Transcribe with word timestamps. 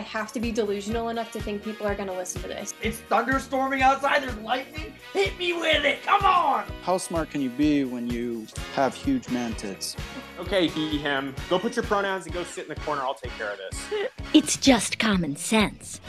I 0.00 0.02
have 0.04 0.32
to 0.32 0.40
be 0.40 0.50
delusional 0.50 1.10
enough 1.10 1.30
to 1.32 1.42
think 1.42 1.62
people 1.62 1.86
are 1.86 1.94
going 1.94 2.08
to 2.08 2.14
listen 2.14 2.40
to 2.40 2.48
this. 2.48 2.72
It's 2.80 3.02
thunderstorming 3.10 3.82
outside. 3.82 4.22
There's 4.22 4.34
lightning. 4.38 4.94
Hit 5.12 5.38
me 5.38 5.52
with 5.52 5.84
it. 5.84 6.02
Come 6.02 6.24
on. 6.24 6.64
How 6.80 6.96
smart 6.96 7.28
can 7.28 7.42
you 7.42 7.50
be 7.50 7.84
when 7.84 8.08
you 8.08 8.46
have 8.74 8.94
huge 8.94 9.28
man 9.28 9.52
tits? 9.56 9.96
Okay, 10.38 10.68
he, 10.68 10.96
him. 10.96 11.34
Go 11.50 11.58
put 11.58 11.76
your 11.76 11.82
pronouns 11.82 12.24
and 12.24 12.32
go 12.32 12.44
sit 12.44 12.64
in 12.66 12.70
the 12.70 12.80
corner. 12.80 13.02
I'll 13.02 13.12
take 13.12 13.32
care 13.32 13.52
of 13.52 13.58
this. 13.58 14.08
It's 14.32 14.56
just 14.56 14.98
common 14.98 15.36
sense. 15.36 16.00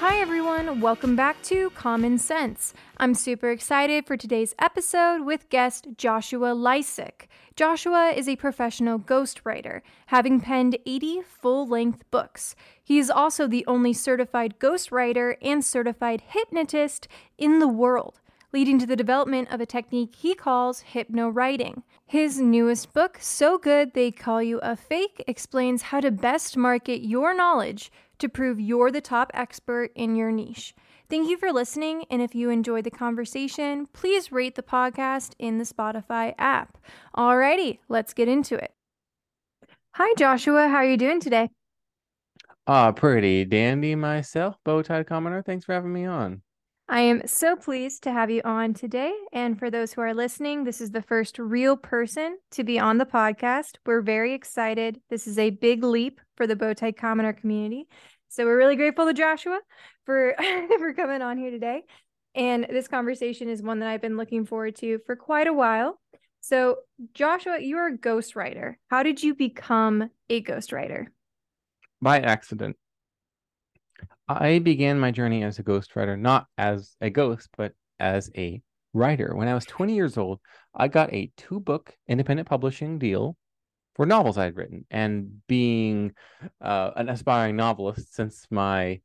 Hi, 0.00 0.18
everyone. 0.18 0.82
Welcome 0.82 1.16
back 1.16 1.40
to 1.44 1.70
Common 1.70 2.18
Sense. 2.18 2.74
I'm 3.02 3.14
super 3.14 3.50
excited 3.50 4.06
for 4.06 4.16
today's 4.16 4.54
episode 4.60 5.22
with 5.24 5.48
guest 5.48 5.88
Joshua 5.96 6.54
Lisec. 6.54 7.26
Joshua 7.56 8.12
is 8.14 8.28
a 8.28 8.36
professional 8.36 9.00
ghostwriter, 9.00 9.80
having 10.06 10.40
penned 10.40 10.78
80 10.86 11.22
full 11.22 11.66
length 11.66 12.08
books. 12.12 12.54
He 12.80 13.00
is 13.00 13.10
also 13.10 13.48
the 13.48 13.66
only 13.66 13.92
certified 13.92 14.60
ghostwriter 14.60 15.34
and 15.42 15.64
certified 15.64 16.22
hypnotist 16.28 17.08
in 17.36 17.58
the 17.58 17.66
world 17.66 18.20
leading 18.52 18.78
to 18.78 18.86
the 18.86 18.96
development 18.96 19.50
of 19.50 19.60
a 19.60 19.66
technique 19.66 20.14
he 20.14 20.34
calls 20.34 20.80
hypno 20.80 21.28
writing. 21.28 21.82
His 22.06 22.38
newest 22.38 22.92
book, 22.92 23.16
So 23.20 23.56
Good 23.56 23.94
They 23.94 24.10
Call 24.10 24.42
You 24.42 24.58
a 24.62 24.76
Fake, 24.76 25.24
explains 25.26 25.82
how 25.82 26.00
to 26.00 26.10
best 26.10 26.56
market 26.56 27.00
your 27.00 27.34
knowledge 27.34 27.90
to 28.18 28.28
prove 28.28 28.60
you're 28.60 28.90
the 28.90 29.00
top 29.00 29.30
expert 29.32 29.90
in 29.94 30.16
your 30.16 30.30
niche. 30.30 30.74
Thank 31.12 31.28
you 31.28 31.36
for 31.36 31.52
listening, 31.52 32.06
and 32.10 32.22
if 32.22 32.34
you 32.34 32.48
enjoyed 32.48 32.84
the 32.84 32.90
conversation, 32.90 33.86
please 33.92 34.32
rate 34.32 34.54
the 34.54 34.62
podcast 34.62 35.34
in 35.38 35.58
the 35.58 35.64
Spotify 35.64 36.32
app. 36.38 36.78
Alrighty, 37.14 37.80
let's 37.90 38.14
get 38.14 38.28
into 38.28 38.54
it. 38.54 38.72
Hi, 39.96 40.14
Joshua. 40.16 40.68
How 40.68 40.76
are 40.76 40.86
you 40.86 40.96
doing 40.96 41.20
today? 41.20 41.50
Ah, 42.66 42.92
pretty 42.92 43.44
dandy 43.44 43.94
myself, 43.94 44.56
Bowtie 44.64 45.06
Commoner. 45.06 45.42
Thanks 45.42 45.66
for 45.66 45.74
having 45.74 45.92
me 45.92 46.06
on. 46.06 46.40
I 46.88 47.00
am 47.00 47.26
so 47.26 47.56
pleased 47.56 48.02
to 48.04 48.12
have 48.12 48.30
you 48.30 48.42
on 48.44 48.74
today. 48.74 49.12
And 49.32 49.58
for 49.58 49.70
those 49.70 49.92
who 49.92 50.00
are 50.00 50.14
listening, 50.14 50.64
this 50.64 50.80
is 50.80 50.90
the 50.90 51.02
first 51.02 51.38
real 51.38 51.76
person 51.76 52.38
to 52.50 52.64
be 52.64 52.78
on 52.78 52.98
the 52.98 53.06
podcast. 53.06 53.76
We're 53.86 54.00
very 54.00 54.34
excited. 54.34 55.00
This 55.08 55.26
is 55.26 55.38
a 55.38 55.50
big 55.50 55.84
leap 55.84 56.20
for 56.36 56.46
the 56.46 56.56
Bowtie 56.56 56.96
Commoner 56.96 57.32
community. 57.32 57.86
So 58.32 58.46
we're 58.46 58.56
really 58.56 58.76
grateful 58.76 59.04
to 59.04 59.12
Joshua 59.12 59.60
for 60.06 60.34
for 60.78 60.94
coming 60.94 61.20
on 61.20 61.36
here 61.36 61.50
today. 61.50 61.82
And 62.34 62.66
this 62.70 62.88
conversation 62.88 63.50
is 63.50 63.62
one 63.62 63.80
that 63.80 63.90
I've 63.90 64.00
been 64.00 64.16
looking 64.16 64.46
forward 64.46 64.76
to 64.76 65.00
for 65.04 65.16
quite 65.16 65.46
a 65.46 65.52
while. 65.52 66.00
So, 66.40 66.78
Joshua, 67.12 67.58
you're 67.60 67.88
a 67.88 67.98
ghostwriter. 67.98 68.76
How 68.88 69.02
did 69.02 69.22
you 69.22 69.34
become 69.34 70.08
a 70.30 70.42
ghostwriter? 70.42 71.08
By 72.00 72.20
accident. 72.20 72.76
I 74.26 74.60
began 74.60 74.98
my 74.98 75.10
journey 75.10 75.44
as 75.44 75.58
a 75.58 75.62
ghostwriter, 75.62 76.18
not 76.18 76.46
as 76.56 76.96
a 77.02 77.10
ghost, 77.10 77.50
but 77.58 77.74
as 78.00 78.30
a 78.34 78.62
writer. 78.94 79.36
When 79.36 79.46
I 79.46 79.54
was 79.54 79.66
20 79.66 79.94
years 79.94 80.16
old, 80.16 80.40
I 80.74 80.88
got 80.88 81.12
a 81.12 81.30
two 81.36 81.60
book 81.60 81.94
independent 82.08 82.48
publishing 82.48 82.98
deal 82.98 83.36
for 83.94 84.06
novels 84.06 84.38
I 84.38 84.44
had 84.44 84.56
written. 84.56 84.84
And 84.90 85.46
being 85.46 86.14
uh, 86.60 86.90
an 86.96 87.08
aspiring 87.08 87.56
novelist 87.56 88.14
since 88.14 88.46
my 88.50 89.00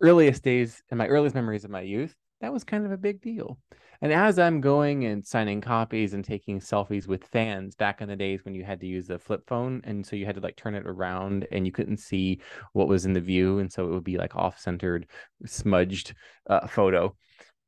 earliest 0.00 0.42
days 0.42 0.82
and 0.90 0.98
my 0.98 1.06
earliest 1.06 1.34
memories 1.34 1.64
of 1.64 1.70
my 1.70 1.82
youth, 1.82 2.14
that 2.40 2.52
was 2.52 2.64
kind 2.64 2.84
of 2.84 2.92
a 2.92 2.96
big 2.96 3.20
deal. 3.20 3.58
And 4.00 4.12
as 4.12 4.36
I'm 4.36 4.60
going 4.60 5.04
and 5.04 5.24
signing 5.24 5.60
copies 5.60 6.12
and 6.12 6.24
taking 6.24 6.58
selfies 6.58 7.06
with 7.06 7.22
fans 7.26 7.76
back 7.76 8.00
in 8.00 8.08
the 8.08 8.16
days 8.16 8.44
when 8.44 8.52
you 8.52 8.64
had 8.64 8.80
to 8.80 8.86
use 8.88 9.08
a 9.10 9.18
flip 9.18 9.44
phone, 9.46 9.80
and 9.84 10.04
so 10.04 10.16
you 10.16 10.26
had 10.26 10.34
to 10.34 10.40
like 10.40 10.56
turn 10.56 10.74
it 10.74 10.88
around 10.88 11.46
and 11.52 11.64
you 11.64 11.70
couldn't 11.70 11.98
see 11.98 12.40
what 12.72 12.88
was 12.88 13.06
in 13.06 13.12
the 13.12 13.20
view, 13.20 13.60
and 13.60 13.72
so 13.72 13.86
it 13.86 13.90
would 13.90 14.02
be 14.02 14.18
like 14.18 14.34
off-centered, 14.34 15.06
smudged 15.46 16.14
uh, 16.50 16.66
photo. 16.66 17.14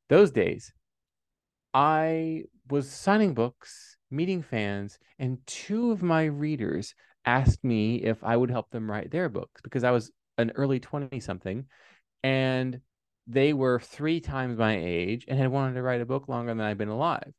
Those 0.09 0.33
days, 0.33 0.73
I 1.73 2.43
was 2.69 2.91
signing 2.91 3.35
books, 3.35 3.94
meeting 4.15 4.43
fans, 4.43 4.99
and 5.19 5.39
two 5.47 5.91
of 5.91 6.03
my 6.03 6.25
readers 6.25 6.95
asked 7.25 7.65
me 7.65 7.97
if 7.97 8.23
I 8.23 8.37
would 8.37 8.51
help 8.51 8.71
them 8.71 8.91
write 8.91 9.11
their 9.11 9.29
books 9.29 9.61
because 9.63 9.85
I 9.85 9.91
was 9.91 10.11
an 10.39 10.53
early 10.57 10.81
20 10.81 11.21
something 11.21 11.67
and 12.23 12.81
they 13.27 13.53
were 13.53 13.81
three 13.81 14.21
times 14.21 14.59
my 14.59 14.77
age 14.77 15.25
and 15.29 15.39
had 15.39 15.51
wanted 15.51 15.75
to 15.75 15.83
write 15.83 16.01
a 16.01 16.07
book 16.07 16.29
longer 16.29 16.53
than 16.53 16.61
I've 16.61 16.79
been 16.79 16.89
alive. 16.89 17.33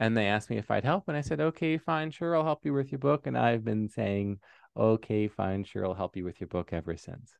And 0.00 0.16
they 0.16 0.26
asked 0.26 0.50
me 0.50 0.58
if 0.58 0.70
I'd 0.70 0.84
help. 0.84 1.04
And 1.08 1.16
I 1.16 1.22
said, 1.22 1.40
okay, 1.40 1.76
fine, 1.78 2.10
sure, 2.10 2.36
I'll 2.36 2.44
help 2.44 2.64
you 2.64 2.72
with 2.72 2.92
your 2.92 3.00
book. 3.00 3.26
And 3.26 3.36
I've 3.36 3.64
been 3.64 3.88
saying, 3.88 4.38
okay, 4.76 5.28
fine, 5.28 5.64
sure, 5.64 5.86
I'll 5.86 5.94
help 5.94 6.16
you 6.16 6.24
with 6.24 6.40
your 6.40 6.48
book 6.48 6.72
ever 6.72 6.96
since. 6.96 7.32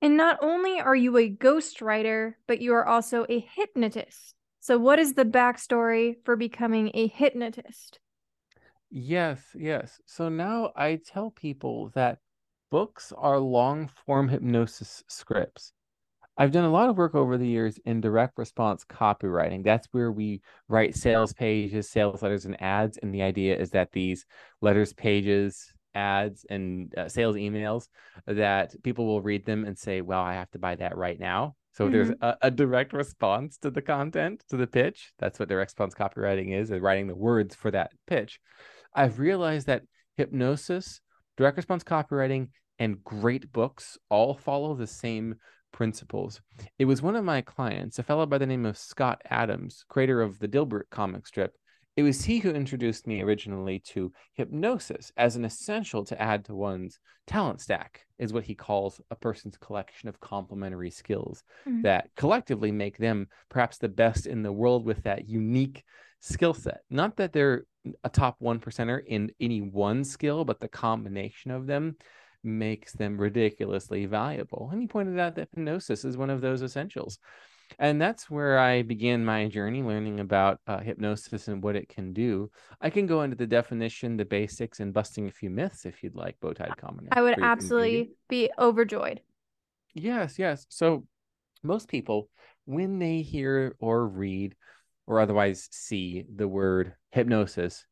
And 0.00 0.16
not 0.16 0.38
only 0.42 0.80
are 0.80 0.96
you 0.96 1.16
a 1.16 1.30
ghostwriter, 1.30 2.34
but 2.46 2.60
you 2.60 2.74
are 2.74 2.86
also 2.86 3.24
a 3.28 3.38
hypnotist. 3.38 4.34
So, 4.62 4.78
what 4.78 5.00
is 5.00 5.14
the 5.14 5.24
backstory 5.24 6.24
for 6.24 6.36
becoming 6.36 6.92
a 6.94 7.08
hypnotist? 7.08 7.98
Yes, 8.90 9.56
yes. 9.58 10.00
So 10.06 10.28
now 10.28 10.72
I 10.76 10.96
tell 11.04 11.30
people 11.30 11.88
that 11.94 12.18
books 12.70 13.12
are 13.16 13.38
long 13.38 13.88
form 13.88 14.28
hypnosis 14.28 15.02
scripts. 15.08 15.72
I've 16.38 16.52
done 16.52 16.64
a 16.64 16.70
lot 16.70 16.90
of 16.90 16.96
work 16.98 17.14
over 17.14 17.38
the 17.38 17.48
years 17.48 17.78
in 17.84 18.00
direct 18.00 18.38
response 18.38 18.84
copywriting. 18.84 19.64
That's 19.64 19.88
where 19.92 20.12
we 20.12 20.42
write 20.68 20.96
sales 20.96 21.32
pages, 21.34 21.90
sales 21.90 22.22
letters, 22.22 22.46
and 22.46 22.60
ads. 22.62 22.98
And 22.98 23.14
the 23.14 23.22
idea 23.22 23.56
is 23.58 23.70
that 23.72 23.92
these 23.92 24.26
letters, 24.62 24.92
pages, 24.94 25.72
ads, 25.94 26.46
and 26.50 26.94
uh, 26.98 27.08
sales 27.08 27.36
emails 27.36 27.88
that 28.26 28.74
people 28.82 29.06
will 29.06 29.22
read 29.22 29.44
them 29.46 29.64
and 29.66 29.78
say, 29.78 30.00
"Well, 30.02 30.20
I 30.22 30.34
have 30.34 30.50
to 30.52 30.58
buy 30.58 30.76
that 30.76 30.96
right 30.96 31.20
now." 31.20 31.56
So 31.72 31.84
mm-hmm. 31.84 31.92
there's 31.92 32.10
a, 32.20 32.36
a, 32.42 32.50
direct 32.50 32.92
response 32.92 33.56
to 33.58 33.70
the 33.70 33.82
content, 33.82 34.44
to 34.50 34.56
the 34.56 34.66
pitch. 34.66 35.12
That's 35.18 35.38
what 35.38 35.48
direct 35.48 35.70
response 35.70 35.94
copywriting 35.94 36.52
is, 36.52 36.70
is 36.70 36.80
writing 36.80 37.06
the 37.06 37.14
words 37.14 37.54
for 37.54 37.70
that 37.70 37.92
pitch. 38.06 38.40
I've 38.94 39.18
realized 39.18 39.66
that 39.68 39.82
hypnosis, 40.16 41.00
direct 41.36 41.56
response 41.56 41.82
copywriting, 41.82 42.48
and 42.78 43.02
great 43.04 43.52
books 43.52 43.96
all 44.10 44.34
follow 44.34 44.74
the 44.74 44.86
same 44.86 45.36
principles. 45.72 46.40
It 46.78 46.84
was 46.84 47.00
one 47.00 47.16
of 47.16 47.24
my 47.24 47.40
clients, 47.40 47.98
a 47.98 48.02
fellow 48.02 48.26
by 48.26 48.38
the 48.38 48.46
name 48.46 48.66
of 48.66 48.76
Scott 48.76 49.22
Adams, 49.30 49.84
creator 49.88 50.20
of 50.20 50.38
the 50.38 50.48
Dilbert 50.48 50.90
comic 50.90 51.26
strip. 51.26 51.54
It 51.96 52.02
was 52.02 52.24
he 52.24 52.38
who 52.38 52.50
introduced 52.50 53.06
me 53.06 53.20
originally 53.20 53.78
to 53.90 54.12
hypnosis 54.34 55.12
as 55.16 55.36
an 55.36 55.44
essential 55.44 56.04
to 56.06 56.20
add 56.20 56.46
to 56.46 56.54
one's 56.54 56.98
talent 57.26 57.60
stack, 57.60 58.06
is 58.18 58.32
what 58.32 58.44
he 58.44 58.54
calls 58.54 59.00
a 59.10 59.16
person's 59.16 59.58
collection 59.58 60.08
of 60.08 60.20
complementary 60.20 60.90
skills 60.90 61.44
mm-hmm. 61.66 61.82
that 61.82 62.08
collectively 62.16 62.72
make 62.72 62.96
them 62.96 63.28
perhaps 63.48 63.78
the 63.78 63.88
best 63.88 64.26
in 64.26 64.42
the 64.42 64.52
world 64.52 64.84
with 64.84 65.02
that 65.02 65.28
unique 65.28 65.84
skill 66.20 66.54
set. 66.54 66.80
Not 66.88 67.16
that 67.16 67.32
they're 67.32 67.64
a 68.04 68.08
top 68.08 68.36
one 68.38 68.60
percenter 68.60 69.02
in 69.06 69.30
any 69.40 69.60
one 69.60 70.04
skill, 70.04 70.44
but 70.44 70.60
the 70.60 70.68
combination 70.68 71.50
of 71.50 71.66
them 71.66 71.96
makes 72.44 72.92
them 72.92 73.18
ridiculously 73.18 74.06
valuable. 74.06 74.68
And 74.72 74.80
he 74.80 74.86
pointed 74.86 75.18
out 75.18 75.34
that 75.36 75.48
hypnosis 75.54 76.04
is 76.04 76.16
one 76.16 76.30
of 76.30 76.40
those 76.40 76.62
essentials. 76.62 77.18
And 77.78 78.00
that's 78.00 78.30
where 78.30 78.58
I 78.58 78.82
began 78.82 79.24
my 79.24 79.48
journey 79.48 79.82
learning 79.82 80.20
about 80.20 80.60
uh, 80.66 80.78
hypnosis 80.78 81.48
and 81.48 81.62
what 81.62 81.76
it 81.76 81.88
can 81.88 82.12
do. 82.12 82.50
I 82.80 82.90
can 82.90 83.06
go 83.06 83.22
into 83.22 83.36
the 83.36 83.46
definition, 83.46 84.16
the 84.16 84.24
basics, 84.24 84.80
and 84.80 84.92
busting 84.92 85.28
a 85.28 85.32
few 85.32 85.50
myths 85.50 85.86
if 85.86 86.02
you'd 86.02 86.16
like, 86.16 86.38
Bowtie 86.40 86.76
Commoner. 86.76 87.08
I 87.12 87.22
would 87.22 87.38
absolutely 87.40 88.10
be 88.28 88.50
overjoyed. 88.58 89.20
Yes, 89.94 90.38
yes. 90.38 90.66
So 90.68 91.06
most 91.62 91.88
people, 91.88 92.28
when 92.64 92.98
they 92.98 93.22
hear 93.22 93.76
or 93.78 94.06
read 94.06 94.54
or 95.06 95.20
otherwise 95.20 95.68
see 95.70 96.24
the 96.34 96.48
word 96.48 96.94
hypnosis, 97.10 97.84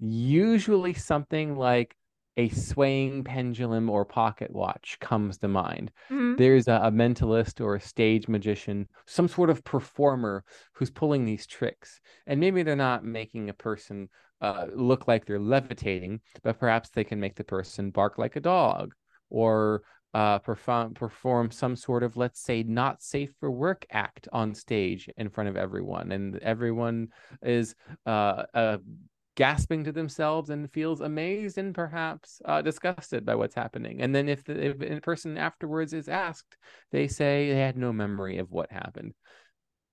usually 0.00 0.94
something 0.94 1.56
like 1.56 1.96
a 2.38 2.48
swaying 2.50 3.24
pendulum 3.24 3.90
or 3.90 4.04
pocket 4.04 4.50
watch 4.52 4.96
comes 5.00 5.38
to 5.38 5.48
mind. 5.48 5.90
Mm-hmm. 6.08 6.36
There's 6.36 6.68
a, 6.68 6.80
a, 6.84 6.90
mentalist 6.90 7.60
or 7.60 7.74
a 7.74 7.80
stage 7.80 8.28
magician, 8.28 8.86
some 9.06 9.26
sort 9.26 9.50
of 9.50 9.64
performer 9.64 10.44
who's 10.72 10.88
pulling 10.88 11.24
these 11.24 11.46
tricks. 11.46 12.00
And 12.28 12.38
maybe 12.38 12.62
they're 12.62 12.76
not 12.76 13.04
making 13.04 13.50
a 13.50 13.54
person 13.54 14.08
uh, 14.40 14.66
look 14.72 15.08
like 15.08 15.26
they're 15.26 15.40
levitating, 15.40 16.20
but 16.44 16.60
perhaps 16.60 16.90
they 16.90 17.02
can 17.02 17.18
make 17.18 17.34
the 17.34 17.42
person 17.42 17.90
bark 17.90 18.18
like 18.18 18.36
a 18.36 18.40
dog 18.40 18.94
or 19.30 19.82
uh, 20.14 20.38
perform 20.38 20.94
perform 20.94 21.50
some 21.50 21.76
sort 21.76 22.02
of 22.02 22.16
let's 22.16 22.40
say 22.40 22.62
not 22.62 23.02
safe 23.02 23.30
for 23.38 23.50
work 23.50 23.84
act 23.90 24.26
on 24.32 24.54
stage 24.54 25.10
in 25.18 25.28
front 25.28 25.50
of 25.50 25.56
everyone 25.56 26.12
and 26.12 26.38
everyone 26.38 27.08
is 27.42 27.74
uh, 28.06 28.42
uh 28.54 28.78
gasping 29.38 29.84
to 29.84 29.92
themselves 29.92 30.50
and 30.50 30.68
feels 30.72 31.00
amazed 31.00 31.58
and 31.58 31.72
perhaps 31.72 32.42
uh, 32.44 32.60
disgusted 32.60 33.24
by 33.24 33.36
what's 33.36 33.54
happening. 33.54 34.02
And 34.02 34.12
then 34.12 34.28
if 34.28 34.42
the 34.42 34.76
if 34.82 35.02
person 35.02 35.38
afterwards 35.38 35.92
is 35.92 36.08
asked, 36.08 36.56
they 36.90 37.06
say 37.06 37.48
they 37.48 37.60
had 37.60 37.76
no 37.76 37.92
memory 37.92 38.38
of 38.38 38.50
what 38.50 38.72
happened. 38.72 39.14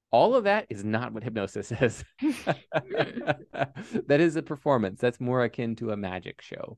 All 0.10 0.34
of 0.34 0.46
that 0.46 0.66
is 0.72 0.84
not 0.84 1.14
what 1.14 1.24
hypnosis 1.24 1.72
is. 1.80 2.04
that 2.74 4.20
is 4.20 4.36
a 4.36 4.42
performance. 4.42 5.00
That's 5.00 5.22
more 5.22 5.44
akin 5.44 5.76
to 5.76 5.92
a 5.92 5.98
magic 5.98 6.42
show. 6.42 6.76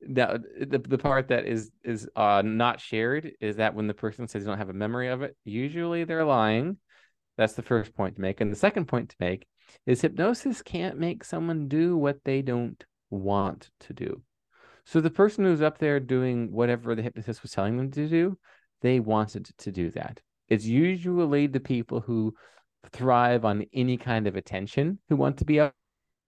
Now, 0.00 0.36
the, 0.36 0.78
the 0.78 0.98
part 0.98 1.26
that 1.28 1.44
is 1.44 1.72
is 1.82 2.08
uh, 2.14 2.42
not 2.44 2.80
shared 2.80 3.32
is 3.40 3.56
that 3.56 3.74
when 3.74 3.88
the 3.88 3.94
person 3.94 4.28
says 4.28 4.44
they 4.44 4.48
don't 4.48 4.58
have 4.58 4.68
a 4.68 4.74
memory 4.74 5.08
of 5.08 5.22
it, 5.22 5.36
usually 5.44 6.04
they're 6.04 6.24
lying. 6.24 6.76
That's 7.36 7.54
the 7.54 7.62
first 7.62 7.96
point 7.96 8.14
to 8.14 8.20
make. 8.20 8.40
And 8.40 8.52
the 8.52 8.56
second 8.56 8.86
point 8.86 9.08
to 9.08 9.16
make 9.18 9.48
is 9.86 10.00
hypnosis 10.00 10.62
can't 10.62 10.98
make 10.98 11.24
someone 11.24 11.68
do 11.68 11.96
what 11.96 12.18
they 12.24 12.42
don't 12.42 12.84
want 13.10 13.70
to 13.80 13.92
do. 13.92 14.22
So 14.84 15.00
the 15.00 15.10
person 15.10 15.44
who's 15.44 15.62
up 15.62 15.78
there 15.78 16.00
doing 16.00 16.52
whatever 16.52 16.94
the 16.94 17.02
hypnotist 17.02 17.42
was 17.42 17.52
telling 17.52 17.76
them 17.76 17.90
to 17.92 18.08
do, 18.08 18.38
they 18.82 19.00
wanted 19.00 19.48
to 19.58 19.72
do 19.72 19.90
that. 19.92 20.20
It's 20.48 20.66
usually 20.66 21.46
the 21.46 21.60
people 21.60 22.00
who 22.00 22.34
thrive 22.92 23.44
on 23.44 23.64
any 23.72 23.96
kind 23.96 24.26
of 24.26 24.36
attention 24.36 24.98
who 25.08 25.16
want 25.16 25.38
to 25.38 25.44
be 25.44 25.60
up 25.60 25.74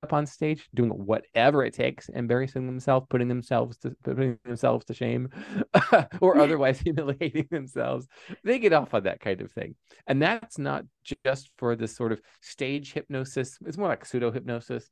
up 0.02 0.12
on 0.12 0.26
stage 0.26 0.69
doing 0.75 0.90
whatever 0.90 1.64
it 1.64 1.75
takes, 1.75 2.08
embarrassing 2.10 2.66
themselves, 2.66 3.06
putting 3.08 3.28
themselves 3.28 3.76
to 3.78 3.96
putting 4.02 4.38
themselves 4.44 4.84
to 4.87 4.94
shame, 4.94 5.28
or 6.20 6.38
otherwise 6.40 6.81
humiliating 6.81 7.48
themselves. 7.50 8.06
They 8.44 8.58
get 8.58 8.72
off 8.72 8.94
on 8.94 9.04
that 9.04 9.20
kind 9.20 9.40
of 9.40 9.52
thing, 9.52 9.75
and 10.06 10.20
that's 10.20 10.58
not 10.58 10.84
just 11.25 11.50
for 11.56 11.76
this 11.76 11.94
sort 11.96 12.12
of 12.12 12.20
stage 12.40 12.93
hypnosis. 12.93 13.58
It's 13.66 13.78
more 13.78 13.88
like 13.88 14.04
pseudo 14.04 14.31
hypnosis, 14.31 14.90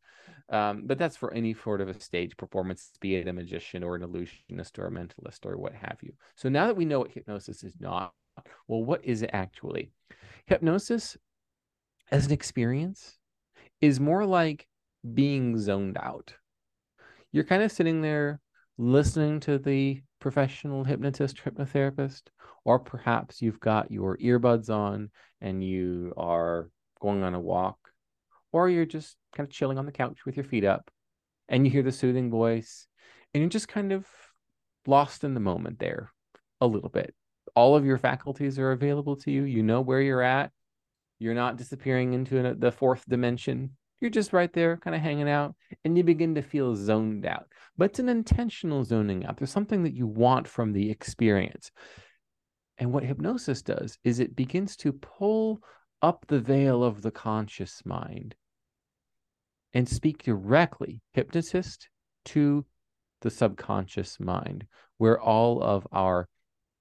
um, 0.50 0.82
but 0.86 0.98
that's 0.98 1.16
for 1.16 1.32
any 1.34 1.54
sort 1.54 1.80
of 1.80 1.88
a 1.88 2.00
stage 2.00 2.36
performance, 2.36 2.90
be 3.00 3.16
it 3.16 3.28
a 3.28 3.32
magician 3.32 3.82
or 3.82 3.96
an 3.96 4.02
illusionist 4.02 4.78
or 4.78 4.86
a 4.86 4.90
mentalist 4.90 5.44
or 5.44 5.56
what 5.56 5.74
have 5.74 5.98
you. 6.02 6.12
So 6.36 6.48
now 6.48 6.66
that 6.66 6.76
we 6.76 6.84
know 6.84 7.00
what 7.00 7.12
hypnosis 7.12 7.62
is 7.62 7.74
not, 7.78 8.12
well, 8.68 8.82
what 8.82 9.04
is 9.04 9.22
it 9.22 9.30
actually? 9.32 9.92
Hypnosis 10.46 11.16
as 12.10 12.26
an 12.26 12.32
experience 12.32 13.18
is 13.80 14.00
more 14.00 14.24
like 14.24 14.66
being 15.12 15.58
zoned 15.58 15.98
out. 16.00 16.34
You're 17.32 17.44
kind 17.44 17.62
of 17.62 17.72
sitting 17.72 18.00
there 18.00 18.40
listening 18.78 19.40
to 19.40 19.58
the 19.58 20.02
professional 20.20 20.84
hypnotist, 20.84 21.36
hypnotherapist, 21.44 22.22
or 22.64 22.78
perhaps 22.78 23.42
you've 23.42 23.60
got 23.60 23.90
your 23.90 24.16
earbuds 24.18 24.70
on 24.70 25.10
and 25.40 25.62
you 25.62 26.14
are 26.16 26.70
going 27.00 27.22
on 27.22 27.34
a 27.34 27.40
walk, 27.40 27.76
or 28.52 28.68
you're 28.70 28.86
just 28.86 29.16
kind 29.36 29.46
of 29.46 29.52
chilling 29.52 29.78
on 29.78 29.86
the 29.86 29.92
couch 29.92 30.24
with 30.24 30.36
your 30.36 30.44
feet 30.44 30.64
up 30.64 30.90
and 31.48 31.66
you 31.66 31.70
hear 31.70 31.82
the 31.82 31.92
soothing 31.92 32.30
voice 32.30 32.86
and 33.32 33.42
you're 33.42 33.50
just 33.50 33.68
kind 33.68 33.92
of 33.92 34.06
lost 34.86 35.24
in 35.24 35.34
the 35.34 35.40
moment 35.40 35.78
there 35.78 36.10
a 36.60 36.66
little 36.66 36.88
bit. 36.88 37.14
All 37.54 37.76
of 37.76 37.84
your 37.84 37.98
faculties 37.98 38.58
are 38.58 38.72
available 38.72 39.16
to 39.16 39.30
you. 39.30 39.42
You 39.42 39.62
know 39.62 39.80
where 39.80 40.00
you're 40.00 40.22
at. 40.22 40.50
You're 41.18 41.34
not 41.34 41.56
disappearing 41.56 42.14
into 42.14 42.54
the 42.58 42.72
fourth 42.72 43.04
dimension 43.08 43.76
you're 44.04 44.10
just 44.10 44.34
right 44.34 44.52
there, 44.52 44.76
kind 44.76 44.94
of 44.94 45.00
hanging 45.00 45.30
out, 45.30 45.54
and 45.82 45.96
you 45.96 46.04
begin 46.04 46.34
to 46.34 46.42
feel 46.42 46.76
zoned 46.76 47.24
out. 47.24 47.46
But 47.78 47.86
it's 47.86 47.98
an 48.00 48.10
intentional 48.10 48.84
zoning 48.84 49.24
out. 49.24 49.38
There's 49.38 49.50
something 49.50 49.82
that 49.84 49.94
you 49.94 50.06
want 50.06 50.46
from 50.46 50.74
the 50.74 50.90
experience. 50.90 51.70
And 52.76 52.92
what 52.92 53.02
hypnosis 53.02 53.62
does 53.62 53.98
is 54.04 54.20
it 54.20 54.36
begins 54.36 54.76
to 54.76 54.92
pull 54.92 55.60
up 56.02 56.26
the 56.28 56.38
veil 56.38 56.84
of 56.84 57.00
the 57.00 57.10
conscious 57.10 57.80
mind 57.86 58.34
and 59.72 59.88
speak 59.88 60.22
directly, 60.22 61.00
hypnotist, 61.14 61.88
to 62.26 62.66
the 63.22 63.30
subconscious 63.30 64.20
mind, 64.20 64.66
where 64.98 65.18
all 65.18 65.62
of 65.62 65.86
our 65.92 66.28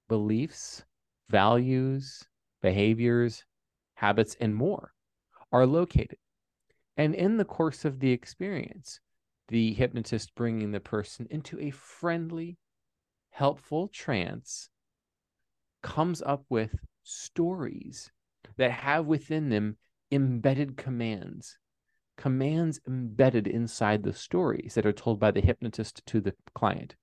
beliefs, 0.10 0.84
values, 1.30 2.22
behaviors, 2.62 3.46
habits, 3.96 4.36
and 4.42 4.54
more 4.54 4.92
are 5.54 5.66
located. 5.66 6.18
And 6.98 7.16
in 7.16 7.38
the 7.38 7.45
course 7.45 7.86
of 7.86 8.00
the 8.00 8.12
experience, 8.12 9.00
the 9.48 9.74
hypnotist 9.74 10.36
bringing 10.36 10.72
the 10.72 10.80
person 10.80 11.28
into 11.30 11.60
a 11.60 11.72
friendly, 11.72 12.57
helpful 13.31 13.88
trance 13.88 14.69
comes 15.81 16.22
up 16.22 16.45
with 16.50 16.75
stories 17.04 18.12
that 18.57 18.72
have 18.72 19.06
within 19.06 19.50
them 19.50 19.78
embedded 20.12 20.78
commands, 20.78 21.57
commands 22.16 22.80
embedded 22.88 23.48
inside 23.48 24.04
the 24.04 24.13
stories 24.13 24.75
that 24.75 24.86
are 24.86 24.94
told 24.94 25.19
by 25.19 25.31
the 25.31 25.42
hypnotist 25.42 26.06
to 26.06 26.22
the 26.22 26.36
client. 26.54 26.96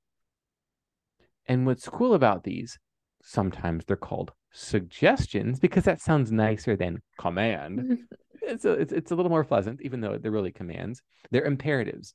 And 1.46 1.66
what's 1.66 1.88
cool 1.88 2.14
about 2.14 2.44
these, 2.44 2.78
sometimes 3.22 3.84
they're 3.84 3.96
called 3.96 4.32
suggestions 4.52 5.58
because 5.60 5.84
that 5.84 6.00
sounds 6.00 6.32
nicer 6.32 6.76
than 6.76 7.02
command. 7.18 7.98
it's 8.42 8.64
a 8.64 8.72
it's, 8.72 8.92
it's 8.92 9.10
a 9.10 9.14
little 9.14 9.30
more 9.30 9.44
pleasant, 9.44 9.80
even 9.82 10.00
though 10.00 10.18
they're 10.18 10.30
really 10.30 10.52
commands. 10.52 11.02
They're 11.30 11.44
imperatives. 11.44 12.14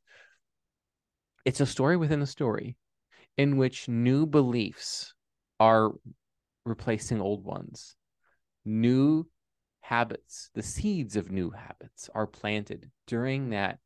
It's 1.46 1.62
a 1.62 1.66
story 1.66 1.98
within 1.98 2.22
a 2.22 2.28
story 2.28 2.76
in 3.38 3.58
which 3.58 3.88
new 3.88 4.26
beliefs 4.26 5.14
are 5.60 5.92
replacing 6.66 7.22
old 7.22 7.44
ones. 7.46 7.96
New 8.66 9.28
habits, 9.82 10.50
the 10.56 10.64
seeds 10.64 11.16
of 11.16 11.32
new 11.32 11.52
habits 11.52 12.10
are 12.16 12.26
planted 12.26 12.90
during 13.06 13.52
that 13.52 13.78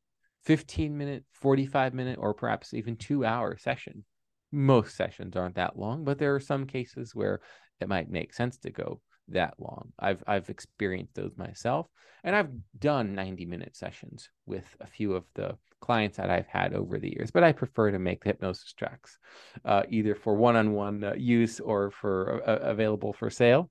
15 0.45 0.97
minute, 0.97 1.25
45 1.31 1.93
minute, 1.93 2.17
or 2.19 2.33
perhaps 2.33 2.73
even 2.73 2.95
two 2.95 3.25
hour 3.25 3.57
session. 3.57 4.05
Most 4.51 4.95
sessions 4.95 5.35
aren't 5.35 5.55
that 5.55 5.77
long, 5.77 6.05
but 6.05 6.17
there 6.17 6.33
are 6.33 6.39
some 6.39 6.65
cases 6.65 7.13
where 7.13 7.41
it 7.79 7.87
might 7.87 8.09
make 8.09 8.33
sense 8.33 8.57
to 8.59 8.69
go 8.69 9.01
that 9.29 9.55
long. 9.59 9.91
I've 9.99 10.23
I've 10.27 10.49
experienced 10.49 11.15
those 11.15 11.37
myself, 11.37 11.87
and 12.23 12.35
I've 12.35 12.49
done 12.77 13.15
90 13.15 13.45
minute 13.45 13.75
sessions 13.75 14.29
with 14.45 14.65
a 14.79 14.87
few 14.87 15.13
of 15.13 15.25
the 15.35 15.57
clients 15.81 16.17
that 16.17 16.29
I've 16.29 16.47
had 16.47 16.73
over 16.73 16.99
the 16.99 17.09
years. 17.09 17.31
But 17.31 17.43
I 17.43 17.51
prefer 17.51 17.91
to 17.91 17.99
make 17.99 18.23
the 18.23 18.29
hypnosis 18.29 18.73
tracks, 18.73 19.17
uh, 19.63 19.83
either 19.89 20.15
for 20.15 20.35
one 20.35 20.55
on 20.55 20.73
one 20.73 21.13
use 21.17 21.59
or 21.59 21.91
for 21.91 22.41
uh, 22.45 22.57
available 22.69 23.13
for 23.13 23.29
sale. 23.29 23.69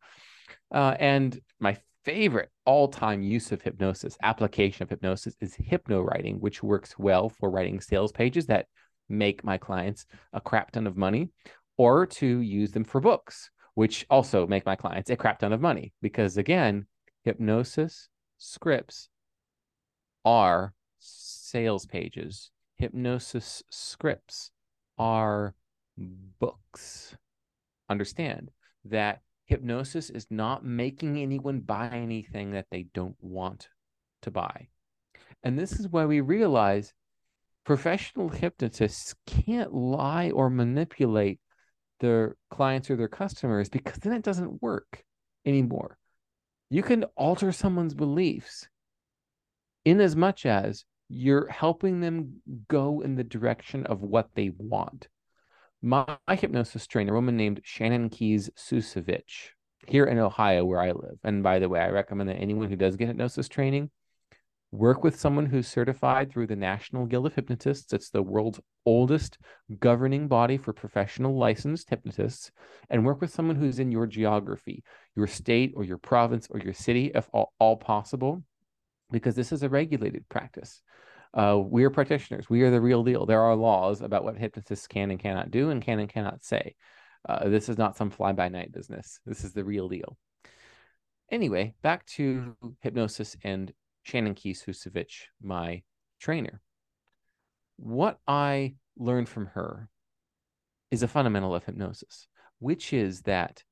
Uh, 0.72 0.94
and 0.98 1.38
my 1.60 1.76
favorite 2.04 2.50
all 2.64 2.88
time 2.88 3.22
use 3.22 3.52
of 3.52 3.62
hypnosis, 3.62 4.16
application 4.22 4.82
of 4.82 4.90
hypnosis, 4.90 5.34
is 5.40 5.54
hypno 5.54 6.00
writing, 6.00 6.36
which 6.36 6.62
works 6.62 6.98
well 6.98 7.28
for 7.28 7.50
writing 7.50 7.80
sales 7.80 8.12
pages 8.12 8.46
that 8.46 8.66
make 9.08 9.44
my 9.44 9.58
clients 9.58 10.06
a 10.32 10.40
crap 10.40 10.70
ton 10.70 10.86
of 10.86 10.96
money, 10.96 11.30
or 11.76 12.06
to 12.06 12.40
use 12.40 12.72
them 12.72 12.84
for 12.84 13.00
books 13.00 13.50
which 13.78 14.04
also 14.10 14.44
make 14.44 14.66
my 14.66 14.74
clients 14.74 15.08
a 15.08 15.14
crap 15.14 15.38
ton 15.38 15.52
of 15.52 15.60
money 15.60 15.92
because 16.02 16.36
again, 16.36 16.84
hypnosis 17.22 18.08
scripts 18.36 19.08
are 20.24 20.74
sales 20.98 21.86
pages. 21.86 22.50
Hypnosis 22.74 23.62
scripts 23.70 24.50
are 24.98 25.54
books. 25.96 27.16
Understand 27.88 28.50
that 28.84 29.20
hypnosis 29.46 30.10
is 30.10 30.26
not 30.28 30.64
making 30.64 31.16
anyone 31.16 31.60
buy 31.60 31.88
anything 31.90 32.50
that 32.50 32.66
they 32.72 32.82
don't 32.94 33.16
want 33.20 33.68
to 34.22 34.32
buy. 34.32 34.66
And 35.44 35.56
this 35.56 35.78
is 35.78 35.86
why 35.86 36.04
we 36.04 36.20
realize 36.20 36.92
professional 37.64 38.28
hypnotists 38.28 39.14
can't 39.24 39.72
lie 39.72 40.32
or 40.32 40.50
manipulate 40.50 41.38
their 42.00 42.36
clients 42.50 42.90
or 42.90 42.96
their 42.96 43.08
customers 43.08 43.68
because 43.68 43.98
then 43.98 44.12
it 44.12 44.22
doesn't 44.22 44.62
work 44.62 45.04
anymore. 45.44 45.98
You 46.70 46.82
can 46.82 47.04
alter 47.16 47.52
someone's 47.52 47.94
beliefs 47.94 48.68
in 49.84 50.00
as 50.00 50.14
much 50.14 50.44
as 50.46 50.84
you're 51.08 51.48
helping 51.48 52.00
them 52.00 52.42
go 52.68 53.00
in 53.00 53.14
the 53.14 53.24
direction 53.24 53.86
of 53.86 54.02
what 54.02 54.28
they 54.34 54.50
want. 54.58 55.08
My, 55.80 56.18
my 56.26 56.34
hypnosis 56.34 56.86
trainer, 56.86 57.12
a 57.12 57.16
woman 57.16 57.36
named 57.36 57.60
Shannon 57.64 58.10
Keys 58.10 58.50
Susevich, 58.56 59.50
here 59.86 60.04
in 60.04 60.18
Ohio, 60.18 60.64
where 60.64 60.80
I 60.80 60.92
live. 60.92 61.18
And 61.24 61.42
by 61.42 61.58
the 61.58 61.68
way, 61.68 61.80
I 61.80 61.88
recommend 61.88 62.28
that 62.28 62.36
anyone 62.36 62.68
who 62.68 62.76
does 62.76 62.96
get 62.96 63.08
hypnosis 63.08 63.48
training 63.48 63.90
work 64.70 65.02
with 65.02 65.18
someone 65.18 65.46
who's 65.46 65.66
certified 65.66 66.30
through 66.30 66.46
the 66.46 66.56
National 66.56 67.06
Guild 67.06 67.26
of 67.26 67.34
Hypnotists. 67.34 67.92
It's 67.92 68.10
the 68.10 68.22
world's 68.22 68.60
oldest 68.84 69.38
governing 69.80 70.28
body 70.28 70.58
for 70.58 70.72
professional 70.72 71.38
licensed 71.38 71.88
hypnotists, 71.88 72.50
and 72.90 73.04
work 73.04 73.20
with 73.20 73.32
someone 73.32 73.56
who's 73.56 73.78
in 73.78 73.90
your 73.90 74.06
geography, 74.06 74.84
your 75.16 75.26
state 75.26 75.72
or 75.74 75.84
your 75.84 75.98
province 75.98 76.48
or 76.50 76.60
your 76.60 76.74
city, 76.74 77.10
if 77.14 77.28
all, 77.32 77.52
all 77.58 77.76
possible, 77.76 78.42
because 79.10 79.34
this 79.34 79.52
is 79.52 79.62
a 79.62 79.68
regulated 79.68 80.28
practice. 80.28 80.82
Uh, 81.34 81.58
we 81.58 81.84
are 81.84 81.90
practitioners. 81.90 82.48
We 82.48 82.62
are 82.62 82.70
the 82.70 82.80
real 82.80 83.04
deal. 83.04 83.26
There 83.26 83.42
are 83.42 83.54
laws 83.54 84.00
about 84.00 84.24
what 84.24 84.36
hypnotists 84.36 84.86
can 84.86 85.10
and 85.10 85.20
cannot 85.20 85.50
do 85.50 85.70
and 85.70 85.82
can 85.82 85.98
and 85.98 86.08
cannot 86.08 86.42
say. 86.42 86.74
Uh, 87.28 87.48
this 87.48 87.68
is 87.68 87.76
not 87.76 87.96
some 87.96 88.10
fly 88.10 88.32
by 88.32 88.48
night 88.48 88.72
business. 88.72 89.20
This 89.26 89.44
is 89.44 89.52
the 89.52 89.64
real 89.64 89.88
deal. 89.88 90.16
Anyway, 91.30 91.74
back 91.82 92.06
to 92.06 92.56
hypnosis 92.80 93.36
and 93.44 93.72
Shannon 94.08 94.34
Keys 94.34 94.64
Husevich, 94.66 95.24
my 95.42 95.82
trainer. 96.18 96.62
What 97.76 98.18
I 98.26 98.76
learned 98.96 99.28
from 99.28 99.46
her 99.48 99.90
is 100.90 101.02
a 101.02 101.08
fundamental 101.08 101.54
of 101.54 101.64
hypnosis, 101.64 102.26
which 102.58 102.94
is 102.94 103.20
that 103.22 103.64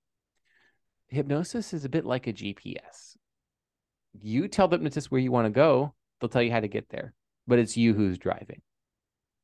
hypnosis 1.09 1.73
is 1.73 1.87
a 1.87 1.89
bit 1.89 2.05
like 2.05 2.27
a 2.27 2.35
GPS. 2.35 3.17
you 4.21 4.47
tell 4.49 4.69
the 4.69 4.77
hypnotist 4.77 5.11
where 5.11 5.23
you 5.23 5.33
want 5.33 5.47
to 5.47 5.51
go, 5.51 5.95
they'll 6.21 6.29
tell 6.29 6.43
you 6.43 6.53
how 6.53 6.61
to 6.61 6.69
get 6.69 6.91
there, 6.91 7.15
but 7.47 7.59
it's 7.59 7.79
you 7.79 7.95
who's 7.95 8.19
driving. 8.19 8.61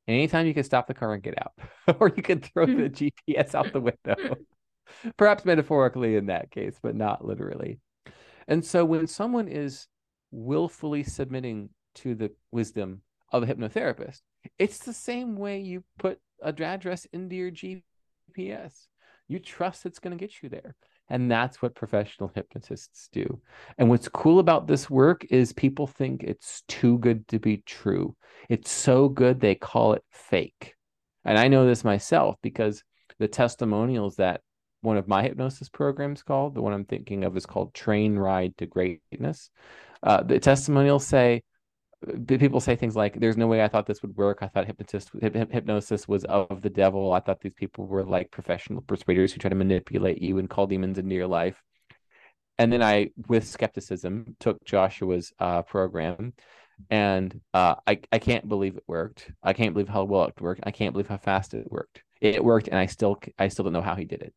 And 0.07 0.15
anytime 0.15 0.47
you 0.47 0.53
can 0.53 0.65
stop 0.65 0.89
the 0.89 0.95
car 0.95 1.15
and 1.15 1.23
get 1.23 1.41
out, 1.41 1.53
or 2.01 2.13
you 2.15 2.23
can 2.23 2.41
throw 2.41 2.67
the 2.67 2.73
GPS 2.91 3.55
out 3.55 3.73
the 3.73 3.81
window, 3.81 4.37
perhaps 5.17 5.47
metaphorically 5.47 6.17
in 6.17 6.27
that 6.27 6.51
case, 6.51 6.77
but 6.83 6.95
not 6.95 7.25
literally. 7.25 7.81
And 8.47 8.63
so 8.63 8.85
when 8.85 9.07
someone 9.07 9.49
is 9.49 9.87
willfully 10.33 11.05
submitting 11.05 11.69
to 11.95 12.15
the 12.17 12.33
wisdom 12.51 13.03
of 13.31 13.45
a 13.45 13.47
hypnotherapist, 13.47 14.23
it's 14.59 14.79
the 14.79 14.93
same 14.93 15.37
way 15.37 15.61
you 15.61 15.85
put 15.99 16.19
a 16.43 16.49
address 16.49 17.07
into 17.12 17.37
your 17.37 17.53
GPS. 17.53 18.87
You 19.29 19.39
trust 19.39 19.87
it's 19.87 20.01
going 20.01 20.17
to 20.17 20.23
get 20.23 20.43
you 20.43 20.49
there. 20.49 20.75
And 21.09 21.31
that's 21.31 21.61
what 21.61 21.75
professional 21.75 22.33
hypnotists 22.35 23.09
do. 23.12 23.41
And 23.77 23.89
what's 23.89 24.09
cool 24.09 24.39
about 24.39 24.67
this 24.67 24.89
work 24.89 25.27
is 25.31 25.53
people 25.53 25.87
think 25.87 26.23
it's 26.23 26.62
too 26.69 26.99
good 26.99 27.29
to 27.29 27.39
be 27.39 27.59
true. 27.59 28.17
It's 28.49 28.71
so 28.71 29.09
good 29.09 29.41
they 29.41 29.55
call 29.55 29.93
it 29.93 30.05
fake. 30.11 30.75
And 31.25 31.39
I 31.39 31.49
know 31.49 31.67
this 31.67 31.85
myself 31.85 32.37
because 32.43 32.83
the 33.19 33.29
testimonials 33.29 34.17
that 34.17 34.41
one 34.81 34.97
of 34.97 35.07
my 35.07 35.23
hypnosis 35.23 35.69
programs 35.69 36.23
called, 36.23 36.55
the 36.55 36.62
one 36.62 36.73
I'm 36.73 36.85
thinking 36.85 37.25
of 37.25 37.37
is 37.37 37.47
called 37.47 37.75
Train 37.75 38.17
Ride 38.17 38.57
to 38.59 38.67
Greatness. 38.67 39.51
Uh, 40.03 40.23
the 40.23 40.39
testimonials 40.39 41.07
say, 41.07 41.43
people 42.27 42.61
say 42.61 42.77
things 42.77 42.97
like 42.97 43.19
there's 43.21 43.37
no 43.37 43.47
way 43.47 43.63
i 43.63 43.69
thought 43.69 43.87
this 43.87 44.03
would 44.03 44.17
work. 44.17 44.39
I 44.43 44.49
thought 44.49 44.67
hypnotist 44.67 45.11
hypnosis 45.21 46.09
was 46.09 46.25
of 46.25 46.63
the 46.63 46.71
devil. 46.71 47.13
I 47.13 47.21
thought 47.21 47.41
these 47.41 47.53
people 47.55 47.87
were 47.87 48.05
like 48.05 48.31
professional 48.31 48.83
persuaders 48.83 49.33
who 49.33 49.39
try 49.39 49.51
to 49.51 49.57
manipulate 49.57 50.21
you 50.21 50.39
and 50.39 50.51
call 50.51 50.67
demons 50.67 50.99
into 50.99 51.15
your 51.15 51.27
life. 51.27 51.63
And 52.59 52.73
then 52.73 52.83
i 52.83 53.11
with 53.29 53.47
skepticism 53.47 54.37
took 54.41 54.65
joshua's 54.65 55.33
uh, 55.39 55.63
program 55.63 56.33
and 56.91 57.41
uh, 57.55 57.77
I, 57.87 58.01
I 58.11 58.19
can't 58.19 58.49
believe 58.49 58.77
it 58.77 58.83
worked. 58.89 59.31
I 59.43 59.53
can't 59.53 59.73
believe 59.73 59.89
how 59.89 60.03
well 60.03 60.25
it 60.25 60.41
worked. 60.41 60.63
I 60.65 60.73
can't 60.73 60.93
believe 60.93 61.07
how 61.09 61.19
fast 61.19 61.55
it 61.55 61.71
worked. 61.71 62.03
It 62.21 62.45
worked 62.45 62.69
and 62.69 62.79
i 62.79 62.87
still 62.87 63.19
i 63.39 63.49
still 63.49 63.65
don't 63.65 63.73
know 63.73 63.83
how 63.83 63.95
he 63.95 64.05
did 64.05 64.23
it. 64.23 64.35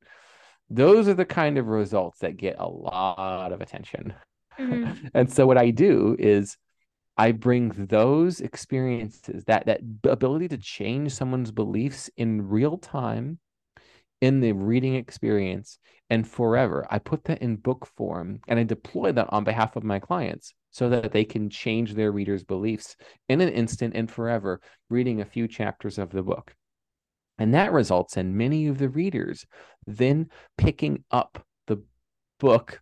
Those 0.69 1.07
are 1.07 1.13
the 1.13 1.25
kind 1.25 1.57
of 1.57 1.67
results 1.67 2.19
that 2.19 2.37
get 2.37 2.55
a 2.59 2.67
lot 2.67 3.51
of 3.51 3.61
attention 3.61 4.13
mm-hmm. 4.59 5.07
and 5.13 5.31
so 5.31 5.45
what 5.45 5.57
i 5.57 5.69
do 5.69 6.15
is 6.19 6.57
I 7.17 7.31
bring 7.31 7.69
those 7.69 8.41
experiences, 8.41 9.45
that 9.45 9.67
that 9.67 9.79
ability 10.03 10.49
to 10.49 10.57
change 10.57 11.13
someone's 11.13 11.51
beliefs 11.51 12.09
in 12.17 12.49
real 12.49 12.77
time 12.77 13.39
in 14.21 14.41
the 14.41 14.51
reading 14.51 14.95
experience 14.95 15.79
and 16.09 16.27
forever. 16.27 16.85
I 16.89 16.99
put 16.99 17.23
that 17.25 17.41
in 17.41 17.55
book 17.55 17.87
form 17.95 18.41
and 18.47 18.59
I 18.59 18.63
deploy 18.63 19.11
that 19.13 19.31
on 19.31 19.43
behalf 19.43 19.75
of 19.75 19.83
my 19.83 19.99
clients 19.99 20.53
so 20.71 20.89
that 20.89 21.11
they 21.11 21.23
can 21.23 21.49
change 21.49 21.93
their 21.93 22.11
readers' 22.11 22.43
beliefs 22.43 22.95
in 23.29 23.39
an 23.41 23.49
instant 23.49 23.95
and 23.95 24.11
forever, 24.11 24.61
reading 24.89 25.21
a 25.21 25.25
few 25.25 25.47
chapters 25.47 25.97
of 25.97 26.09
the 26.09 26.23
book. 26.23 26.53
And 27.37 27.53
that 27.53 27.73
results 27.73 28.17
in 28.17 28.37
many 28.37 28.67
of 28.67 28.77
the 28.77 28.89
readers 28.89 29.45
then 29.87 30.29
picking 30.57 31.03
up 31.11 31.45
the 31.67 31.81
book 32.39 32.81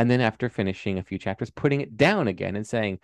and 0.00 0.10
then 0.10 0.22
after 0.22 0.48
finishing 0.48 0.96
a 0.98 1.02
few 1.02 1.18
chapters, 1.18 1.50
putting 1.50 1.82
it 1.82 1.98
down 1.98 2.26
again 2.26 2.56
and 2.56 2.66
saying, 2.66 3.00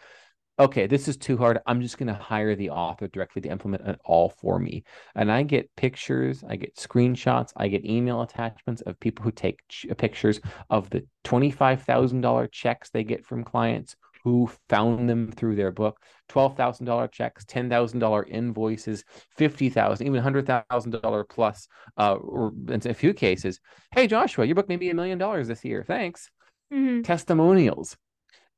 okay, 0.58 0.86
this 0.86 1.08
is 1.08 1.18
too 1.18 1.36
hard. 1.36 1.58
I'm 1.66 1.82
just 1.82 1.98
going 1.98 2.06
to 2.06 2.14
hire 2.14 2.54
the 2.54 2.70
author 2.70 3.06
directly 3.06 3.42
to 3.42 3.50
implement 3.50 3.86
it 3.86 4.00
all 4.02 4.30
for 4.30 4.58
me. 4.58 4.82
And 5.14 5.30
I 5.30 5.42
get 5.42 5.76
pictures, 5.76 6.42
I 6.48 6.56
get 6.56 6.76
screenshots, 6.76 7.52
I 7.54 7.68
get 7.68 7.84
email 7.84 8.22
attachments 8.22 8.80
of 8.80 8.98
people 8.98 9.24
who 9.24 9.30
take 9.30 9.60
ch- 9.68 9.84
pictures 9.98 10.40
of 10.70 10.88
the 10.88 11.06
$25,000 11.24 12.50
checks 12.50 12.88
they 12.88 13.04
get 13.04 13.26
from 13.26 13.44
clients 13.44 13.94
who 14.24 14.50
found 14.70 15.06
them 15.06 15.30
through 15.30 15.56
their 15.56 15.72
book 15.72 16.00
$12,000 16.30 17.12
checks, 17.12 17.44
$10,000 17.44 18.28
invoices, 18.30 19.04
50,000, 19.36 20.06
even 20.06 20.22
$100,000 20.22 21.28
plus, 21.28 21.68
uh, 21.98 22.14
or 22.14 22.54
in 22.70 22.80
a 22.86 22.94
few 22.94 23.12
cases, 23.12 23.60
hey, 23.94 24.06
Joshua, 24.06 24.46
your 24.46 24.54
book 24.54 24.70
may 24.70 24.76
be 24.76 24.88
a 24.88 24.94
million 24.94 25.18
dollars 25.18 25.46
this 25.46 25.62
year. 25.62 25.84
Thanks. 25.86 26.30
Mm-hmm. 26.72 27.02
Testimonials 27.02 27.96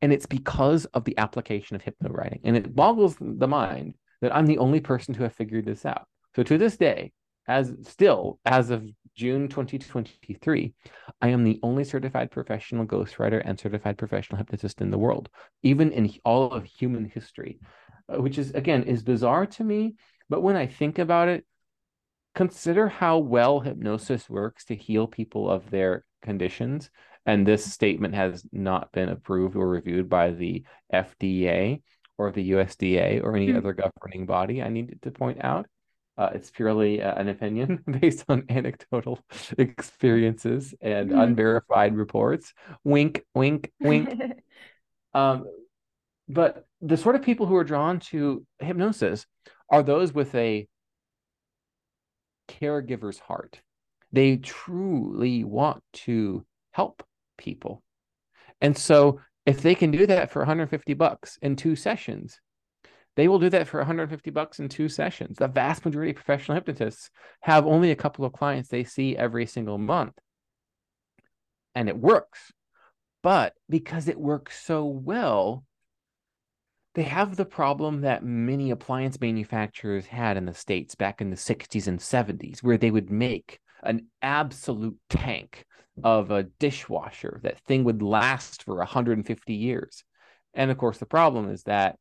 and 0.00 0.12
it's 0.12 0.26
because 0.26 0.84
of 0.86 1.04
the 1.04 1.18
application 1.18 1.76
of 1.76 1.82
hypno 1.82 2.10
writing. 2.10 2.40
And 2.44 2.56
it 2.56 2.74
boggles 2.74 3.16
the 3.20 3.48
mind 3.48 3.94
that 4.20 4.34
I'm 4.34 4.46
the 4.46 4.58
only 4.58 4.80
person 4.80 5.14
to 5.14 5.22
have 5.24 5.34
figured 5.34 5.66
this 5.66 5.84
out. 5.84 6.06
So 6.36 6.42
to 6.44 6.58
this 6.58 6.76
day, 6.76 7.12
as 7.46 7.74
still 7.82 8.38
as 8.44 8.70
of 8.70 8.88
June 9.16 9.48
2023, 9.48 10.74
I 11.20 11.28
am 11.28 11.42
the 11.42 11.58
only 11.62 11.82
certified 11.82 12.30
professional 12.30 12.86
ghostwriter 12.86 13.42
and 13.44 13.58
certified 13.58 13.98
professional 13.98 14.38
hypnotist 14.38 14.80
in 14.80 14.90
the 14.90 14.98
world, 14.98 15.28
even 15.62 15.90
in 15.90 16.12
all 16.24 16.52
of 16.52 16.64
human 16.64 17.06
history, 17.06 17.58
uh, 18.08 18.20
which 18.20 18.38
is 18.38 18.52
again 18.52 18.84
is 18.84 19.02
bizarre 19.02 19.46
to 19.46 19.64
me. 19.64 19.96
But 20.28 20.42
when 20.42 20.56
I 20.56 20.66
think 20.66 20.98
about 20.98 21.28
it, 21.28 21.44
consider 22.34 22.86
how 22.86 23.18
well 23.18 23.58
hypnosis 23.60 24.30
works 24.30 24.66
to 24.66 24.76
heal 24.76 25.08
people 25.08 25.50
of 25.50 25.70
their 25.70 26.04
conditions 26.22 26.90
and 27.28 27.46
this 27.46 27.70
statement 27.70 28.14
has 28.14 28.42
not 28.52 28.90
been 28.90 29.10
approved 29.10 29.54
or 29.54 29.68
reviewed 29.68 30.08
by 30.08 30.30
the 30.30 30.64
FDA 30.90 31.82
or 32.16 32.32
the 32.32 32.52
USDA 32.52 33.22
or 33.22 33.36
any 33.36 33.48
mm-hmm. 33.48 33.58
other 33.58 33.74
governing 33.74 34.24
body. 34.24 34.62
I 34.62 34.70
need 34.70 34.98
to 35.02 35.10
point 35.10 35.44
out. 35.44 35.66
Uh, 36.16 36.30
it's 36.32 36.50
purely 36.50 37.02
uh, 37.02 37.14
an 37.20 37.28
opinion 37.28 37.84
based 38.00 38.24
on 38.30 38.46
anecdotal 38.48 39.20
experiences 39.58 40.74
and 40.80 41.10
mm-hmm. 41.10 41.20
unverified 41.20 41.94
reports. 41.94 42.54
Wink, 42.82 43.22
wink, 43.34 43.72
wink. 43.78 44.08
um, 45.12 45.44
but 46.30 46.64
the 46.80 46.96
sort 46.96 47.14
of 47.14 47.20
people 47.20 47.44
who 47.44 47.56
are 47.56 47.64
drawn 47.64 48.00
to 48.00 48.46
hypnosis 48.58 49.26
are 49.70 49.82
those 49.82 50.14
with 50.14 50.34
a 50.34 50.66
caregiver's 52.48 53.18
heart. 53.18 53.60
They 54.12 54.38
truly 54.38 55.44
want 55.44 55.82
to 55.92 56.46
help 56.72 57.02
people. 57.38 57.82
And 58.60 58.76
so 58.76 59.20
if 59.46 59.62
they 59.62 59.74
can 59.74 59.90
do 59.90 60.06
that 60.06 60.30
for 60.30 60.40
150 60.40 60.92
bucks 60.94 61.38
in 61.40 61.56
two 61.56 61.74
sessions, 61.74 62.40
they 63.16 63.26
will 63.26 63.38
do 63.38 63.50
that 63.50 63.66
for 63.66 63.78
150 63.78 64.30
bucks 64.30 64.60
in 64.60 64.68
two 64.68 64.88
sessions. 64.88 65.38
The 65.38 65.48
vast 65.48 65.84
majority 65.84 66.10
of 66.10 66.16
professional 66.16 66.56
hypnotists 66.56 67.10
have 67.40 67.66
only 67.66 67.90
a 67.90 67.96
couple 67.96 68.24
of 68.24 68.32
clients 68.32 68.68
they 68.68 68.84
see 68.84 69.16
every 69.16 69.46
single 69.46 69.78
month. 69.78 70.14
And 71.74 71.88
it 71.88 71.98
works. 71.98 72.52
But 73.22 73.54
because 73.68 74.06
it 74.06 74.20
works 74.20 74.64
so 74.64 74.84
well, 74.84 75.64
they 76.94 77.02
have 77.04 77.36
the 77.36 77.44
problem 77.44 78.02
that 78.02 78.24
many 78.24 78.70
appliance 78.70 79.20
manufacturers 79.20 80.06
had 80.06 80.36
in 80.36 80.46
the 80.46 80.54
States 80.54 80.94
back 80.94 81.20
in 81.20 81.30
the 81.30 81.36
60s 81.36 81.86
and 81.86 81.98
70s, 81.98 82.62
where 82.62 82.78
they 82.78 82.90
would 82.90 83.10
make 83.10 83.58
an 83.82 84.06
absolute 84.22 84.96
tank 85.08 85.64
of 86.04 86.30
a 86.30 86.44
dishwasher. 86.44 87.40
That 87.42 87.60
thing 87.60 87.84
would 87.84 88.02
last 88.02 88.62
for 88.64 88.76
150 88.76 89.54
years. 89.54 90.04
And 90.54 90.70
of 90.70 90.78
course, 90.78 90.98
the 90.98 91.06
problem 91.06 91.50
is 91.50 91.62
that 91.64 91.96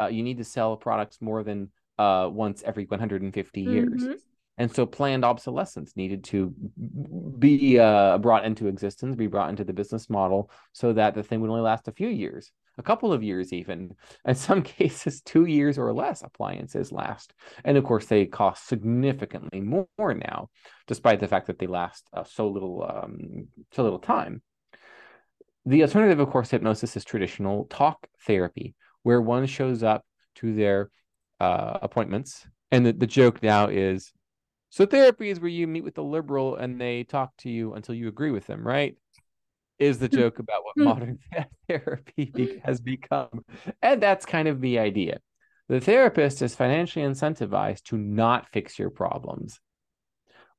uh, 0.00 0.06
you 0.06 0.22
need 0.22 0.38
to 0.38 0.44
sell 0.44 0.76
products 0.76 1.18
more 1.20 1.42
than 1.42 1.70
uh, 1.98 2.28
once 2.32 2.62
every 2.64 2.84
150 2.84 3.60
years. 3.60 4.02
Mm-hmm. 4.02 4.12
And 4.58 4.74
so 4.74 4.86
planned 4.86 5.24
obsolescence 5.24 5.92
needed 5.96 6.24
to 6.24 6.52
be 7.38 7.78
uh, 7.78 8.18
brought 8.18 8.44
into 8.44 8.66
existence, 8.66 9.14
be 9.14 9.28
brought 9.28 9.50
into 9.50 9.64
the 9.64 9.72
business 9.72 10.10
model 10.10 10.50
so 10.72 10.92
that 10.92 11.14
the 11.14 11.22
thing 11.22 11.40
would 11.40 11.50
only 11.50 11.62
last 11.62 11.86
a 11.86 11.92
few 11.92 12.08
years 12.08 12.50
a 12.78 12.82
couple 12.82 13.12
of 13.12 13.22
years 13.22 13.52
even. 13.52 13.94
In 14.24 14.34
some 14.34 14.62
cases 14.78 15.20
two 15.20 15.44
years 15.44 15.78
or 15.78 15.92
less 15.92 16.22
appliances 16.22 16.92
last. 16.92 17.32
And 17.64 17.76
of 17.76 17.84
course 17.84 18.06
they 18.06 18.26
cost 18.26 18.66
significantly 18.66 19.60
more 19.60 19.86
now 19.98 20.48
despite 20.86 21.20
the 21.20 21.28
fact 21.28 21.48
that 21.48 21.58
they 21.58 21.66
last 21.66 22.08
uh, 22.12 22.24
so 22.24 22.48
little 22.48 22.88
um, 22.88 23.48
so 23.72 23.82
little 23.82 23.98
time. 23.98 24.42
The 25.66 25.82
alternative 25.82 26.20
of 26.20 26.30
course 26.30 26.50
hypnosis 26.50 26.96
is 26.96 27.04
traditional 27.04 27.66
talk 27.66 28.06
therapy 28.26 28.74
where 29.02 29.20
one 29.20 29.46
shows 29.46 29.82
up 29.82 30.04
to 30.36 30.54
their 30.54 30.90
uh, 31.40 31.78
appointments. 31.82 32.46
And 32.70 32.84
the, 32.84 32.92
the 32.92 33.06
joke 33.06 33.42
now 33.42 33.68
is 33.68 34.12
so 34.70 34.84
therapy 34.84 35.30
is 35.30 35.40
where 35.40 35.48
you 35.48 35.66
meet 35.66 35.84
with 35.84 35.94
the 35.94 36.02
liberal 36.02 36.56
and 36.56 36.78
they 36.78 37.04
talk 37.04 37.34
to 37.38 37.50
you 37.50 37.72
until 37.72 37.94
you 37.94 38.08
agree 38.08 38.30
with 38.30 38.46
them 38.46 38.66
right 38.66 38.96
is 39.78 39.98
the 39.98 40.08
hmm. 40.08 40.16
joke 40.16 40.38
about 40.38 40.64
what 40.64 40.74
hmm. 40.74 40.84
modern 40.84 41.18
therapy 41.68 42.32
hmm. 42.34 42.58
has 42.64 42.80
become. 42.80 43.44
And 43.82 44.02
that's 44.02 44.26
kind 44.26 44.48
of 44.48 44.60
the 44.60 44.78
idea. 44.78 45.18
The 45.68 45.80
therapist 45.80 46.40
is 46.42 46.54
financially 46.54 47.04
incentivized 47.04 47.82
to 47.84 47.98
not 47.98 48.48
fix 48.52 48.78
your 48.78 48.90
problems. 48.90 49.60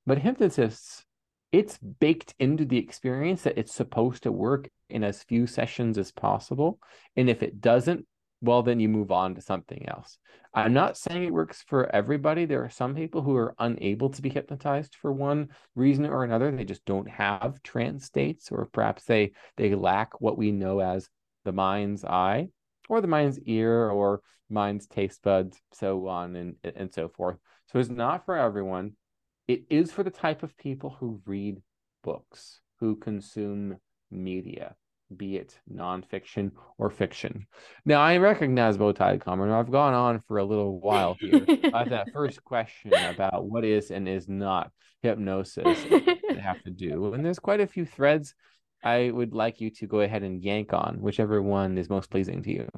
But 0.06 0.20
hypnotists, 0.20 1.04
it's 1.52 1.78
baked 1.78 2.36
into 2.40 2.66
the 2.66 2.78
experience 2.78 3.42
that 3.44 3.58
it's 3.58 3.74
supposed 3.74 4.24
to 4.24 4.32
work 4.32 4.70
in 4.90 5.04
as 5.04 5.24
few 5.24 5.48
sessions 5.48 5.98
as 5.98 6.12
possible. 6.12 6.80
And 7.16 7.30
if 7.30 7.42
it 7.42 7.60
doesn't, 7.60 8.06
well, 8.42 8.64
then 8.64 8.80
you 8.80 8.90
move 8.90 9.12
on 9.12 9.36
to 9.36 9.42
something 9.42 9.88
else. 9.88 10.18
I'm 10.54 10.74
not 10.74 10.98
saying 10.98 11.24
it 11.24 11.34
works 11.34 11.64
for 11.68 11.94
everybody. 11.94 12.46
There 12.46 12.64
are 12.64 12.70
some 12.70 12.96
people 12.96 13.22
who 13.22 13.36
are 13.36 13.54
unable 13.60 14.10
to 14.10 14.22
be 14.22 14.30
hypnotized 14.30 14.96
for 14.96 15.12
one 15.12 15.50
reason 15.76 16.06
or 16.06 16.24
another. 16.24 16.52
They 16.52 16.66
just 16.66 16.86
don't 16.86 17.10
have 17.10 17.62
trance 17.62 18.06
states, 18.06 18.52
or 18.52 18.66
perhaps 18.66 19.06
they 19.06 19.34
they 19.58 19.76
lack 19.76 20.20
what 20.22 20.38
we 20.38 20.52
know 20.52 20.80
as 20.80 21.10
the 21.46 21.52
mind's 21.52 22.04
eye 22.04 22.50
or 22.90 23.02
the 23.02 23.08
mind's 23.08 23.40
ear 23.42 23.90
or 23.90 24.22
mind's 24.50 24.88
taste 24.88 25.22
buds, 25.22 25.62
so 25.72 26.08
on 26.08 26.36
and, 26.36 26.56
and 26.64 26.92
so 26.94 27.10
forth. 27.10 27.38
So 27.72 27.80
it's 27.80 27.90
not 27.90 28.26
for 28.26 28.36
everyone. 28.36 28.94
It 29.48 29.64
is 29.70 29.92
for 29.92 30.04
the 30.04 30.10
type 30.10 30.44
of 30.44 30.58
people 30.58 30.96
who 31.00 31.22
read 31.26 31.62
books, 32.04 32.60
who 32.80 32.96
consume 32.96 33.78
media, 34.10 34.76
be 35.16 35.38
it 35.38 35.58
nonfiction 35.74 36.52
or 36.78 36.90
fiction. 36.90 37.48
Now, 37.86 38.02
I 38.02 38.18
recognize 38.18 38.78
Bowtie 38.78 39.20
Commoner. 39.22 39.56
I've 39.56 39.72
gone 39.72 39.94
on 39.94 40.22
for 40.28 40.38
a 40.38 40.46
little 40.46 40.80
while 40.80 41.16
here. 41.20 41.46
I 41.74 41.80
have 41.80 41.90
that 41.90 42.12
first 42.14 42.44
question 42.44 42.94
about 42.94 43.46
what 43.46 43.66
is 43.66 43.92
and 43.92 44.08
is 44.08 44.28
not 44.28 44.72
hypnosis 45.02 45.84
to 45.84 46.42
have 46.42 46.62
to 46.64 46.72
do. 46.72 47.14
And 47.14 47.26
there's 47.26 47.40
quite 47.40 47.62
a 47.62 47.68
few 47.68 47.86
threads 47.86 48.36
I 48.84 49.12
would 49.12 49.34
like 49.34 49.60
you 49.60 49.70
to 49.72 49.88
go 49.88 50.02
ahead 50.02 50.24
and 50.24 50.42
yank 50.42 50.74
on, 50.74 50.98
whichever 51.02 51.42
one 51.42 51.78
is 51.78 51.90
most 51.90 52.10
pleasing 52.10 52.44
to 52.44 52.52
you. 52.52 52.70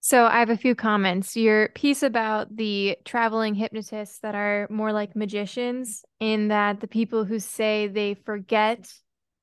So 0.00 0.24
I 0.24 0.38
have 0.38 0.50
a 0.50 0.56
few 0.56 0.76
comments. 0.76 1.36
Your 1.36 1.70
piece 1.70 2.04
about 2.04 2.54
the 2.54 2.96
traveling 3.04 3.56
hypnotists 3.56 4.20
that 4.20 4.36
are 4.36 4.68
more 4.70 4.92
like 4.92 5.16
magicians, 5.16 6.04
in 6.20 6.48
that 6.48 6.78
the 6.78 6.86
people 6.86 7.24
who 7.24 7.40
say 7.40 7.88
they 7.88 8.14
forget 8.14 8.88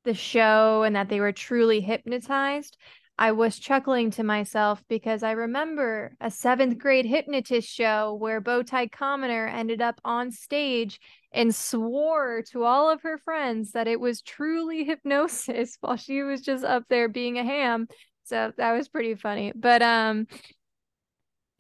the 0.04 0.14
show 0.14 0.84
and 0.84 0.96
that 0.96 1.10
they 1.10 1.20
were 1.20 1.32
truly 1.32 1.82
hypnotized. 1.82 2.78
I 3.18 3.32
was 3.32 3.60
chuckling 3.60 4.10
to 4.12 4.24
myself 4.24 4.84
because 4.90 5.22
I 5.22 5.32
remember 5.32 6.16
a 6.20 6.32
seventh 6.32 6.80
grade 6.80 7.06
hypnotist 7.06 7.70
show 7.70 8.16
where 8.16 8.42
Bowtie 8.42 8.92
Commoner 8.92 9.48
ended 9.48 9.82
up 9.82 10.02
on 10.04 10.32
stage 10.32 11.00
and 11.32 11.54
swore 11.54 12.44
to 12.52 12.64
all 12.64 12.90
of 12.90 13.02
her 13.04 13.20
friends 13.20 13.72
that 13.74 13.88
it 13.88 14.00
was 14.00 14.22
truly 14.22 14.84
hypnosis 14.86 15.78
while 15.82 15.98
she 15.98 16.24
was 16.24 16.42
just 16.42 16.64
up 16.64 16.84
there 16.90 17.08
being 17.08 17.38
a 17.38 17.44
ham. 17.44 17.88
So 18.24 18.52
that 18.58 18.74
was 18.74 18.90
pretty 18.90 19.16
funny. 19.16 19.54
But 19.56 19.82
um 19.82 20.28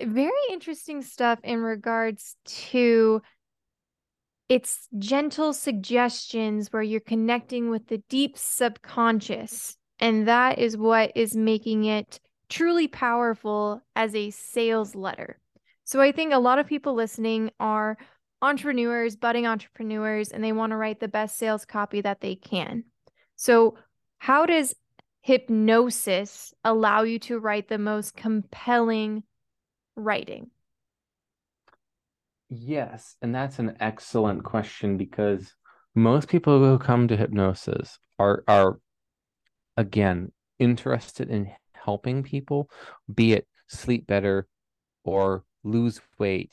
very 0.01 0.31
interesting 0.49 1.01
stuff 1.01 1.39
in 1.43 1.59
regards 1.59 2.35
to 2.45 3.21
its 4.49 4.87
gentle 4.99 5.53
suggestions 5.53 6.71
where 6.71 6.81
you're 6.81 6.99
connecting 6.99 7.69
with 7.69 7.87
the 7.87 7.99
deep 8.09 8.37
subconscious 8.37 9.77
and 9.99 10.27
that 10.27 10.59
is 10.59 10.75
what 10.75 11.11
is 11.15 11.35
making 11.35 11.85
it 11.85 12.19
truly 12.49 12.87
powerful 12.87 13.81
as 13.95 14.13
a 14.13 14.31
sales 14.31 14.95
letter. 14.95 15.39
So 15.85 16.01
I 16.01 16.11
think 16.11 16.33
a 16.33 16.39
lot 16.39 16.59
of 16.59 16.67
people 16.67 16.93
listening 16.93 17.51
are 17.59 17.97
entrepreneurs, 18.41 19.15
budding 19.15 19.47
entrepreneurs, 19.47 20.29
and 20.29 20.43
they 20.43 20.51
want 20.51 20.71
to 20.71 20.77
write 20.77 20.99
the 20.99 21.07
best 21.07 21.37
sales 21.37 21.65
copy 21.65 22.01
that 22.01 22.21
they 22.21 22.35
can. 22.35 22.83
So, 23.35 23.77
how 24.17 24.45
does 24.45 24.75
hypnosis 25.21 26.53
allow 26.63 27.03
you 27.03 27.19
to 27.19 27.39
write 27.39 27.69
the 27.69 27.77
most 27.77 28.15
compelling 28.15 29.23
writing? 29.95 30.49
Yes, 32.55 33.15
and 33.23 33.33
that's 33.33 33.57
an 33.57 33.77
excellent 33.79 34.43
question 34.43 34.95
because 34.95 35.55
most 35.95 36.27
people 36.27 36.59
who 36.59 36.77
come 36.77 37.07
to 37.07 37.17
hypnosis 37.17 37.97
are 38.19 38.43
are 38.47 38.77
again 39.75 40.31
interested 40.59 41.29
in 41.29 41.49
helping 41.73 42.21
people, 42.21 42.69
be 43.11 43.33
it 43.33 43.47
sleep 43.67 44.05
better 44.05 44.47
or 45.03 45.43
lose 45.63 45.99
weight 46.19 46.51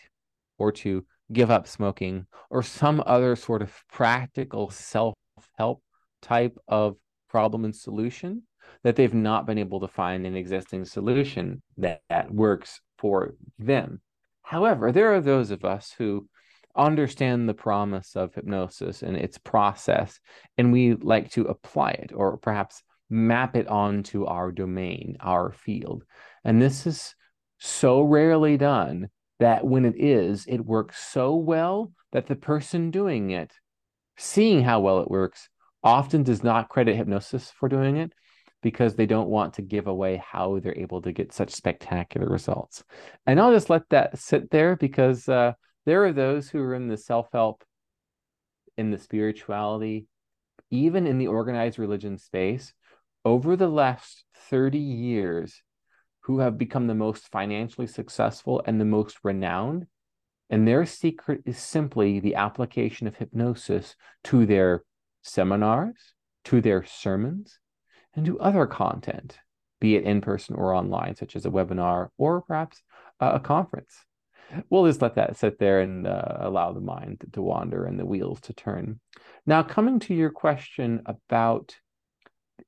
or 0.59 0.73
to 0.73 1.05
give 1.35 1.51
up 1.51 1.69
smoking 1.69 2.27
or 2.49 2.63
some 2.63 3.03
other 3.05 3.37
sort 3.37 3.61
of 3.61 3.71
practical 3.93 4.71
self-help 4.71 5.83
type 6.23 6.57
of 6.67 6.97
problem 7.29 7.67
and 7.67 7.77
solution 7.77 8.43
that 8.85 8.97
they've 8.97 9.13
not 9.13 9.47
been 9.47 9.59
able 9.59 9.81
to 9.81 9.89
find 9.89 10.25
an 10.25 10.35
existing 10.35 10.87
solution 10.87 11.61
that, 11.77 12.01
that 12.09 12.33
works 12.33 12.81
for 12.97 13.35
them. 13.59 14.01
However, 14.51 14.91
there 14.91 15.15
are 15.15 15.21
those 15.21 15.53
of 15.53 15.65
us 15.65 15.95
who 15.97 16.27
understand 16.75 17.49
the 17.49 17.55
promise 17.55 18.17
of 18.17 18.35
hypnosis 18.35 19.01
and 19.01 19.17
its 19.17 19.39
process, 19.39 20.19
and 20.59 20.73
we 20.73 20.95
like 20.95 21.31
to 21.35 21.43
apply 21.43 21.91
it 21.91 22.11
or 22.13 22.37
perhaps 22.37 22.83
map 23.09 23.55
it 23.55 23.69
onto 23.69 24.25
our 24.25 24.51
domain, 24.51 25.17
our 25.21 25.53
field. 25.53 26.03
And 26.43 26.61
this 26.61 26.85
is 26.85 27.15
so 27.59 28.03
rarely 28.03 28.57
done 28.57 29.11
that 29.39 29.65
when 29.65 29.85
it 29.85 29.95
is, 29.97 30.47
it 30.49 30.67
works 30.67 30.99
so 30.99 31.37
well 31.37 31.93
that 32.11 32.27
the 32.27 32.35
person 32.35 32.91
doing 32.91 33.31
it, 33.31 33.53
seeing 34.17 34.65
how 34.65 34.81
well 34.81 34.99
it 34.99 35.09
works, 35.09 35.49
often 35.85 36.25
does 36.25 36.43
not 36.43 36.69
credit 36.69 36.97
hypnosis 36.97 37.53
for 37.53 37.69
doing 37.69 37.99
it 37.99 38.13
because 38.63 38.95
they 38.95 39.07
don't 39.07 39.29
want 39.29 39.55
to 39.55 39.63
give 39.63 39.87
away 39.87 40.23
how 40.25 40.59
they're 40.59 40.77
able 40.77 41.03
to 41.03 41.13
get 41.13 41.33
such 41.33 41.51
spectacular 41.51 42.29
results. 42.29 42.85
And 43.27 43.41
I'll 43.41 43.53
just 43.53 43.71
let 43.71 43.89
that 43.91 44.19
sit 44.19 44.51
there 44.51 44.77
because 44.77 45.29
uh, 45.29 45.53
there 45.87 46.05
are 46.05 46.13
those 46.13 46.51
who 46.51 46.61
are 46.61 46.75
in 46.75 46.89
the 46.89 46.97
self 46.97 47.29
help, 47.33 47.65
in 48.77 48.91
the 48.91 48.99
spirituality, 48.99 50.07
even 50.71 51.07
in 51.07 51.19
the 51.19 51.29
organized 51.29 51.79
religion 51.79 52.19
space 52.19 52.73
over 53.25 53.57
the 53.57 53.69
last 53.69 54.25
30 54.49 54.79
years 54.79 55.63
who 56.21 56.41
have 56.41 56.59
become 56.59 56.87
the 56.87 56.95
most 56.95 57.31
financially 57.31 57.87
successful 57.87 58.63
and 58.67 58.81
the 58.81 58.85
most 58.85 59.19
renowned. 59.23 59.87
And 60.49 60.67
their 60.67 60.85
secret 60.85 61.43
is 61.47 61.59
simply 61.59 62.21
the 62.21 62.35
application 62.35 63.07
of 63.07 63.17
hypnosis 63.17 63.95
to 64.25 64.47
their 64.47 64.85
seminars, 65.23 66.15
to 66.45 66.61
their 66.61 66.85
sermons, 66.85 67.59
and 68.15 68.27
to 68.27 68.41
other 68.41 68.67
content, 68.67 69.39
be 69.81 69.97
it 69.97 70.05
in 70.05 70.21
person 70.21 70.57
or 70.57 70.75
online, 70.75 71.17
such 71.17 71.37
as 71.37 71.47
a 71.47 71.51
webinar 71.51 72.09
or 72.19 72.43
perhaps 72.43 72.83
a 73.21 73.41
conference. 73.41 73.95
We'll 74.69 74.87
just 74.87 75.03
let 75.03 75.15
that 75.15 75.37
sit 75.37 75.59
there 75.59 75.81
and 75.81 76.07
uh, 76.07 76.39
allow 76.41 76.73
the 76.73 76.81
mind 76.81 77.23
to 77.33 77.43
wander 77.43 77.85
and 77.85 77.99
the 77.99 78.07
wheels 78.07 78.41
to 78.43 78.53
turn. 78.53 79.01
Now, 79.47 79.63
coming 79.63 80.01
to 80.01 80.15
your 80.15 80.31
question 80.31 81.03
about 81.07 81.77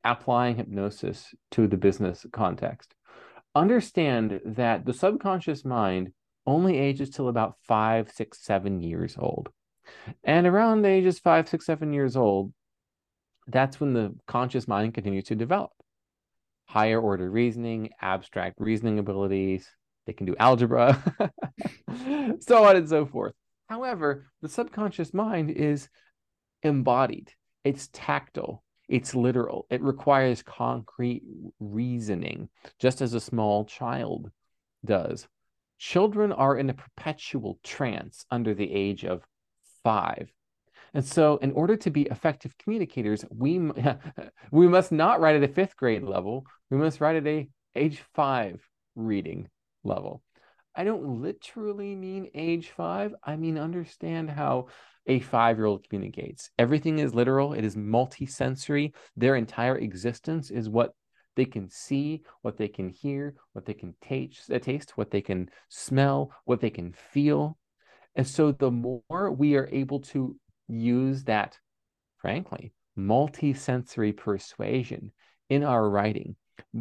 applying 0.04 0.56
hypnosis 0.56 1.34
to 1.52 1.66
the 1.66 1.76
business 1.76 2.26
context. 2.32 2.94
Understand 3.54 4.40
that 4.44 4.84
the 4.84 4.94
subconscious 4.94 5.64
mind 5.64 6.12
only 6.46 6.78
ages 6.78 7.10
till 7.10 7.28
about 7.28 7.56
five, 7.62 8.10
six, 8.10 8.42
seven 8.42 8.80
years 8.80 9.16
old. 9.18 9.50
And 10.24 10.46
around 10.46 10.82
the 10.82 10.88
ages 10.88 11.18
five, 11.18 11.48
six, 11.48 11.66
seven 11.66 11.92
years 11.92 12.16
old, 12.16 12.52
that's 13.46 13.80
when 13.80 13.92
the 13.92 14.14
conscious 14.26 14.68
mind 14.68 14.94
continues 14.94 15.24
to 15.24 15.34
develop. 15.34 15.72
Higher 16.66 17.00
order 17.00 17.30
reasoning, 17.30 17.90
abstract 18.00 18.56
reasoning 18.58 18.98
abilities, 18.98 19.68
they 20.06 20.12
can 20.12 20.26
do 20.26 20.36
algebra, 20.38 21.02
so 22.40 22.64
on 22.64 22.76
and 22.76 22.88
so 22.88 23.06
forth. 23.06 23.34
However, 23.68 24.26
the 24.40 24.48
subconscious 24.48 25.14
mind 25.14 25.50
is 25.50 25.88
embodied, 26.62 27.32
it's 27.64 27.88
tactile, 27.92 28.64
it's 28.88 29.14
literal. 29.14 29.66
It 29.70 29.80
requires 29.82 30.42
concrete 30.42 31.22
reasoning, 31.60 32.48
just 32.78 33.00
as 33.00 33.14
a 33.14 33.20
small 33.20 33.64
child 33.64 34.30
does. 34.84 35.26
Children 35.78 36.32
are 36.32 36.56
in 36.56 36.68
a 36.68 36.74
perpetual 36.74 37.58
trance 37.62 38.26
under 38.30 38.54
the 38.54 38.70
age 38.70 39.04
of 39.04 39.22
five. 39.82 40.30
And 40.94 41.04
so, 41.04 41.38
in 41.38 41.52
order 41.52 41.76
to 41.76 41.90
be 41.90 42.02
effective 42.02 42.56
communicators, 42.58 43.24
we, 43.30 43.58
we 44.50 44.68
must 44.68 44.92
not 44.92 45.20
write 45.20 45.36
at 45.36 45.42
a 45.42 45.48
fifth 45.48 45.76
grade 45.76 46.02
level. 46.02 46.44
We 46.70 46.76
must 46.76 47.00
write 47.00 47.16
at 47.16 47.26
a 47.26 47.48
age 47.74 48.02
five 48.14 48.60
reading 48.94 49.48
level. 49.84 50.22
I 50.74 50.84
don't 50.84 51.22
literally 51.22 51.94
mean 51.94 52.30
age 52.34 52.70
five. 52.70 53.14
I 53.22 53.36
mean, 53.36 53.58
understand 53.58 54.30
how 54.30 54.68
a 55.06 55.20
five 55.20 55.58
year 55.58 55.66
old 55.66 55.88
communicates. 55.88 56.50
Everything 56.58 56.98
is 56.98 57.14
literal, 57.14 57.52
it 57.52 57.64
is 57.64 57.76
multisensory. 57.76 58.92
Their 59.16 59.36
entire 59.36 59.78
existence 59.78 60.50
is 60.50 60.68
what 60.68 60.94
they 61.34 61.44
can 61.44 61.68
see, 61.68 62.22
what 62.42 62.56
they 62.56 62.68
can 62.68 62.88
hear, 62.88 63.34
what 63.52 63.64
they 63.64 63.74
can 63.74 63.94
taste, 64.02 64.50
uh, 64.50 64.58
taste, 64.58 64.96
what 64.96 65.10
they 65.10 65.22
can 65.22 65.48
smell, 65.68 66.30
what 66.44 66.60
they 66.60 66.70
can 66.70 66.92
feel. 66.92 67.58
And 68.14 68.26
so 68.26 68.52
the 68.52 68.70
more 68.70 69.30
we 69.30 69.56
are 69.56 69.68
able 69.72 70.00
to 70.00 70.36
use 70.72 71.24
that, 71.24 71.58
frankly, 72.18 72.72
multisensory 72.98 74.16
persuasion 74.16 75.12
in 75.48 75.64
our 75.64 75.88
writing, 75.88 76.36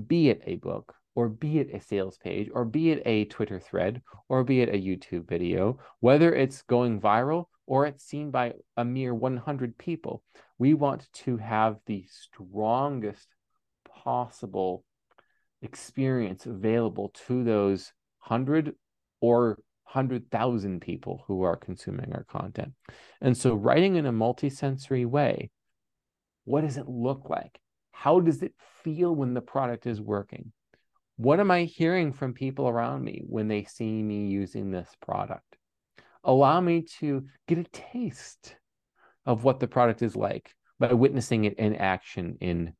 be 0.07 0.29
it 0.29 0.41
a 0.45 0.55
book, 0.55 0.95
or 1.15 1.27
be 1.27 1.59
it 1.59 1.73
a 1.73 1.81
sales 1.81 2.17
page, 2.17 2.49
or 2.53 2.63
be 2.65 2.91
it 2.91 3.01
a 3.05 3.25
Twitter 3.25 3.59
thread, 3.59 4.01
or 4.29 4.43
be 4.43 4.61
it 4.61 4.69
a 4.69 4.73
YouTube 4.73 5.27
video, 5.27 5.77
whether 5.99 6.33
it's 6.33 6.61
going 6.63 7.01
viral 7.01 7.45
or 7.67 7.85
it's 7.85 8.03
seen 8.03 8.31
by 8.31 8.53
a 8.77 8.83
mere 8.83 9.13
100 9.13 9.77
people. 9.77 10.23
We 10.57 10.73
want 10.73 11.11
to 11.13 11.37
have 11.37 11.77
the 11.85 12.05
strongest 12.09 13.27
possible 14.03 14.83
experience 15.61 16.45
available 16.45 17.13
to 17.27 17.43
those 17.43 17.93
100 18.27 18.75
or 19.21 19.59
100,000 19.93 20.79
people 20.79 21.23
who 21.27 21.43
are 21.43 21.57
consuming 21.57 22.13
our 22.13 22.23
content. 22.23 22.71
And 23.19 23.35
so, 23.35 23.55
writing 23.55 23.97
in 23.97 24.05
a 24.05 24.13
multisensory 24.13 25.05
way, 25.05 25.51
what 26.45 26.61
does 26.61 26.77
it 26.77 26.87
look 26.87 27.29
like? 27.29 27.59
How 27.91 28.21
does 28.21 28.41
it 28.41 28.53
feel 28.83 29.13
when 29.13 29.33
the 29.33 29.41
product 29.41 29.85
is 29.85 29.99
working? 29.99 30.53
What 31.17 31.41
am 31.41 31.51
I 31.51 31.65
hearing 31.65 32.13
from 32.13 32.33
people 32.33 32.69
around 32.69 33.03
me 33.03 33.21
when 33.27 33.49
they 33.49 33.65
see 33.65 34.01
me 34.01 34.27
using 34.27 34.71
this 34.71 34.89
product? 35.01 35.57
Allow 36.23 36.61
me 36.61 36.83
to 36.99 37.25
get 37.47 37.57
a 37.57 37.63
taste 37.65 38.55
of 39.25 39.43
what 39.43 39.59
the 39.59 39.67
product 39.67 40.01
is 40.01 40.15
like 40.15 40.55
by 40.79 40.93
witnessing 40.93 41.43
it 41.43 41.59
in 41.59 41.75
action 41.75 42.37
in 42.39 42.73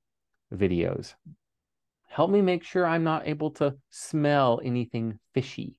videos. 0.54 1.14
Help 2.08 2.32
me 2.32 2.42
make 2.42 2.64
sure 2.64 2.86
I'm 2.86 3.04
not 3.04 3.28
able 3.28 3.52
to 3.52 3.76
smell 3.90 4.62
anything 4.64 5.20
fishy 5.34 5.78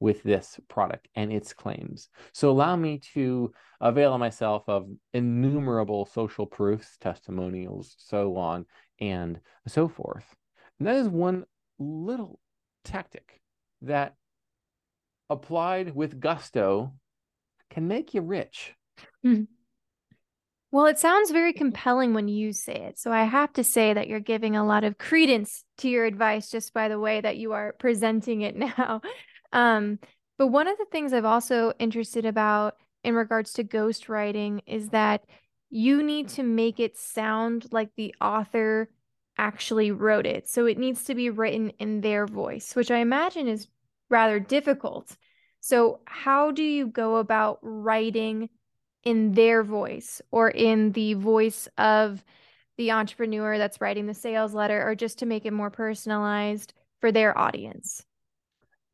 with 0.00 0.22
this 0.22 0.58
product 0.68 1.08
and 1.14 1.32
its 1.32 1.52
claims. 1.52 2.08
So 2.32 2.50
allow 2.50 2.74
me 2.74 3.00
to 3.14 3.52
avail 3.80 4.16
myself 4.18 4.64
of 4.66 4.88
innumerable 5.12 6.06
social 6.06 6.46
proofs, 6.46 6.96
testimonials, 6.98 7.94
so 7.98 8.36
on 8.36 8.66
and 8.98 9.40
so 9.68 9.88
forth. 9.88 10.24
And 10.78 10.88
that 10.88 10.96
is 10.96 11.08
one 11.08 11.44
little 11.78 12.40
tactic 12.84 13.40
that 13.82 14.14
applied 15.28 15.94
with 15.94 16.18
gusto 16.18 16.92
can 17.70 17.86
make 17.86 18.14
you 18.14 18.22
rich. 18.22 18.74
Mm-hmm. 19.24 19.44
Well, 20.72 20.86
it 20.86 21.00
sounds 21.00 21.32
very 21.32 21.52
compelling 21.52 22.14
when 22.14 22.28
you 22.28 22.52
say 22.52 22.74
it. 22.74 22.98
So 22.98 23.12
I 23.12 23.24
have 23.24 23.52
to 23.54 23.64
say 23.64 23.92
that 23.92 24.06
you're 24.06 24.20
giving 24.20 24.54
a 24.54 24.64
lot 24.64 24.84
of 24.84 24.98
credence 24.98 25.64
to 25.78 25.88
your 25.88 26.04
advice 26.04 26.48
just 26.48 26.72
by 26.72 26.88
the 26.88 26.98
way 26.98 27.20
that 27.20 27.36
you 27.36 27.52
are 27.52 27.74
presenting 27.78 28.42
it 28.42 28.56
now. 28.78 29.00
Um, 29.52 29.98
but 30.38 30.48
one 30.48 30.68
of 30.68 30.78
the 30.78 30.86
things 30.86 31.12
I've 31.12 31.24
also 31.24 31.72
interested 31.78 32.24
about 32.24 32.76
in 33.04 33.14
regards 33.14 33.52
to 33.54 33.64
ghostwriting 33.64 34.60
is 34.66 34.90
that 34.90 35.24
you 35.70 36.02
need 36.02 36.28
to 36.30 36.42
make 36.42 36.80
it 36.80 36.96
sound 36.96 37.66
like 37.72 37.90
the 37.96 38.14
author 38.20 38.88
actually 39.38 39.90
wrote 39.90 40.26
it. 40.26 40.48
So 40.48 40.66
it 40.66 40.78
needs 40.78 41.04
to 41.04 41.14
be 41.14 41.30
written 41.30 41.70
in 41.78 42.00
their 42.00 42.26
voice, 42.26 42.74
which 42.74 42.90
I 42.90 42.98
imagine 42.98 43.48
is 43.48 43.68
rather 44.10 44.40
difficult. 44.40 45.16
So, 45.60 46.00
how 46.06 46.50
do 46.50 46.62
you 46.62 46.86
go 46.86 47.16
about 47.16 47.58
writing 47.62 48.48
in 49.04 49.32
their 49.32 49.62
voice 49.62 50.20
or 50.30 50.48
in 50.50 50.92
the 50.92 51.14
voice 51.14 51.68
of 51.78 52.24
the 52.76 52.92
entrepreneur 52.92 53.58
that's 53.58 53.80
writing 53.80 54.06
the 54.06 54.14
sales 54.14 54.54
letter, 54.54 54.86
or 54.86 54.94
just 54.94 55.18
to 55.18 55.26
make 55.26 55.44
it 55.44 55.52
more 55.52 55.70
personalized 55.70 56.72
for 57.00 57.12
their 57.12 57.36
audience? 57.36 58.04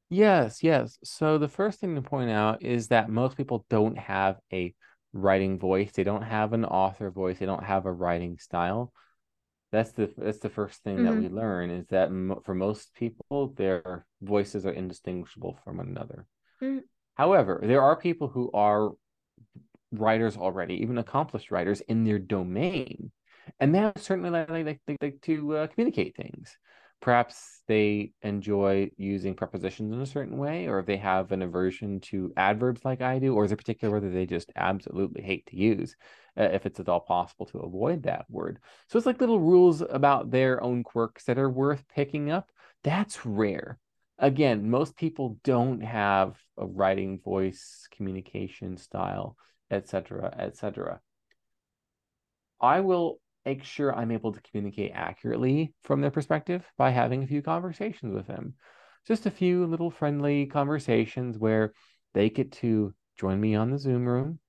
Yes, 0.09 0.63
yes. 0.63 0.99
So, 1.03 1.39
the 1.39 1.49
first 1.49 1.81
thing 1.81 1.95
to 1.97 2.03
point 2.03 2.31
out 2.31 2.63
is 2.63 2.89
that 2.89 3.09
most 3.09 3.37
people 3.37 3.67
don't 3.69 3.99
have 3.99 4.39
a 4.53 4.75
writing 5.13 5.59
voice, 5.59 5.93
they 5.93 6.05
don't 6.05 6.23
have 6.23 6.53
an 6.53 6.65
author 6.65 7.11
voice, 7.11 7.39
they 7.39 7.47
don't 7.47 7.65
have 7.65 7.87
a 7.87 7.93
writing 7.93 8.39
style 8.39 8.93
that's 9.73 9.93
the 9.93 10.13
that's 10.17 10.39
the 10.39 10.49
first 10.49 10.83
thing 10.83 10.97
mm-hmm. 10.97 11.05
that 11.07 11.17
we 11.17 11.29
learn 11.29 11.71
is 11.71 11.87
that 11.89 12.13
mo- 12.13 12.41
for 12.45 12.55
most 12.55 12.95
people 12.95 13.53
their 13.57 14.07
voices 14.23 14.65
are 14.65 14.73
indistinguishable 14.73 15.59
from 15.65 15.79
one 15.79 15.89
another 15.89 16.27
mm-hmm. 16.63 16.79
however 17.15 17.61
there 17.63 17.83
are 17.83 17.97
people 17.97 18.29
who 18.29 18.51
are 18.53 18.93
writers 19.93 20.37
already 20.37 20.75
even 20.77 20.99
accomplished 20.99 21.51
writers 21.51 21.81
in 21.83 22.05
their 22.05 22.19
domain 22.19 23.11
and 23.61 23.75
they 23.75 23.93
certainly 23.97 24.31
like, 24.31 24.49
like, 24.49 24.81
like, 24.87 24.99
like 25.01 25.21
to 25.23 25.57
uh, 25.57 25.67
communicate 25.69 26.17
things 26.17 26.57
perhaps 27.01 27.61
they 27.69 28.13
enjoy 28.23 28.91
using 28.97 29.35
prepositions 29.35 29.93
in 29.93 30.01
a 30.01 30.07
certain 30.07 30.39
way 30.39 30.67
or 30.67 30.79
if 30.79 30.87
they 30.87 30.97
have 30.97 31.33
an 31.33 31.43
aversion 31.43 32.01
to 32.01 32.33
adverbs 32.37 32.85
like 32.85 33.03
i 33.03 33.19
do 33.19 33.35
or 33.35 33.45
is 33.45 33.53
it 33.53 33.57
particular 33.57 33.95
whether 33.95 34.11
they 34.11 34.27
just 34.27 34.51
absolutely 34.57 35.23
hate 35.23 35.47
to 35.47 35.57
use 35.57 35.97
uh, 36.39 36.45
if 36.45 36.67
it's 36.67 36.81
at 36.81 36.89
all 36.89 37.01
possible 37.01 37.47
to 37.47 37.59
avoid 37.59 38.03
that 38.03 38.27
word. 38.29 38.59
So 38.89 38.99
it's 38.99 39.07
like 39.07 39.21
little 39.21 39.41
rules 39.41 39.81
about 39.81 40.31
their 40.31 40.63
own 40.63 40.83
quirks 40.83 41.25
that 41.25 41.39
are 41.39 41.51
worth 41.51 41.85
picking 41.89 42.31
up. 42.31 42.51
That's 42.85 43.25
rare. 43.25 43.79
Again, 44.19 44.71
most 44.71 44.97
people 44.97 45.39
don't 45.45 45.81
have 45.81 46.37
a 46.57 46.67
writing 46.67 47.21
voice, 47.21 47.87
communication 47.91 48.77
style, 48.77 49.37
etc., 49.71 50.35
etc. 50.39 51.01
I 52.61 52.81
will 52.81 53.21
make 53.47 53.65
sure 53.65 53.95
I'm 53.95 54.11
able 54.11 54.33
to 54.33 54.41
communicate 54.43 54.93
accurately 54.95 55.73
from 55.85 56.01
their 56.01 56.11
perspective 56.11 56.65
by 56.77 56.91
having 56.91 57.23
a 57.23 57.27
few 57.27 57.41
conversations 57.41 58.15
with 58.15 58.27
them. 58.27 58.55
Just 59.07 59.25
a 59.25 59.31
few 59.31 59.67
little 59.67 59.91
friendly 59.91 60.47
conversations 60.47 61.39
where 61.39 61.73
they 62.13 62.29
get 62.29 62.53
to 62.53 62.93
join 63.17 63.41
me 63.41 63.55
on 63.55 63.71
the 63.71 63.79
Zoom 63.79 64.07
room 64.07 64.41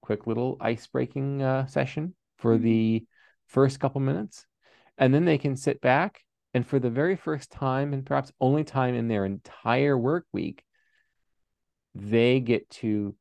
quick 0.00 0.26
little 0.26 0.56
ice 0.60 0.86
breaking 0.86 1.42
uh, 1.42 1.66
session 1.66 2.14
for 2.38 2.54
mm-hmm. 2.54 2.64
the 2.64 3.06
first 3.46 3.78
couple 3.80 4.00
minutes. 4.00 4.46
And 4.96 5.12
then 5.12 5.24
they 5.24 5.38
can 5.38 5.56
sit 5.56 5.80
back 5.80 6.20
and 6.54 6.66
for 6.66 6.78
the 6.78 6.90
very 6.90 7.14
first 7.16 7.50
time 7.52 7.92
and 7.92 8.06
perhaps 8.06 8.32
only 8.40 8.64
time 8.64 8.94
in 8.94 9.08
their 9.08 9.24
entire 9.24 9.98
work 9.98 10.24
week, 10.32 10.64
they 11.94 12.40
get 12.40 12.68
to 12.70 13.14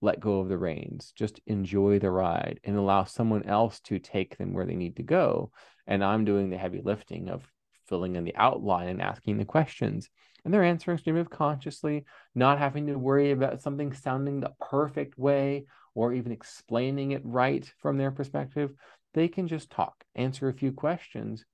let 0.00 0.20
go 0.20 0.40
of 0.40 0.48
the 0.48 0.58
reins, 0.58 1.12
just 1.16 1.40
enjoy 1.46 1.98
the 1.98 2.10
ride 2.10 2.60
and 2.64 2.76
allow 2.76 3.04
someone 3.04 3.44
else 3.44 3.80
to 3.80 3.98
take 3.98 4.36
them 4.36 4.52
where 4.52 4.66
they 4.66 4.76
need 4.76 4.96
to 4.96 5.02
go. 5.02 5.50
And 5.86 6.04
I'm 6.04 6.24
doing 6.24 6.50
the 6.50 6.58
heavy 6.58 6.80
lifting 6.82 7.28
of 7.28 7.50
filling 7.88 8.16
in 8.16 8.24
the 8.24 8.36
outline 8.36 8.88
and 8.88 9.02
asking 9.02 9.38
the 9.38 9.44
questions. 9.44 10.08
And 10.44 10.52
they're 10.52 10.62
answering 10.62 10.98
stream 10.98 11.16
of 11.16 11.30
consciously, 11.30 12.04
not 12.34 12.58
having 12.58 12.86
to 12.88 12.98
worry 12.98 13.30
about 13.30 13.62
something 13.62 13.92
sounding 13.92 14.40
the 14.40 14.52
perfect 14.60 15.18
way 15.18 15.66
or 15.94 16.12
even 16.12 16.32
explaining 16.32 17.12
it 17.12 17.22
right 17.24 17.70
from 17.78 17.96
their 17.96 18.10
perspective. 18.10 18.72
They 19.14 19.28
can 19.28 19.48
just 19.48 19.70
talk, 19.70 20.04
answer 20.14 20.48
a 20.48 20.54
few 20.54 20.72
questions, 20.72 21.44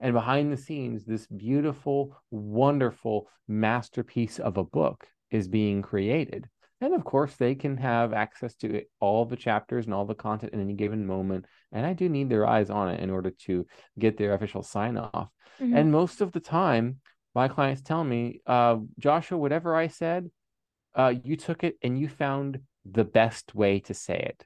and 0.00 0.12
behind 0.12 0.52
the 0.52 0.56
scenes, 0.56 1.04
this 1.04 1.26
beautiful, 1.26 2.16
wonderful 2.30 3.28
masterpiece 3.48 4.38
of 4.38 4.56
a 4.56 4.64
book 4.64 5.08
is 5.30 5.48
being 5.48 5.82
created. 5.82 6.48
And 6.80 6.94
of 6.94 7.04
course, 7.04 7.34
they 7.34 7.54
can 7.54 7.76
have 7.78 8.12
access 8.12 8.54
to 8.56 8.82
all 9.00 9.24
the 9.24 9.36
chapters 9.36 9.86
and 9.86 9.94
all 9.94 10.04
the 10.04 10.14
content 10.14 10.52
in 10.52 10.60
any 10.60 10.74
given 10.74 11.06
moment. 11.06 11.46
And 11.72 11.84
I 11.84 11.92
do 11.92 12.08
need 12.08 12.30
their 12.30 12.46
eyes 12.46 12.70
on 12.70 12.88
it 12.88 13.00
in 13.00 13.10
order 13.10 13.30
to 13.46 13.66
get 13.98 14.16
their 14.16 14.34
official 14.34 14.62
sign 14.62 14.96
off. 14.96 15.28
Mm-hmm. 15.60 15.76
And 15.76 15.92
most 15.92 16.20
of 16.20 16.30
the 16.30 16.40
time, 16.40 17.00
my 17.34 17.48
clients 17.48 17.82
tell 17.82 18.04
me, 18.04 18.40
uh, 18.46 18.76
Joshua, 18.98 19.38
whatever 19.38 19.74
I 19.74 19.88
said, 19.88 20.30
uh, 20.94 21.14
you 21.24 21.36
took 21.36 21.64
it 21.64 21.76
and 21.82 21.98
you 21.98 22.08
found 22.08 22.60
the 22.84 23.04
best 23.04 23.54
way 23.54 23.80
to 23.80 23.94
say 23.94 24.18
it. 24.18 24.44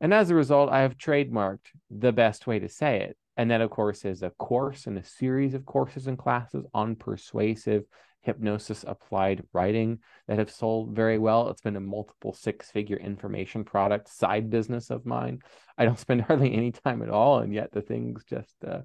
And 0.00 0.14
as 0.14 0.30
a 0.30 0.34
result, 0.34 0.70
I 0.70 0.80
have 0.80 0.98
trademarked 0.98 1.70
the 1.90 2.12
best 2.12 2.46
way 2.46 2.58
to 2.58 2.68
say 2.68 3.00
it. 3.02 3.16
And 3.36 3.50
that, 3.50 3.60
of 3.60 3.70
course, 3.70 4.04
is 4.04 4.22
a 4.22 4.30
course 4.30 4.86
and 4.86 4.98
a 4.98 5.04
series 5.04 5.54
of 5.54 5.64
courses 5.64 6.06
and 6.06 6.18
classes 6.18 6.64
on 6.74 6.96
persuasive 6.96 7.84
hypnosis 8.22 8.84
applied 8.86 9.44
writing 9.52 9.98
that 10.26 10.38
have 10.38 10.50
sold 10.50 10.94
very 10.94 11.18
well. 11.18 11.48
It's 11.48 11.60
been 11.60 11.76
a 11.76 11.80
multiple 11.80 12.32
six 12.32 12.70
figure 12.70 12.96
information 12.96 13.64
product 13.64 14.08
side 14.08 14.50
business 14.50 14.90
of 14.90 15.04
mine. 15.06 15.40
I 15.76 15.84
don't 15.84 15.98
spend 15.98 16.22
hardly 16.22 16.54
any 16.54 16.72
time 16.72 17.02
at 17.02 17.10
all, 17.10 17.40
and 17.40 17.52
yet 17.52 17.72
the 17.72 17.82
things 17.82 18.24
just 18.24 18.54
uh, 18.66 18.80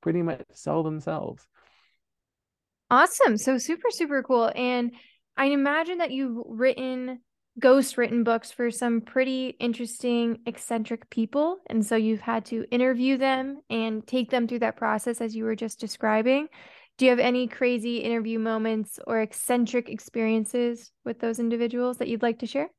pretty 0.00 0.22
much 0.22 0.44
sell 0.52 0.82
themselves. 0.82 1.46
Awesome. 2.90 3.36
So 3.36 3.58
super, 3.58 3.90
super 3.90 4.22
cool. 4.22 4.50
And 4.54 4.92
I 5.36 5.46
imagine 5.46 5.98
that 5.98 6.12
you've 6.12 6.38
written 6.46 7.20
ghost 7.58 7.96
written 7.96 8.22
books 8.22 8.52
for 8.52 8.70
some 8.70 9.00
pretty 9.00 9.48
interesting, 9.58 10.38
eccentric 10.46 11.08
people. 11.10 11.58
And 11.68 11.84
so 11.84 11.96
you've 11.96 12.20
had 12.20 12.44
to 12.46 12.66
interview 12.70 13.16
them 13.16 13.60
and 13.70 14.06
take 14.06 14.30
them 14.30 14.46
through 14.46 14.58
that 14.60 14.76
process 14.76 15.20
as 15.20 15.34
you 15.34 15.44
were 15.44 15.56
just 15.56 15.80
describing. 15.80 16.48
Do 16.98 17.04
you 17.04 17.10
have 17.10 17.18
any 17.18 17.46
crazy 17.46 17.98
interview 17.98 18.38
moments 18.38 18.98
or 19.06 19.20
eccentric 19.20 19.90
experiences 19.90 20.92
with 21.04 21.18
those 21.18 21.38
individuals 21.38 21.98
that 21.98 22.08
you'd 22.08 22.22
like 22.22 22.38
to 22.38 22.46
share? 22.46 22.70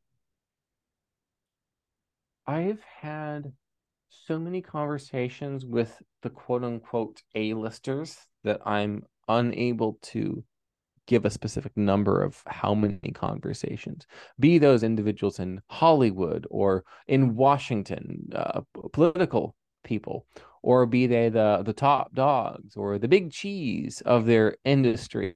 I've 2.48 2.82
had 2.82 3.52
so 4.10 4.40
many 4.40 4.62
conversations 4.62 5.66
with 5.66 6.02
the 6.24 6.30
quote 6.30 6.64
unquote 6.64 7.22
A-listers 7.36 8.18
that 8.44 8.62
I'm 8.66 9.04
unable 9.28 10.00
to 10.02 10.44
give 11.06 11.26
a 11.26 11.30
specific 11.30 11.76
number 11.78 12.22
of 12.22 12.42
how 12.48 12.74
many 12.74 13.12
conversations, 13.14 14.06
be 14.40 14.58
those 14.58 14.84
individuals 14.84 15.40
in 15.40 15.62
Hollywood 15.70 16.46
or 16.50 16.84
in 17.08 17.36
Washington, 17.36 18.30
uh, 18.36 18.62
political 18.92 19.56
people, 19.84 20.28
or 20.64 20.86
be 20.86 21.08
they 21.08 21.30
the, 21.30 21.62
the 21.66 21.74
top 21.74 22.14
dogs 22.14 22.76
or 22.76 22.98
the 22.98 23.08
big 23.08 23.32
cheese 23.32 24.02
of 24.06 24.26
their 24.26 24.56
industry. 24.66 25.36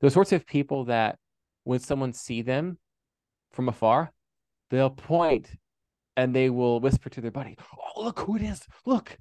Those 0.00 0.14
sorts 0.14 0.32
of 0.32 0.46
people 0.46 0.84
that 0.86 1.18
when 1.64 1.80
someone 1.80 2.12
see 2.12 2.42
them 2.42 2.78
from 3.52 3.68
afar, 3.68 4.12
they'll 4.70 4.90
point 4.90 5.50
and 6.16 6.34
they 6.34 6.50
will 6.50 6.80
whisper 6.80 7.08
to 7.10 7.20
their 7.20 7.30
buddy, 7.30 7.56
Oh, 7.96 8.02
look 8.02 8.20
who 8.20 8.36
it 8.36 8.42
is. 8.42 8.66
Look. 8.84 9.16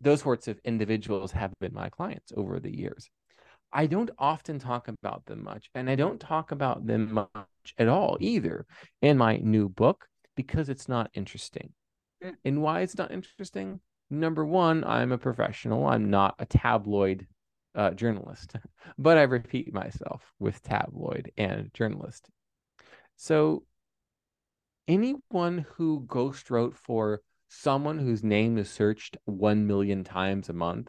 Those 0.00 0.20
sorts 0.20 0.46
of 0.46 0.60
individuals 0.64 1.32
have 1.32 1.52
been 1.58 1.74
my 1.74 1.88
clients 1.88 2.32
over 2.36 2.60
the 2.60 2.76
years. 2.76 3.10
I 3.72 3.86
don't 3.86 4.10
often 4.16 4.58
talk 4.58 4.88
about 4.88 5.26
them 5.26 5.42
much, 5.42 5.68
and 5.74 5.90
I 5.90 5.96
don't 5.96 6.20
talk 6.20 6.52
about 6.52 6.86
them 6.86 7.12
much 7.12 7.74
at 7.76 7.88
all 7.88 8.16
either 8.20 8.64
in 9.02 9.18
my 9.18 9.38
new 9.38 9.68
book 9.68 10.06
because 10.36 10.68
it's 10.68 10.88
not 10.88 11.10
interesting. 11.14 11.72
And 12.44 12.62
why 12.62 12.80
it's 12.80 12.96
not 12.96 13.10
interesting? 13.10 13.80
Number 14.10 14.44
one, 14.44 14.84
I'm 14.84 15.12
a 15.12 15.18
professional. 15.18 15.86
I'm 15.86 16.10
not 16.10 16.34
a 16.38 16.46
tabloid 16.46 17.26
uh, 17.74 17.90
journalist, 17.90 18.56
but 18.98 19.18
I 19.18 19.22
repeat 19.22 19.72
myself 19.72 20.32
with 20.38 20.62
tabloid 20.62 21.30
and 21.36 21.72
journalist. 21.74 22.28
So, 23.16 23.64
anyone 24.86 25.66
who 25.74 26.04
ghost 26.06 26.50
wrote 26.50 26.76
for 26.76 27.20
someone 27.48 27.98
whose 27.98 28.22
name 28.22 28.58
is 28.58 28.70
searched 28.70 29.16
1 29.24 29.66
million 29.66 30.04
times 30.04 30.48
a 30.48 30.52
month, 30.52 30.88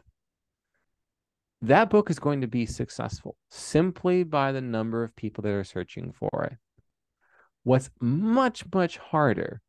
that 1.62 1.90
book 1.90 2.08
is 2.08 2.18
going 2.18 2.40
to 2.40 2.46
be 2.46 2.64
successful 2.64 3.36
simply 3.50 4.22
by 4.22 4.52
the 4.52 4.62
number 4.62 5.04
of 5.04 5.16
people 5.16 5.42
that 5.42 5.52
are 5.52 5.64
searching 5.64 6.12
for 6.12 6.48
it. 6.50 6.58
What's 7.64 7.90
much, 8.00 8.64
much 8.72 8.96
harder 8.96 9.60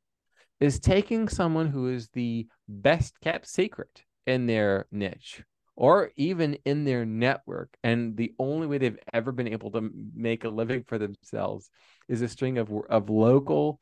is 0.62 0.80
taking 0.80 1.28
someone 1.28 1.68
who 1.68 1.90
is 1.90 2.08
the 2.10 2.48
best 2.70 3.20
kept 3.20 3.48
secret 3.48 4.04
in 4.28 4.46
their 4.46 4.86
niche 4.92 5.44
or 5.76 6.12
even 6.16 6.54
in 6.64 6.86
their 6.86 7.04
network. 7.04 7.76
And 7.84 8.16
the 8.16 8.34
only 8.38 8.68
way 8.68 8.78
they've 8.78 9.00
ever 9.12 9.32
been 9.32 9.48
able 9.48 9.72
to 9.72 9.90
make 10.14 10.44
a 10.44 10.50
living 10.50 10.84
for 10.88 11.00
themselves 11.00 11.70
is 12.08 12.22
a 12.22 12.28
string 12.28 12.60
of 12.60 12.72
of 12.90 13.10
local 13.10 13.80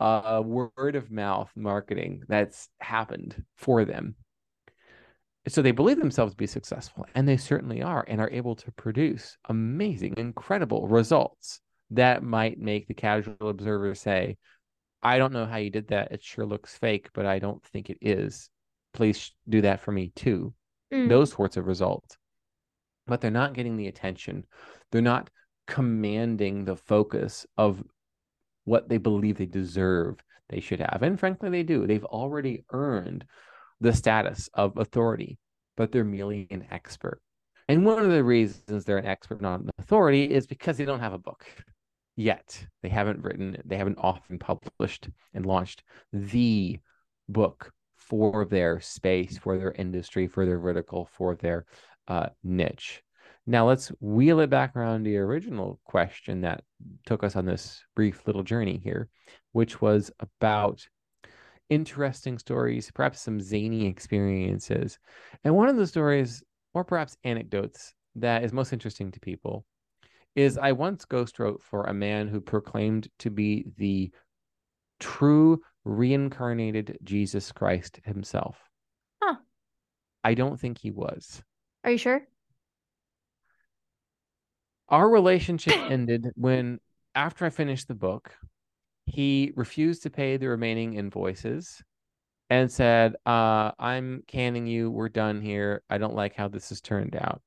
uh, 0.00 0.42
word 0.44 0.96
of 0.96 1.10
mouth 1.10 1.50
marketing 1.54 2.22
that's 2.28 2.68
happened 2.80 3.42
for 3.56 3.84
them. 3.84 4.16
So 5.46 5.62
they 5.62 5.70
believe 5.70 5.98
themselves 5.98 6.32
to 6.32 6.36
be 6.36 6.46
successful 6.46 7.06
and 7.14 7.26
they 7.26 7.36
certainly 7.36 7.82
are 7.82 8.04
and 8.06 8.20
are 8.20 8.30
able 8.30 8.56
to 8.56 8.72
produce 8.72 9.36
amazing 9.48 10.14
incredible 10.16 10.88
results 10.88 11.60
that 11.90 12.22
might 12.22 12.58
make 12.58 12.86
the 12.86 12.94
casual 12.94 13.48
observer 13.48 13.94
say 13.94 14.36
I 15.02 15.18
don't 15.18 15.32
know 15.32 15.46
how 15.46 15.56
you 15.56 15.70
did 15.70 15.88
that. 15.88 16.12
It 16.12 16.22
sure 16.22 16.46
looks 16.46 16.76
fake, 16.76 17.08
but 17.14 17.26
I 17.26 17.38
don't 17.38 17.62
think 17.62 17.90
it 17.90 17.98
is. 18.00 18.50
Please 18.92 19.32
do 19.48 19.60
that 19.62 19.80
for 19.80 19.92
me 19.92 20.12
too. 20.14 20.52
Mm. 20.92 21.08
Those 21.08 21.32
sorts 21.32 21.56
of 21.56 21.66
results. 21.66 22.16
But 23.06 23.20
they're 23.20 23.30
not 23.30 23.54
getting 23.54 23.76
the 23.76 23.88
attention. 23.88 24.44
They're 24.90 25.02
not 25.02 25.30
commanding 25.66 26.64
the 26.64 26.76
focus 26.76 27.46
of 27.56 27.82
what 28.64 28.88
they 28.88 28.98
believe 28.98 29.38
they 29.38 29.46
deserve 29.46 30.16
they 30.48 30.60
should 30.60 30.80
have. 30.80 31.02
And 31.02 31.18
frankly, 31.18 31.50
they 31.50 31.62
do. 31.62 31.86
They've 31.86 32.04
already 32.04 32.64
earned 32.70 33.24
the 33.80 33.92
status 33.92 34.48
of 34.54 34.76
authority, 34.76 35.38
but 35.76 35.92
they're 35.92 36.04
merely 36.04 36.46
an 36.50 36.66
expert. 36.70 37.20
And 37.68 37.84
one 37.84 38.02
of 38.02 38.10
the 38.10 38.24
reasons 38.24 38.84
they're 38.84 38.98
an 38.98 39.06
expert, 39.06 39.40
not 39.40 39.60
an 39.60 39.70
authority, 39.78 40.24
is 40.24 40.46
because 40.46 40.78
they 40.78 40.86
don't 40.86 41.00
have 41.00 41.12
a 41.12 41.18
book 41.18 41.44
yet. 42.18 42.66
They 42.82 42.88
haven't 42.88 43.22
written, 43.22 43.56
they 43.64 43.76
haven't 43.76 43.98
often 43.98 44.38
published 44.38 45.08
and 45.32 45.46
launched 45.46 45.84
the 46.12 46.80
book 47.28 47.72
for 47.96 48.44
their 48.44 48.80
space, 48.80 49.38
for 49.38 49.56
their 49.56 49.72
industry, 49.72 50.26
for 50.26 50.44
their 50.44 50.58
vertical, 50.58 51.08
for 51.12 51.36
their 51.36 51.64
uh, 52.08 52.26
niche. 52.42 53.02
Now 53.46 53.68
let's 53.68 53.88
wheel 54.00 54.40
it 54.40 54.50
back 54.50 54.74
around 54.74 55.04
to 55.04 55.10
the 55.10 55.16
original 55.18 55.80
question 55.84 56.40
that 56.40 56.64
took 57.06 57.22
us 57.22 57.36
on 57.36 57.46
this 57.46 57.82
brief 57.94 58.26
little 58.26 58.42
journey 58.42 58.80
here, 58.82 59.08
which 59.52 59.80
was 59.80 60.10
about 60.18 60.86
interesting 61.70 62.38
stories, 62.38 62.90
perhaps 62.92 63.20
some 63.20 63.40
zany 63.40 63.86
experiences. 63.86 64.98
And 65.44 65.54
one 65.54 65.68
of 65.68 65.76
the 65.76 65.86
stories, 65.86 66.42
or 66.74 66.82
perhaps 66.82 67.16
anecdotes, 67.22 67.94
that 68.16 68.42
is 68.42 68.52
most 68.52 68.72
interesting 68.72 69.12
to 69.12 69.20
people 69.20 69.64
is 70.38 70.56
I 70.56 70.70
once 70.70 71.04
ghost 71.04 71.40
wrote 71.40 71.60
for 71.64 71.82
a 71.82 71.92
man 71.92 72.28
who 72.28 72.40
proclaimed 72.40 73.08
to 73.18 73.28
be 73.28 73.66
the 73.76 74.12
true 75.00 75.60
reincarnated 75.84 76.96
Jesus 77.02 77.50
Christ 77.50 77.98
himself. 78.04 78.56
Huh. 79.20 79.34
I 80.22 80.34
don't 80.34 80.58
think 80.58 80.78
he 80.78 80.92
was. 80.92 81.42
Are 81.82 81.90
you 81.90 81.98
sure? 81.98 82.22
Our 84.88 85.10
relationship 85.10 85.74
ended 85.90 86.28
when, 86.36 86.78
after 87.16 87.44
I 87.44 87.50
finished 87.50 87.88
the 87.88 87.96
book, 87.96 88.32
he 89.06 89.52
refused 89.56 90.04
to 90.04 90.10
pay 90.10 90.36
the 90.36 90.46
remaining 90.46 90.94
invoices 90.94 91.82
and 92.48 92.70
said, 92.70 93.16
uh, 93.26 93.72
I'm 93.76 94.22
canning 94.28 94.68
you. 94.68 94.88
We're 94.88 95.08
done 95.08 95.42
here. 95.42 95.82
I 95.90 95.98
don't 95.98 96.14
like 96.14 96.36
how 96.36 96.46
this 96.46 96.68
has 96.68 96.80
turned 96.80 97.16
out. 97.16 97.42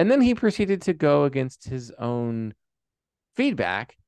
And 0.00 0.10
then 0.10 0.22
he 0.22 0.34
proceeded 0.34 0.80
to 0.82 0.94
go 0.94 1.24
against 1.24 1.68
his 1.68 1.92
own 1.98 2.54
feedback 3.36 3.98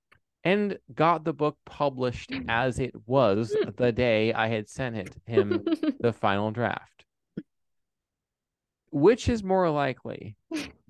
and 0.43 0.79
got 0.95 1.23
the 1.23 1.35
book 1.35 1.59
published 1.67 2.33
as 2.49 2.79
it 2.79 2.95
was 3.05 3.55
hmm. 3.55 3.69
the 3.77 3.93
day 3.93 4.33
I 4.33 4.49
had 4.49 4.71
sent 4.71 4.97
it 4.97 5.15
him 5.27 5.63
the 6.01 6.15
final 6.15 6.51
draft. 6.51 7.05
Which 8.91 9.29
is 9.29 9.45
more 9.45 9.69
likely 9.69 10.35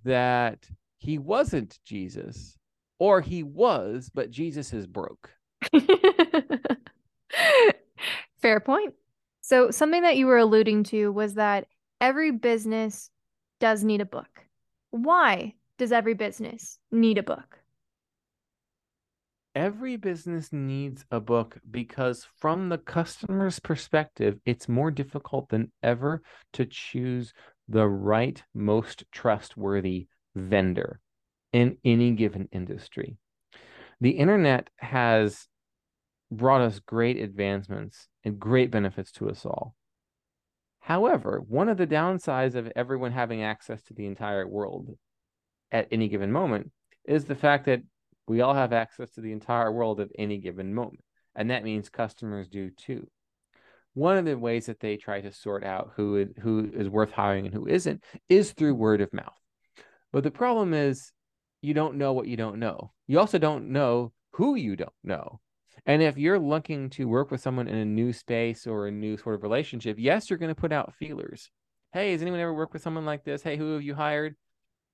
that 0.05 0.69
he 0.99 1.19
wasn't 1.19 1.81
Jesus 1.85 2.57
or 3.01 3.21
he 3.21 3.43
was, 3.43 4.09
but 4.15 4.31
Jesus 4.31 4.73
is 4.73 4.87
broke? 4.87 5.31
Fair 8.41 8.61
point. 8.61 8.95
So, 9.41 9.73
something 9.73 10.03
that 10.03 10.17
you 10.17 10.27
were 10.27 10.39
alluding 10.39 10.85
to 10.85 11.11
was 11.11 11.35
that 11.35 11.67
every 12.01 12.31
business 12.31 13.11
does 13.59 13.83
need 13.83 14.01
a 14.01 14.07
book. 14.07 14.29
Why 14.93 15.55
does 15.79 15.91
every 15.91 16.13
business 16.13 16.79
need 16.91 17.17
a 17.17 17.23
book? 17.23 17.61
Every 19.55 19.97
business 19.97 20.53
needs 20.53 21.07
a 21.11 21.19
book 21.19 21.59
because, 21.71 22.27
from 22.37 22.69
the 22.69 22.77
customer's 22.77 23.59
perspective, 23.59 24.39
it's 24.45 24.69
more 24.69 24.91
difficult 24.91 25.49
than 25.49 25.73
ever 25.83 26.23
to 26.53 26.67
choose 26.67 27.33
the 27.71 27.89
right, 27.89 28.43
most 28.55 29.05
trustworthy 29.11 30.09
vendor 30.35 31.01
in 31.55 31.79
any 31.87 32.11
given 32.11 32.51
industry. 32.53 33.17
The 34.03 34.11
internet 34.11 34.69
has 34.77 35.49
brought 36.31 36.61
us 36.61 36.81
great 36.81 37.17
advancements 37.17 38.09
and 38.25 38.39
great 38.39 38.71
benefits 38.71 39.11
to 39.13 39.31
us 39.31 39.47
all. 39.47 39.75
However, 40.83 41.41
one 41.47 41.69
of 41.69 41.77
the 41.77 41.87
downsides 41.87 42.57
of 42.57 42.73
everyone 42.75 43.13
having 43.13 43.45
access 43.45 43.83
to 43.85 43.95
the 43.95 44.05
entire 44.05 44.49
world 44.49 44.91
at 45.71 45.87
any 45.93 46.09
given 46.09 46.33
moment 46.33 46.73
is 47.05 47.25
the 47.25 47.37
fact 47.37 47.67
that 47.67 47.83
we 48.27 48.41
all 48.41 48.55
have 48.55 48.73
access 48.73 49.13
to 49.13 49.21
the 49.21 49.31
entire 49.31 49.71
world 49.71 50.01
at 50.01 50.09
any 50.19 50.39
given 50.39 50.75
moment. 50.75 51.05
And 51.37 51.51
that 51.51 51.63
means 51.63 51.89
customers 51.89 52.49
do 52.49 52.71
too. 52.71 53.07
One 53.95 54.19
of 54.19 54.25
the 54.25 54.37
ways 54.37 54.67
that 54.67 54.81
they 54.81 54.97
try 54.97 55.21
to 55.21 55.31
sort 55.31 55.63
out 55.63 55.93
who 55.95 56.27
who 56.41 56.69
is 56.75 56.89
worth 56.89 57.13
hiring 57.13 57.47
and 57.47 57.55
who 57.55 57.69
isn't 57.69 58.03
is 58.29 58.51
through 58.51 58.75
word 58.75 59.03
of 59.03 59.13
mouth. 59.13 59.39
But 60.13 60.25
the 60.25 60.33
problem 60.33 60.75
is 60.75 61.13
you 61.61 61.75
don't 61.75 61.95
know 61.95 62.13
what 62.13 62.27
you 62.27 62.37
don't 62.37 62.59
know. 62.59 62.93
You 63.07 63.21
also 63.21 63.39
don't 63.39 63.71
know 63.71 64.13
who 64.33 64.57
you 64.57 64.75
don't 64.75 64.91
know. 65.05 65.39
And 65.85 66.01
if 66.03 66.17
you're 66.17 66.39
looking 66.39 66.91
to 66.91 67.09
work 67.09 67.31
with 67.31 67.41
someone 67.41 67.67
in 67.67 67.77
a 67.77 67.85
new 67.85 68.13
space 68.13 68.67
or 68.67 68.87
a 68.87 68.93
new 68.93 69.17
sort 69.17 69.35
of 69.35 69.43
relationship, 69.43 69.97
yes, 69.99 70.31
you're 70.31 70.39
going 70.39 70.55
to 70.55 70.61
put 70.61 70.73
out 70.73 70.95
feelers. 70.95 71.51
Hey, 71.93 72.13
has 72.13 72.23
anyone 72.23 72.41
ever 72.41 72.55
worked 72.55 72.73
with 72.73 72.83
someone 72.83 73.05
like 73.05 73.25
this? 73.25 73.43
Hey, 73.43 73.57
who 73.57 73.73
have 73.75 73.83
you 73.83 73.95
hired? 73.95 74.37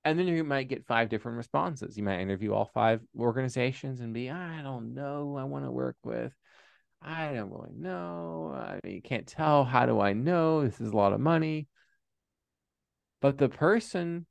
And 0.03 0.17
then 0.17 0.27
you 0.27 0.43
might 0.43 0.69
get 0.69 0.85
five 0.85 1.09
different 1.09 1.37
responses. 1.37 1.97
You 1.97 2.03
might 2.03 2.21
interview 2.21 2.53
all 2.53 2.71
five 2.73 3.01
organizations 3.17 3.99
and 3.99 4.13
be, 4.13 4.29
I 4.29 4.61
don't 4.63 4.93
know, 4.95 5.37
I 5.37 5.43
want 5.43 5.65
to 5.65 5.71
work 5.71 5.97
with. 6.03 6.33
I 7.01 7.33
don't 7.33 7.51
really 7.51 7.75
know. 7.75 8.53
I 8.55 8.79
mean, 8.83 8.95
you 8.95 9.01
can't 9.01 9.27
tell. 9.27 9.63
How 9.63 9.85
do 9.85 9.99
I 9.99 10.13
know? 10.13 10.63
This 10.63 10.81
is 10.81 10.91
a 10.91 10.97
lot 10.97 11.13
of 11.13 11.19
money. 11.19 11.67
But 13.21 13.37
the 13.37 13.49
person 13.49 14.25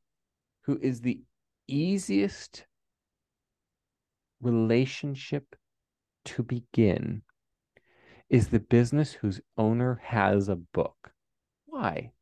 who 0.62 0.78
is 0.80 1.00
the 1.00 1.20
easiest 1.66 2.66
relationship 4.40 5.54
to 6.28 6.42
begin 6.42 7.22
is 8.28 8.48
the 8.48 8.60
business 8.60 9.12
whose 9.12 9.40
owner 9.56 10.00
has 10.04 10.48
a 10.48 10.56
book. 10.56 11.12
Why? 11.66 12.12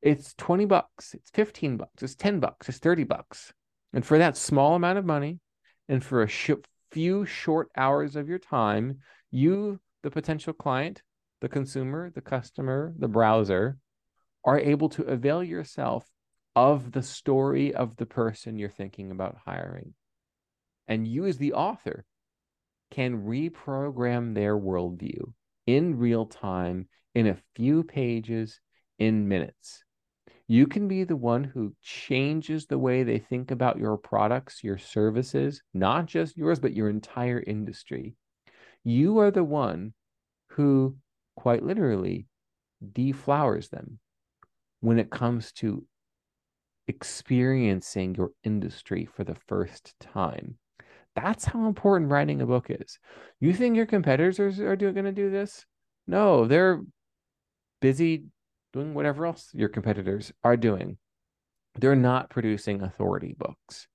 It's 0.00 0.34
20 0.34 0.66
bucks, 0.66 1.14
it's 1.14 1.30
15 1.30 1.76
bucks, 1.76 2.02
it's 2.02 2.14
10 2.14 2.40
bucks, 2.40 2.68
it's 2.68 2.78
30 2.78 3.04
bucks. 3.04 3.52
And 3.92 4.04
for 4.04 4.18
that 4.18 4.36
small 4.36 4.74
amount 4.74 4.98
of 4.98 5.04
money 5.04 5.40
and 5.88 6.04
for 6.04 6.22
a 6.22 6.28
sh- 6.28 6.50
few 6.90 7.24
short 7.24 7.70
hours 7.76 8.16
of 8.16 8.28
your 8.28 8.38
time, 8.38 8.98
you, 9.30 9.80
the 10.02 10.10
potential 10.10 10.52
client, 10.52 11.02
the 11.40 11.48
consumer, 11.48 12.10
the 12.10 12.20
customer, 12.20 12.94
the 12.98 13.08
browser, 13.08 13.78
are 14.44 14.58
able 14.58 14.88
to 14.90 15.04
avail 15.04 15.42
yourself 15.42 16.06
of 16.56 16.92
the 16.92 17.02
story 17.02 17.74
of 17.74 17.96
the 17.96 18.06
person 18.06 18.58
you're 18.58 18.68
thinking 18.68 19.10
about 19.10 19.36
hiring. 19.44 19.94
And 20.86 21.08
you, 21.08 21.26
as 21.26 21.38
the 21.38 21.54
author, 21.54 22.04
can 22.94 23.24
reprogram 23.24 24.34
their 24.34 24.56
worldview 24.56 25.20
in 25.66 25.98
real 25.98 26.26
time 26.26 26.88
in 27.16 27.26
a 27.26 27.38
few 27.56 27.82
pages 27.82 28.60
in 29.00 29.26
minutes. 29.26 29.82
You 30.46 30.68
can 30.68 30.86
be 30.86 31.02
the 31.02 31.16
one 31.16 31.42
who 31.42 31.74
changes 31.82 32.66
the 32.66 32.78
way 32.78 33.02
they 33.02 33.18
think 33.18 33.50
about 33.50 33.78
your 33.78 33.96
products, 33.96 34.62
your 34.62 34.78
services, 34.78 35.60
not 35.72 36.06
just 36.06 36.36
yours, 36.36 36.60
but 36.60 36.72
your 36.72 36.88
entire 36.88 37.42
industry. 37.44 38.14
You 38.84 39.18
are 39.18 39.32
the 39.32 39.42
one 39.42 39.94
who, 40.50 40.96
quite 41.34 41.64
literally, 41.64 42.28
deflowers 42.92 43.70
them 43.70 43.98
when 44.80 45.00
it 45.00 45.10
comes 45.10 45.50
to 45.54 45.84
experiencing 46.86 48.14
your 48.14 48.30
industry 48.44 49.04
for 49.04 49.24
the 49.24 49.36
first 49.48 49.94
time. 49.98 50.58
That's 51.16 51.44
how 51.44 51.66
important 51.66 52.10
writing 52.10 52.40
a 52.40 52.46
book 52.46 52.66
is. 52.68 52.98
You 53.40 53.52
think 53.52 53.76
your 53.76 53.86
competitors 53.86 54.40
are, 54.40 54.72
are 54.72 54.76
going 54.76 55.04
to 55.04 55.12
do 55.12 55.30
this? 55.30 55.64
No, 56.06 56.46
they're 56.46 56.82
busy 57.80 58.24
doing 58.72 58.94
whatever 58.94 59.26
else 59.26 59.50
your 59.52 59.68
competitors 59.68 60.32
are 60.42 60.56
doing. 60.56 60.98
They're 61.76 61.96
not 61.96 62.30
producing 62.30 62.82
authority 62.82 63.34
books. 63.38 63.86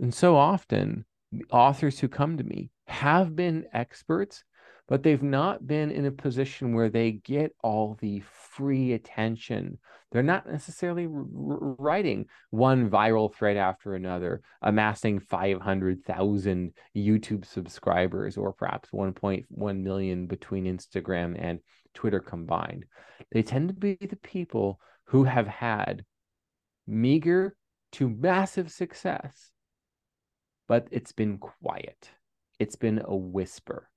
And 0.00 0.14
so 0.14 0.36
often, 0.36 1.04
authors 1.50 1.98
who 1.98 2.08
come 2.08 2.38
to 2.38 2.44
me 2.44 2.70
have 2.86 3.36
been 3.36 3.66
experts 3.72 4.44
but 4.90 5.04
they've 5.04 5.22
not 5.22 5.64
been 5.68 5.92
in 5.92 6.04
a 6.04 6.10
position 6.10 6.74
where 6.74 6.90
they 6.90 7.12
get 7.12 7.54
all 7.62 7.96
the 8.00 8.20
free 8.50 8.92
attention. 8.92 9.78
They're 10.10 10.22
not 10.24 10.50
necessarily 10.50 11.06
writing 11.08 12.26
one 12.50 12.90
viral 12.90 13.32
thread 13.32 13.56
after 13.56 13.94
another, 13.94 14.42
amassing 14.60 15.20
500,000 15.20 16.72
YouTube 16.96 17.46
subscribers 17.46 18.36
or 18.36 18.52
perhaps 18.52 18.90
1.1 18.90 19.82
million 19.82 20.26
between 20.26 20.64
Instagram 20.64 21.36
and 21.40 21.60
Twitter 21.94 22.18
combined. 22.18 22.84
They 23.30 23.44
tend 23.44 23.68
to 23.68 23.74
be 23.74 23.94
the 23.94 24.16
people 24.16 24.80
who 25.04 25.22
have 25.22 25.46
had 25.46 26.04
meager 26.88 27.54
to 27.92 28.10
massive 28.10 28.72
success, 28.72 29.52
but 30.66 30.88
it's 30.90 31.12
been 31.12 31.38
quiet. 31.38 32.10
It's 32.58 32.76
been 32.76 33.00
a 33.04 33.14
whisper 33.14 33.88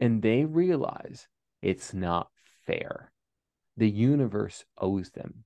and 0.00 0.22
they 0.22 0.44
realize 0.44 1.28
it's 1.62 1.94
not 1.94 2.28
fair. 2.66 3.12
The 3.76 3.88
universe 3.88 4.64
owes 4.78 5.10
them. 5.10 5.44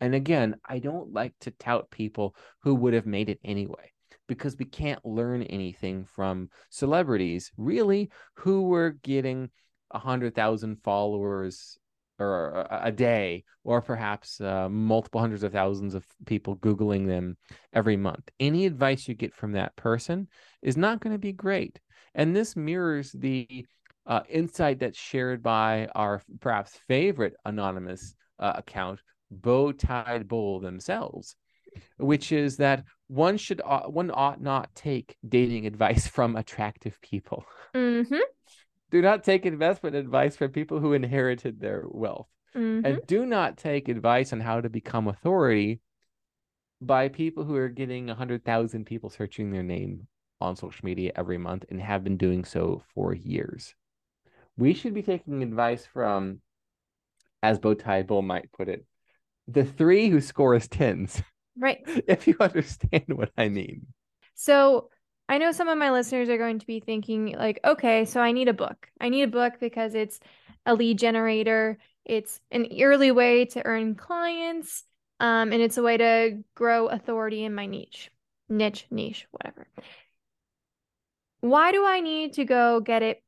And 0.00 0.14
again, 0.14 0.56
I 0.64 0.78
don't 0.78 1.12
like 1.12 1.34
to 1.40 1.50
tout 1.52 1.90
people 1.90 2.34
who 2.62 2.74
would 2.74 2.94
have 2.94 3.06
made 3.06 3.28
it 3.28 3.40
anyway, 3.44 3.92
because 4.28 4.56
we 4.56 4.66
can't 4.66 5.04
learn 5.04 5.42
anything 5.42 6.04
from 6.04 6.50
celebrities, 6.70 7.50
really, 7.56 8.10
who 8.34 8.62
were 8.62 8.96
getting 9.02 9.50
100,000 9.90 10.82
followers 10.82 11.78
or 12.18 12.66
a 12.70 12.92
day, 12.92 13.44
or 13.64 13.80
perhaps 13.80 14.40
uh, 14.42 14.68
multiple 14.68 15.20
hundreds 15.20 15.42
of 15.42 15.52
thousands 15.52 15.94
of 15.94 16.04
people 16.26 16.56
Googling 16.56 17.06
them 17.06 17.38
every 17.72 17.96
month. 17.96 18.28
Any 18.38 18.66
advice 18.66 19.08
you 19.08 19.14
get 19.14 19.34
from 19.34 19.52
that 19.52 19.74
person 19.74 20.28
is 20.60 20.76
not 20.76 21.00
going 21.00 21.14
to 21.14 21.18
be 21.18 21.32
great. 21.32 21.80
And 22.14 22.34
this 22.34 22.56
mirrors 22.56 23.12
the 23.12 23.66
uh, 24.06 24.22
insight 24.28 24.80
that's 24.80 24.98
shared 24.98 25.42
by 25.42 25.88
our 25.94 26.22
perhaps 26.40 26.78
favorite 26.88 27.34
anonymous 27.44 28.14
uh, 28.38 28.54
account, 28.56 29.00
Bow 29.30 29.72
Tied 29.72 30.26
Bull 30.26 30.60
themselves, 30.60 31.36
which 31.98 32.32
is 32.32 32.56
that 32.56 32.84
one 33.06 33.36
should 33.36 33.60
uh, 33.64 33.82
one 33.82 34.10
ought 34.12 34.40
not 34.40 34.74
take 34.74 35.16
dating 35.28 35.66
advice 35.66 36.06
from 36.06 36.36
attractive 36.36 37.00
people. 37.00 37.44
Mm-hmm. 37.74 38.16
Do 38.90 39.02
not 39.02 39.22
take 39.22 39.46
investment 39.46 39.94
advice 39.94 40.36
from 40.36 40.50
people 40.50 40.80
who 40.80 40.94
inherited 40.94 41.60
their 41.60 41.84
wealth. 41.86 42.26
Mm-hmm. 42.56 42.84
And 42.84 43.00
do 43.06 43.24
not 43.24 43.56
take 43.56 43.88
advice 43.88 44.32
on 44.32 44.40
how 44.40 44.60
to 44.60 44.68
become 44.68 45.06
authority 45.06 45.80
by 46.80 47.08
people 47.08 47.44
who 47.44 47.54
are 47.54 47.68
getting 47.68 48.06
100,000 48.06 48.84
people 48.84 49.10
searching 49.10 49.52
their 49.52 49.62
name 49.62 50.08
on 50.40 50.56
social 50.56 50.84
media 50.84 51.12
every 51.16 51.38
month 51.38 51.64
and 51.70 51.80
have 51.80 52.04
been 52.04 52.16
doing 52.16 52.44
so 52.44 52.82
for 52.94 53.14
years. 53.14 53.74
We 54.56 54.74
should 54.74 54.94
be 54.94 55.02
taking 55.02 55.42
advice 55.42 55.86
from, 55.86 56.40
as 57.42 57.58
Bowtie 57.58 58.06
Bull 58.06 58.22
might 58.22 58.52
put 58.52 58.68
it, 58.68 58.84
the 59.48 59.64
three 59.64 60.08
who 60.08 60.20
score 60.20 60.54
as 60.54 60.68
tens. 60.68 61.22
Right. 61.58 61.82
If 62.06 62.26
you 62.26 62.36
understand 62.40 63.04
what 63.08 63.32
I 63.36 63.50
mean. 63.50 63.88
So 64.34 64.88
I 65.28 65.36
know 65.36 65.52
some 65.52 65.68
of 65.68 65.76
my 65.76 65.90
listeners 65.90 66.30
are 66.30 66.38
going 66.38 66.60
to 66.60 66.66
be 66.66 66.80
thinking, 66.80 67.34
like, 67.36 67.60
okay, 67.64 68.06
so 68.06 68.20
I 68.20 68.32
need 68.32 68.48
a 68.48 68.54
book. 68.54 68.88
I 68.98 69.10
need 69.10 69.24
a 69.24 69.28
book 69.28 69.54
because 69.60 69.94
it's 69.94 70.20
a 70.64 70.74
lead 70.74 70.98
generator, 70.98 71.76
it's 72.06 72.40
an 72.50 72.68
early 72.80 73.10
way 73.10 73.44
to 73.46 73.66
earn 73.66 73.94
clients, 73.94 74.84
um, 75.18 75.52
and 75.52 75.60
it's 75.60 75.76
a 75.76 75.82
way 75.82 75.98
to 75.98 76.42
grow 76.54 76.86
authority 76.86 77.44
in 77.44 77.54
my 77.54 77.66
niche, 77.66 78.10
niche, 78.48 78.86
niche, 78.90 79.26
whatever 79.32 79.66
why 81.40 81.72
do 81.72 81.84
I 81.84 82.00
need 82.00 82.34
to 82.34 82.44
go 82.44 82.80
get 82.80 83.02
it 83.02 83.22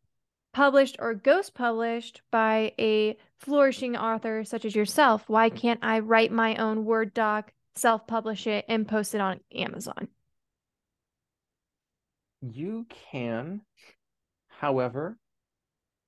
published 0.53 0.97
or 0.99 1.15
ghost 1.15 1.55
published 1.55 2.21
by 2.31 2.73
a 2.79 3.17
flourishing 3.39 3.97
author 3.97 4.45
such 4.45 4.65
as 4.65 4.75
yourself? 4.75 5.29
Why 5.29 5.51
can't 5.51 5.81
I 5.83 6.01
write 6.01 6.31
my 6.31 6.57
own 6.57 6.85
Word 6.85 7.15
doc, 7.15 7.53
self 7.75 8.07
publish 8.07 8.47
it, 8.47 8.65
and 8.69 8.87
post 8.87 9.15
it 9.15 9.21
on 9.21 9.41
Amazon? 9.55 10.09
You 12.43 12.87
can. 13.11 13.63
However, 14.49 15.19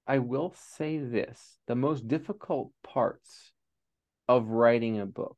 I 0.06 0.18
will 0.18 0.54
say 0.76 0.98
this 0.98 1.58
the 1.66 1.74
most 1.74 2.06
difficult 2.06 2.72
parts 2.82 3.52
of 4.28 4.48
writing 4.48 5.00
a 5.00 5.06
book 5.06 5.36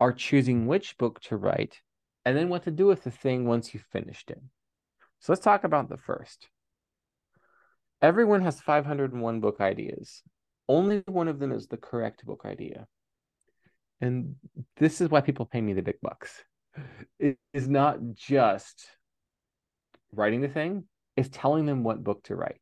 are 0.00 0.12
choosing 0.12 0.66
which 0.66 0.98
book 0.98 1.20
to 1.20 1.36
write 1.36 1.80
and 2.24 2.36
then 2.36 2.48
what 2.48 2.64
to 2.64 2.70
do 2.70 2.86
with 2.86 3.04
the 3.04 3.10
thing 3.10 3.46
once 3.46 3.72
you've 3.72 3.86
finished 3.92 4.30
it. 4.30 4.42
So 5.22 5.32
let's 5.32 5.44
talk 5.44 5.62
about 5.62 5.88
the 5.88 5.96
first. 5.96 6.48
Everyone 8.02 8.42
has 8.42 8.60
501 8.60 9.38
book 9.38 9.60
ideas. 9.60 10.20
Only 10.68 11.04
one 11.06 11.28
of 11.28 11.38
them 11.38 11.52
is 11.52 11.68
the 11.68 11.76
correct 11.76 12.26
book 12.26 12.42
idea. 12.44 12.88
And 14.00 14.34
this 14.78 15.00
is 15.00 15.10
why 15.10 15.20
people 15.20 15.46
pay 15.46 15.60
me 15.60 15.74
the 15.74 15.82
big 15.82 16.00
bucks. 16.02 16.42
It 17.20 17.38
is 17.54 17.68
not 17.68 17.98
just 18.14 18.84
writing 20.12 20.40
the 20.40 20.48
thing, 20.48 20.84
it's 21.16 21.28
telling 21.30 21.66
them 21.66 21.84
what 21.84 22.02
book 22.02 22.24
to 22.24 22.34
write. 22.34 22.60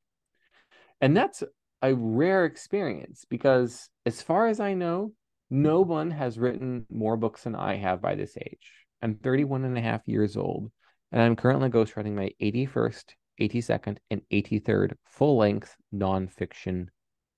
And 1.00 1.16
that's 1.16 1.42
a 1.80 1.94
rare 1.94 2.44
experience 2.44 3.24
because, 3.30 3.88
as 4.04 4.20
far 4.20 4.48
as 4.48 4.60
I 4.60 4.74
know, 4.74 5.12
no 5.48 5.80
one 5.80 6.10
has 6.10 6.38
written 6.38 6.84
more 6.90 7.16
books 7.16 7.44
than 7.44 7.54
I 7.54 7.76
have 7.76 8.02
by 8.02 8.16
this 8.16 8.36
age. 8.36 8.70
I'm 9.00 9.14
31 9.14 9.64
and 9.64 9.78
a 9.78 9.80
half 9.80 10.02
years 10.04 10.36
old 10.36 10.70
and 11.12 11.22
I'm 11.22 11.36
currently 11.36 11.68
ghostwriting 11.68 12.14
my 12.14 12.30
81st, 12.40 13.14
82nd, 13.40 13.98
and 14.10 14.22
83rd 14.32 14.92
full 15.04 15.38
length 15.38 15.74
nonfiction 15.94 16.88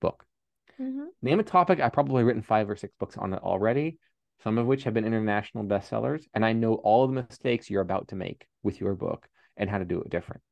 book. 0.01 0.25
Mm-hmm. 0.81 1.05
Name 1.23 1.41
a 1.41 1.45
topic, 1.45 1.81
I've 1.81 1.93
probably 1.93 2.25
written 2.25 2.43
five 2.43 2.69
or 2.69 2.77
six 2.77 2.95
books 2.99 3.17
on 3.17 3.33
it 3.33 3.43
already, 3.43 3.99
some 4.43 4.59
of 4.59 4.67
which 4.67 4.85
have 4.85 4.95
been 4.95 5.05
international 5.05 5.65
bestsellers. 5.65 6.25
And 6.35 6.45
I 6.45 6.53
know 6.53 6.75
all 6.75 7.07
the 7.07 7.15
mistakes 7.15 7.71
you're 7.71 7.83
about 7.83 8.09
to 8.09 8.17
make 8.17 8.47
with 8.63 8.81
your 8.81 8.95
book 8.95 9.29
and 9.57 9.71
how 9.71 9.79
to 9.79 9.85
do 9.85 10.01
it 10.01 10.11
different. 10.11 10.43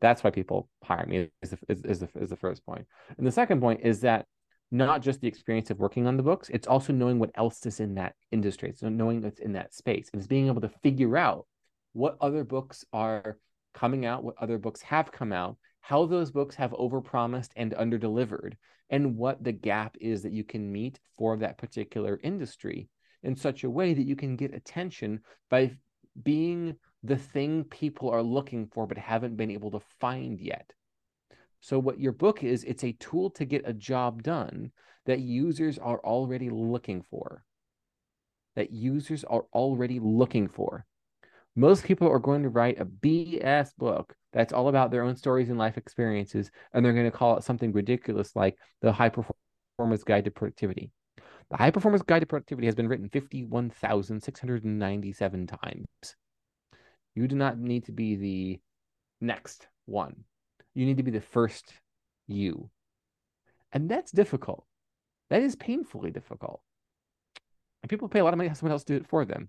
That's 0.00 0.22
why 0.22 0.30
people 0.30 0.68
hire 0.82 1.06
me, 1.06 1.30
is 1.42 1.50
the, 1.50 1.58
is, 1.68 1.82
is, 1.84 2.00
the, 2.00 2.08
is 2.20 2.30
the 2.30 2.36
first 2.36 2.64
point. 2.66 2.86
And 3.16 3.26
the 3.26 3.32
second 3.32 3.60
point 3.60 3.80
is 3.82 4.00
that 4.00 4.26
not 4.70 5.02
just 5.02 5.20
the 5.20 5.28
experience 5.28 5.70
of 5.70 5.78
working 5.78 6.06
on 6.06 6.16
the 6.16 6.22
books, 6.22 6.50
it's 6.50 6.66
also 6.66 6.92
knowing 6.92 7.18
what 7.18 7.30
else 7.36 7.64
is 7.64 7.80
in 7.80 7.94
that 7.94 8.14
industry. 8.30 8.72
So 8.76 8.88
knowing 8.88 9.22
what's 9.22 9.40
in 9.40 9.52
that 9.52 9.72
space. 9.72 10.10
And 10.12 10.20
it's 10.20 10.26
being 10.26 10.48
able 10.48 10.60
to 10.60 10.68
figure 10.82 11.16
out 11.16 11.46
what 11.94 12.18
other 12.20 12.44
books 12.44 12.84
are 12.92 13.38
coming 13.72 14.04
out, 14.04 14.22
what 14.22 14.36
other 14.38 14.58
books 14.58 14.82
have 14.82 15.10
come 15.10 15.32
out, 15.32 15.56
how 15.80 16.04
those 16.04 16.30
books 16.30 16.54
have 16.56 16.72
overpromised 16.72 17.50
and 17.56 17.72
underdelivered, 17.72 18.54
and 18.90 19.16
what 19.16 19.42
the 19.42 19.52
gap 19.52 19.96
is 20.00 20.22
that 20.22 20.32
you 20.32 20.44
can 20.44 20.70
meet 20.70 21.00
for 21.16 21.36
that 21.36 21.56
particular 21.56 22.20
industry 22.22 22.88
in 23.22 23.34
such 23.34 23.64
a 23.64 23.70
way 23.70 23.94
that 23.94 24.06
you 24.06 24.16
can 24.16 24.36
get 24.36 24.54
attention 24.54 25.20
by 25.50 25.74
being 26.22 26.76
the 27.02 27.16
thing 27.16 27.64
people 27.64 28.10
are 28.10 28.22
looking 28.22 28.66
for 28.66 28.86
but 28.86 28.98
haven't 28.98 29.36
been 29.36 29.50
able 29.50 29.70
to 29.70 29.80
find 30.00 30.40
yet. 30.40 30.72
So, 31.60 31.78
what 31.78 31.98
your 31.98 32.12
book 32.12 32.44
is, 32.44 32.64
it's 32.64 32.84
a 32.84 32.92
tool 32.92 33.30
to 33.30 33.44
get 33.44 33.62
a 33.64 33.72
job 33.72 34.22
done 34.22 34.70
that 35.06 35.20
users 35.20 35.78
are 35.78 35.98
already 36.00 36.50
looking 36.50 37.02
for. 37.02 37.44
That 38.56 38.70
users 38.70 39.24
are 39.24 39.46
already 39.52 39.98
looking 40.00 40.48
for. 40.48 40.84
Most 41.56 41.84
people 41.84 42.10
are 42.10 42.18
going 42.18 42.42
to 42.42 42.48
write 42.48 42.80
a 42.80 42.84
BS 42.84 43.76
book 43.76 44.12
that's 44.32 44.52
all 44.52 44.66
about 44.68 44.90
their 44.90 45.04
own 45.04 45.14
stories 45.14 45.50
and 45.50 45.58
life 45.58 45.78
experiences, 45.78 46.50
and 46.72 46.84
they're 46.84 46.92
going 46.92 47.08
to 47.10 47.16
call 47.16 47.36
it 47.36 47.44
something 47.44 47.70
ridiculous 47.72 48.34
like 48.34 48.56
the 48.82 48.92
High 48.92 49.10
Performance 49.10 50.02
Guide 50.04 50.24
to 50.24 50.32
Productivity. 50.32 50.90
The 51.50 51.56
High 51.56 51.70
Performance 51.70 52.02
Guide 52.02 52.18
to 52.20 52.26
Productivity 52.26 52.66
has 52.66 52.74
been 52.74 52.88
written 52.88 53.08
51,697 53.08 55.46
times. 55.46 55.86
You 57.14 57.28
do 57.28 57.36
not 57.36 57.58
need 57.58 57.84
to 57.84 57.92
be 57.92 58.16
the 58.16 58.58
next 59.20 59.68
one. 59.86 60.24
You 60.74 60.86
need 60.86 60.96
to 60.96 61.04
be 61.04 61.12
the 61.12 61.20
first 61.20 61.72
you. 62.26 62.68
And 63.72 63.88
that's 63.88 64.10
difficult. 64.10 64.66
That 65.30 65.42
is 65.42 65.54
painfully 65.54 66.10
difficult. 66.10 66.62
And 67.82 67.90
people 67.90 68.08
pay 68.08 68.18
a 68.18 68.24
lot 68.24 68.34
of 68.34 68.38
money 68.38 68.48
to 68.48 68.50
have 68.50 68.58
someone 68.58 68.72
else 68.72 68.82
do 68.82 68.96
it 68.96 69.06
for 69.06 69.24
them. 69.24 69.48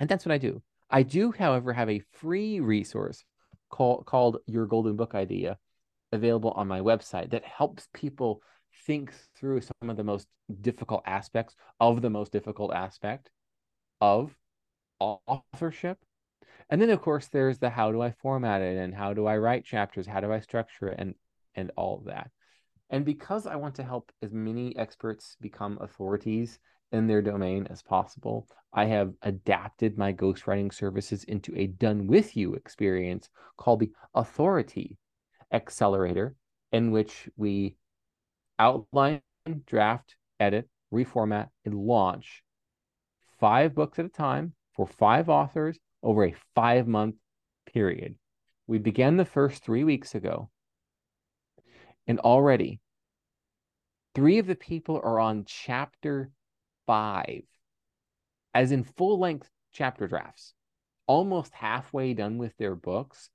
And 0.00 0.08
that's 0.08 0.26
what 0.26 0.32
I 0.32 0.38
do. 0.38 0.60
I 0.90 1.02
do, 1.02 1.32
however, 1.32 1.72
have 1.72 1.88
a 1.88 2.02
free 2.12 2.60
resource 2.60 3.24
call, 3.70 4.02
called 4.02 4.38
Your 4.46 4.66
Golden 4.66 4.96
Book 4.96 5.14
Idea 5.14 5.58
available 6.12 6.50
on 6.52 6.66
my 6.66 6.80
website 6.80 7.30
that 7.30 7.44
helps 7.44 7.88
people 7.94 8.42
think 8.86 9.12
through 9.36 9.60
some 9.60 9.90
of 9.90 9.96
the 9.96 10.04
most 10.04 10.26
difficult 10.60 11.02
aspects 11.06 11.54
of 11.78 12.02
the 12.02 12.10
most 12.10 12.32
difficult 12.32 12.72
aspect 12.74 13.30
of 14.00 14.34
authorship. 14.98 15.98
And 16.68 16.80
then 16.80 16.90
of 16.90 17.00
course 17.00 17.28
there's 17.28 17.58
the 17.58 17.70
how 17.70 17.92
do 17.92 18.02
I 18.02 18.10
format 18.10 18.62
it 18.62 18.76
and 18.76 18.94
how 18.94 19.14
do 19.14 19.26
I 19.26 19.36
write 19.36 19.64
chapters, 19.64 20.06
how 20.06 20.20
do 20.20 20.32
I 20.32 20.40
structure 20.40 20.88
it 20.88 20.96
and 20.98 21.14
and 21.54 21.70
all 21.76 21.98
of 21.98 22.04
that. 22.04 22.30
And 22.90 23.04
because 23.04 23.46
I 23.46 23.56
want 23.56 23.76
to 23.76 23.84
help 23.84 24.10
as 24.22 24.32
many 24.32 24.76
experts 24.76 25.36
become 25.40 25.78
authorities 25.80 26.58
in 26.92 27.06
their 27.06 27.22
domain 27.22 27.66
as 27.70 27.82
possible, 27.82 28.46
I 28.72 28.86
have 28.86 29.12
adapted 29.22 29.98
my 29.98 30.12
ghostwriting 30.12 30.72
services 30.72 31.24
into 31.24 31.56
a 31.56 31.66
done 31.66 32.06
with 32.06 32.36
you 32.36 32.54
experience 32.54 33.28
called 33.56 33.80
the 33.80 33.92
Authority 34.14 34.96
Accelerator, 35.52 36.36
in 36.72 36.90
which 36.90 37.28
we 37.36 37.76
outline, 38.58 39.22
draft, 39.66 40.16
edit, 40.38 40.68
reformat, 40.92 41.48
and 41.64 41.74
launch 41.74 42.42
five 43.38 43.74
books 43.74 43.98
at 43.98 44.04
a 44.04 44.10
time 44.10 44.52
for 44.74 44.86
five 44.86 45.28
authors 45.28 45.78
over 46.02 46.24
a 46.24 46.36
five 46.54 46.86
month 46.86 47.16
period. 47.72 48.14
We 48.66 48.78
began 48.78 49.16
the 49.16 49.24
first 49.24 49.64
three 49.64 49.82
weeks 49.82 50.14
ago, 50.14 50.50
and 52.06 52.20
already 52.20 52.80
three 54.14 54.38
of 54.38 54.46
the 54.46 54.54
people 54.54 55.00
are 55.02 55.18
on 55.18 55.44
chapter 55.46 56.30
five, 56.90 57.42
as 58.52 58.72
in 58.72 58.82
full 58.82 59.20
length 59.20 59.48
chapter 59.72 60.08
drafts, 60.08 60.54
almost 61.06 61.54
halfway 61.54 62.14
done 62.14 62.36
with 62.36 62.52
their 62.56 62.74
books 62.74 63.30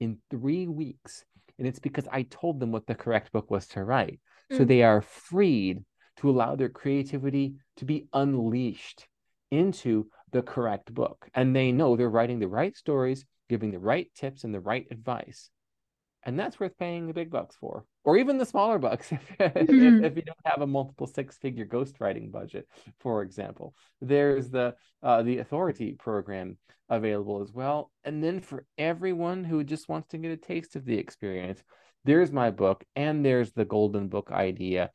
in 0.00 0.16
three 0.30 0.66
weeks. 0.66 1.22
And 1.58 1.68
it's 1.68 1.80
because 1.80 2.08
I 2.10 2.22
told 2.22 2.60
them 2.60 2.72
what 2.72 2.86
the 2.86 2.94
correct 2.94 3.30
book 3.30 3.50
was 3.50 3.66
to 3.68 3.84
write. 3.84 4.20
Mm. 4.50 4.56
So 4.56 4.64
they 4.64 4.82
are 4.82 5.02
freed 5.02 5.84
to 6.16 6.30
allow 6.30 6.56
their 6.56 6.70
creativity 6.70 7.56
to 7.76 7.84
be 7.84 8.06
unleashed 8.14 9.06
into 9.50 10.06
the 10.32 10.40
correct 10.40 10.94
book. 10.94 11.28
And 11.34 11.54
they 11.54 11.72
know 11.72 11.96
they're 11.96 12.08
writing 12.08 12.38
the 12.38 12.48
right 12.48 12.74
stories, 12.74 13.26
giving 13.50 13.70
the 13.70 13.78
right 13.78 14.10
tips 14.14 14.44
and 14.44 14.54
the 14.54 14.60
right 14.60 14.86
advice. 14.90 15.50
And 16.22 16.40
that's 16.40 16.58
worth 16.58 16.78
paying 16.78 17.06
the 17.06 17.12
big 17.12 17.30
bucks 17.30 17.54
for, 17.60 17.84
or 18.04 18.16
even 18.18 18.38
the 18.38 18.44
smaller 18.44 18.78
bucks 18.78 19.10
if, 19.12 19.20
mm-hmm. 19.38 20.04
if, 20.04 20.12
if, 20.12 20.16
you 20.16 20.22
don't 20.22 20.38
have 20.44 20.60
a 20.60 20.66
multiple 20.66 21.06
six 21.06 21.38
figure 21.38 21.66
ghostwriting 21.66 22.30
budget, 22.30 22.68
for 23.00 23.22
example. 23.22 23.74
There's 24.00 24.50
the 24.50 24.74
uh, 25.02 25.22
the 25.22 25.38
authority 25.38 25.92
program 25.92 26.58
available 26.88 27.42
as 27.42 27.52
well. 27.52 27.90
And 28.04 28.22
then 28.22 28.40
for 28.40 28.66
everyone 28.78 29.44
who 29.44 29.64
just 29.64 29.88
wants 29.88 30.08
to 30.08 30.18
get 30.18 30.30
a 30.30 30.36
taste 30.36 30.76
of 30.76 30.84
the 30.84 30.98
experience, 30.98 31.62
there's 32.04 32.30
my 32.30 32.50
book 32.50 32.84
and 32.94 33.24
there's 33.24 33.52
the 33.52 33.64
golden 33.64 34.08
book 34.08 34.30
idea 34.30 34.90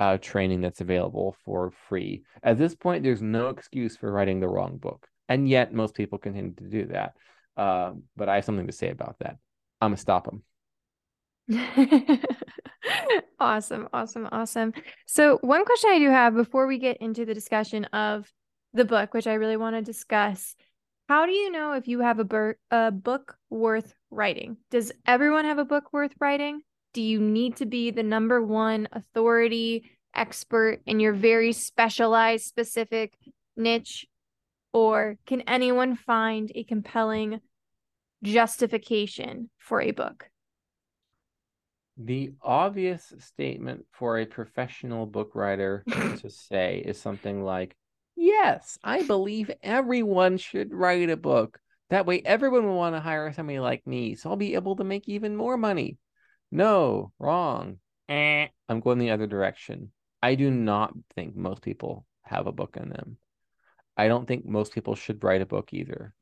uh, 0.00 0.18
training 0.18 0.60
that's 0.60 0.80
available 0.80 1.36
for 1.44 1.70
free. 1.88 2.24
At 2.42 2.58
this 2.58 2.74
point, 2.74 3.02
there's 3.02 3.22
no 3.22 3.48
excuse 3.48 3.96
for 3.96 4.10
writing 4.10 4.40
the 4.40 4.48
wrong 4.48 4.78
book. 4.78 5.06
And 5.28 5.48
yet, 5.48 5.72
most 5.72 5.94
people 5.94 6.18
continue 6.18 6.54
to 6.54 6.68
do 6.68 6.86
that. 6.86 7.12
Uh, 7.56 7.92
but 8.16 8.28
I 8.28 8.36
have 8.36 8.44
something 8.44 8.66
to 8.66 8.72
say 8.72 8.90
about 8.90 9.16
that. 9.20 9.36
I'm 9.80 9.92
to 9.92 9.96
stop 9.96 10.24
them. 10.24 10.42
awesome, 13.38 13.88
awesome, 13.92 14.28
awesome. 14.32 14.72
So, 15.06 15.38
one 15.42 15.64
question 15.64 15.90
I 15.90 15.98
do 15.98 16.10
have 16.10 16.34
before 16.34 16.66
we 16.66 16.78
get 16.78 16.98
into 16.98 17.24
the 17.24 17.34
discussion 17.34 17.84
of 17.86 18.30
the 18.72 18.84
book, 18.84 19.14
which 19.14 19.26
I 19.26 19.34
really 19.34 19.56
want 19.56 19.76
to 19.76 19.82
discuss 19.82 20.54
how 21.08 21.26
do 21.26 21.32
you 21.32 21.50
know 21.50 21.72
if 21.74 21.86
you 21.86 22.00
have 22.00 22.18
a, 22.18 22.24
bur- 22.24 22.56
a 22.70 22.90
book 22.90 23.36
worth 23.50 23.94
writing? 24.10 24.56
Does 24.70 24.90
everyone 25.06 25.44
have 25.44 25.58
a 25.58 25.64
book 25.64 25.92
worth 25.92 26.12
writing? 26.18 26.62
Do 26.94 27.02
you 27.02 27.20
need 27.20 27.56
to 27.56 27.66
be 27.66 27.90
the 27.90 28.02
number 28.02 28.42
one 28.42 28.88
authority 28.92 29.90
expert 30.14 30.80
in 30.86 31.00
your 31.00 31.12
very 31.12 31.52
specialized, 31.52 32.46
specific 32.46 33.12
niche? 33.56 34.06
Or 34.72 35.16
can 35.26 35.42
anyone 35.42 35.94
find 35.94 36.50
a 36.54 36.64
compelling 36.64 37.40
justification 38.22 39.50
for 39.58 39.80
a 39.82 39.90
book? 39.90 40.30
The 41.96 42.32
obvious 42.42 43.12
statement 43.18 43.86
for 43.92 44.18
a 44.18 44.26
professional 44.26 45.06
book 45.06 45.34
writer 45.34 45.84
to 46.20 46.28
say 46.30 46.82
is 46.84 47.00
something 47.00 47.44
like, 47.44 47.76
Yes, 48.16 48.78
I 48.82 49.02
believe 49.02 49.50
everyone 49.62 50.38
should 50.38 50.72
write 50.72 51.10
a 51.10 51.16
book. 51.16 51.58
That 51.90 52.06
way, 52.06 52.22
everyone 52.24 52.66
will 52.66 52.76
want 52.76 52.94
to 52.94 53.00
hire 53.00 53.32
somebody 53.32 53.58
like 53.58 53.86
me. 53.86 54.14
So 54.14 54.30
I'll 54.30 54.36
be 54.36 54.54
able 54.54 54.76
to 54.76 54.84
make 54.84 55.08
even 55.08 55.36
more 55.36 55.56
money. 55.56 55.98
No, 56.50 57.12
wrong. 57.18 57.78
Eh, 58.08 58.46
I'm 58.68 58.80
going 58.80 58.98
the 58.98 59.10
other 59.10 59.26
direction. 59.26 59.92
I 60.22 60.36
do 60.36 60.50
not 60.50 60.92
think 61.14 61.36
most 61.36 61.62
people 61.62 62.06
have 62.22 62.46
a 62.46 62.52
book 62.52 62.76
in 62.80 62.88
them. 62.88 63.18
I 63.96 64.08
don't 64.08 64.26
think 64.26 64.44
most 64.44 64.72
people 64.72 64.94
should 64.94 65.22
write 65.22 65.42
a 65.42 65.46
book 65.46 65.72
either. 65.72 66.14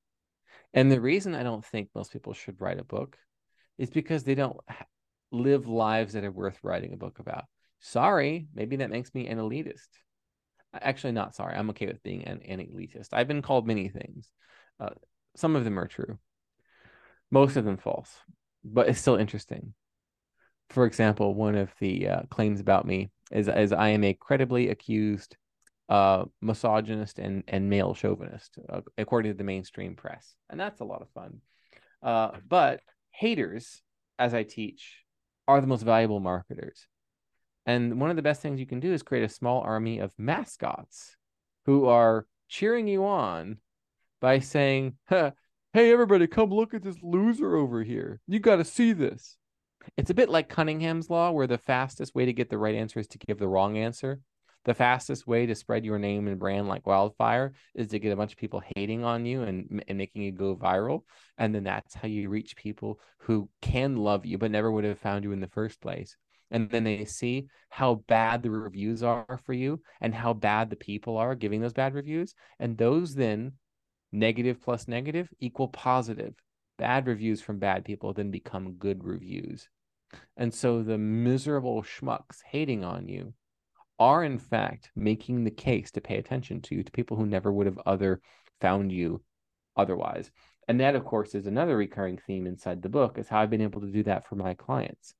And 0.74 0.90
the 0.90 1.00
reason 1.00 1.34
I 1.34 1.42
don't 1.42 1.64
think 1.64 1.90
most 1.94 2.12
people 2.12 2.32
should 2.32 2.60
write 2.60 2.80
a 2.80 2.84
book 2.84 3.16
is 3.78 3.90
because 3.90 4.24
they 4.24 4.34
don't 4.34 4.58
live 5.32 5.66
lives 5.66 6.12
that 6.12 6.24
are 6.24 6.30
worth 6.30 6.58
writing 6.62 6.92
a 6.92 6.96
book 6.96 7.18
about. 7.18 7.44
Sorry, 7.80 8.46
maybe 8.54 8.76
that 8.76 8.90
makes 8.90 9.12
me 9.14 9.26
an 9.26 9.38
elitist. 9.38 9.88
Actually, 10.72 11.12
not 11.12 11.34
sorry. 11.34 11.54
I'm 11.54 11.70
okay 11.70 11.86
with 11.86 12.02
being 12.02 12.24
an, 12.24 12.40
an 12.42 12.60
elitist. 12.60 13.08
I've 13.12 13.28
been 13.28 13.42
called 13.42 13.66
many 13.66 13.88
things. 13.88 14.28
Uh, 14.78 14.90
some 15.36 15.56
of 15.56 15.64
them 15.64 15.78
are 15.78 15.88
true, 15.88 16.18
most 17.30 17.56
of 17.56 17.64
them 17.64 17.76
false, 17.76 18.14
but 18.64 18.88
it's 18.88 19.00
still 19.00 19.16
interesting 19.16 19.74
for 20.72 20.86
example, 20.86 21.34
one 21.34 21.54
of 21.54 21.70
the 21.78 22.08
uh, 22.08 22.22
claims 22.30 22.60
about 22.60 22.86
me 22.86 23.10
is 23.30 23.48
as 23.48 23.72
I 23.72 23.88
am 23.88 24.04
a 24.04 24.14
credibly 24.14 24.70
accused 24.70 25.36
uh, 25.88 26.24
misogynist 26.40 27.18
and, 27.18 27.44
and 27.46 27.68
male 27.68 27.94
chauvinist, 27.94 28.58
uh, 28.68 28.80
according 28.96 29.32
to 29.32 29.38
the 29.38 29.44
mainstream 29.44 29.94
press. 29.94 30.34
And 30.48 30.58
that's 30.58 30.80
a 30.80 30.84
lot 30.84 31.02
of 31.02 31.10
fun. 31.10 31.40
Uh, 32.02 32.30
but 32.48 32.80
haters, 33.10 33.82
as 34.18 34.32
I 34.32 34.42
teach, 34.42 35.04
are 35.48 35.60
the 35.60 35.66
most 35.66 35.82
valuable 35.82 36.20
marketers. 36.20 36.86
And 37.66 38.00
one 38.00 38.10
of 38.10 38.16
the 38.16 38.22
best 38.22 38.42
things 38.42 38.58
you 38.58 38.66
can 38.66 38.80
do 38.80 38.92
is 38.92 39.02
create 39.02 39.24
a 39.24 39.28
small 39.28 39.60
army 39.60 39.98
of 39.98 40.12
mascots 40.18 41.16
who 41.66 41.86
are 41.86 42.26
cheering 42.48 42.88
you 42.88 43.04
on 43.04 43.58
by 44.20 44.40
saying, 44.40 44.94
Hey, 45.08 45.90
everybody, 45.90 46.26
come 46.26 46.50
look 46.50 46.74
at 46.74 46.82
this 46.82 46.98
loser 47.02 47.56
over 47.56 47.82
here. 47.82 48.20
You 48.26 48.40
got 48.40 48.56
to 48.56 48.64
see 48.64 48.92
this. 48.92 49.38
It's 49.96 50.10
a 50.10 50.14
bit 50.14 50.28
like 50.28 50.50
Cunningham's 50.50 51.08
law, 51.08 51.30
where 51.30 51.46
the 51.46 51.56
fastest 51.56 52.14
way 52.14 52.26
to 52.26 52.32
get 52.32 52.50
the 52.50 52.58
right 52.58 52.74
answer 52.74 53.00
is 53.00 53.08
to 53.08 53.18
give 53.18 53.38
the 53.38 53.48
wrong 53.48 53.78
answer. 53.78 54.20
The 54.64 54.74
fastest 54.74 55.26
way 55.26 55.46
to 55.46 55.54
spread 55.54 55.84
your 55.84 55.98
name 55.98 56.28
and 56.28 56.38
brand 56.38 56.68
like 56.68 56.86
wildfire 56.86 57.52
is 57.74 57.88
to 57.88 57.98
get 57.98 58.12
a 58.12 58.16
bunch 58.16 58.32
of 58.32 58.38
people 58.38 58.62
hating 58.76 59.04
on 59.04 59.26
you 59.26 59.42
and, 59.42 59.82
and 59.88 59.98
making 59.98 60.22
it 60.22 60.36
go 60.36 60.54
viral. 60.54 61.02
And 61.36 61.54
then 61.54 61.64
that's 61.64 61.94
how 61.94 62.06
you 62.06 62.28
reach 62.28 62.54
people 62.54 63.00
who 63.18 63.48
can 63.60 63.96
love 63.96 64.24
you, 64.24 64.38
but 64.38 64.52
never 64.52 64.70
would 64.70 64.84
have 64.84 65.00
found 65.00 65.24
you 65.24 65.32
in 65.32 65.40
the 65.40 65.48
first 65.48 65.80
place. 65.80 66.16
And 66.52 66.70
then 66.70 66.84
they 66.84 67.04
see 67.06 67.46
how 67.70 68.04
bad 68.06 68.42
the 68.42 68.50
reviews 68.50 69.02
are 69.02 69.40
for 69.44 69.54
you 69.54 69.80
and 70.00 70.14
how 70.14 70.34
bad 70.34 70.70
the 70.70 70.76
people 70.76 71.16
are 71.16 71.34
giving 71.34 71.60
those 71.60 71.72
bad 71.72 71.94
reviews. 71.94 72.34
And 72.60 72.76
those 72.76 73.14
then 73.14 73.52
negative 74.12 74.62
plus 74.62 74.86
negative 74.86 75.28
equal 75.40 75.68
positive 75.68 76.34
bad 76.78 77.06
reviews 77.06 77.40
from 77.40 77.58
bad 77.58 77.84
people 77.84 78.12
then 78.12 78.30
become 78.30 78.74
good 78.74 79.02
reviews. 79.02 79.68
And 80.36 80.52
so 80.52 80.82
the 80.82 80.98
miserable 80.98 81.82
schmucks 81.82 82.42
hating 82.44 82.84
on 82.84 83.08
you 83.08 83.32
are 84.02 84.24
in 84.24 84.36
fact 84.36 84.90
making 84.96 85.44
the 85.44 85.50
case 85.50 85.92
to 85.92 86.00
pay 86.00 86.16
attention 86.16 86.60
to 86.60 86.74
you 86.74 86.82
to 86.82 86.90
people 86.90 87.16
who 87.16 87.24
never 87.24 87.52
would 87.52 87.66
have 87.66 87.78
other 87.86 88.20
found 88.60 88.90
you 88.90 89.22
otherwise. 89.76 90.28
And 90.66 90.80
that, 90.80 90.96
of 90.96 91.04
course, 91.04 91.36
is 91.36 91.46
another 91.46 91.76
recurring 91.76 92.18
theme 92.18 92.48
inside 92.48 92.82
the 92.82 92.88
book 92.88 93.16
is 93.16 93.28
how 93.28 93.40
I've 93.40 93.50
been 93.50 93.60
able 93.60 93.80
to 93.80 93.92
do 93.92 94.02
that 94.04 94.26
for 94.28 94.34
my 94.34 94.54
clients. 94.54 95.14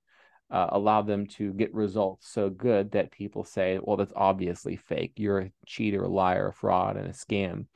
Uh, 0.51 0.67
allow 0.71 1.01
them 1.01 1.27
to 1.27 1.53
get 1.53 1.73
results 1.73 2.29
so 2.29 2.51
good 2.51 2.91
that 2.93 3.13
people 3.13 3.45
say, 3.45 3.79
well, 3.81 3.97
that's 3.97 4.13
obviously 4.17 4.77
fake. 4.77 5.13
You're 5.17 5.39
a 5.39 5.53
cheater, 5.65 6.03
a 6.03 6.09
liar, 6.09 6.49
a 6.49 6.53
fraud, 6.53 6.97
and 6.97 7.07
a 7.07 7.13
scam. 7.13 7.67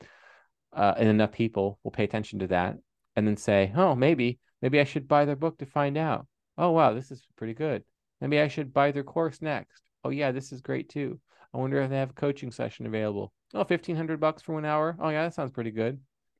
Uh, 0.73 0.93
and 0.97 1.07
enough 1.07 1.31
people 1.31 1.79
will 1.83 1.91
pay 1.91 2.03
attention 2.03 2.39
to 2.39 2.47
that 2.47 2.75
and 3.15 3.25
then 3.25 3.37
say, 3.37 3.71
oh, 3.75 3.95
maybe, 3.95 4.39
maybe 4.61 4.81
I 4.81 4.83
should 4.83 5.07
buy 5.07 5.23
their 5.23 5.37
book 5.37 5.57
to 5.59 5.65
find 5.65 5.97
out. 5.97 6.27
Oh, 6.57 6.71
wow, 6.71 6.93
this 6.93 7.11
is 7.11 7.25
pretty 7.37 7.53
good. 7.53 7.83
Maybe 8.19 8.41
I 8.41 8.49
should 8.49 8.73
buy 8.73 8.91
their 8.91 9.03
course 9.03 9.41
next. 9.41 9.86
Oh, 10.03 10.09
yeah, 10.09 10.31
this 10.31 10.51
is 10.51 10.61
great 10.61 10.89
too. 10.89 11.19
I 11.53 11.57
wonder 11.57 11.81
if 11.81 11.89
they 11.89 11.97
have 11.97 12.11
a 12.11 12.13
coaching 12.13 12.51
session 12.51 12.85
available. 12.85 13.33
Oh, 13.53 13.59
1500 13.59 14.19
bucks 14.19 14.41
for 14.41 14.53
one 14.53 14.65
hour. 14.65 14.97
Oh, 14.99 15.09
yeah, 15.09 15.23
that 15.23 15.33
sounds 15.33 15.51
pretty 15.51 15.71
good. 15.71 15.99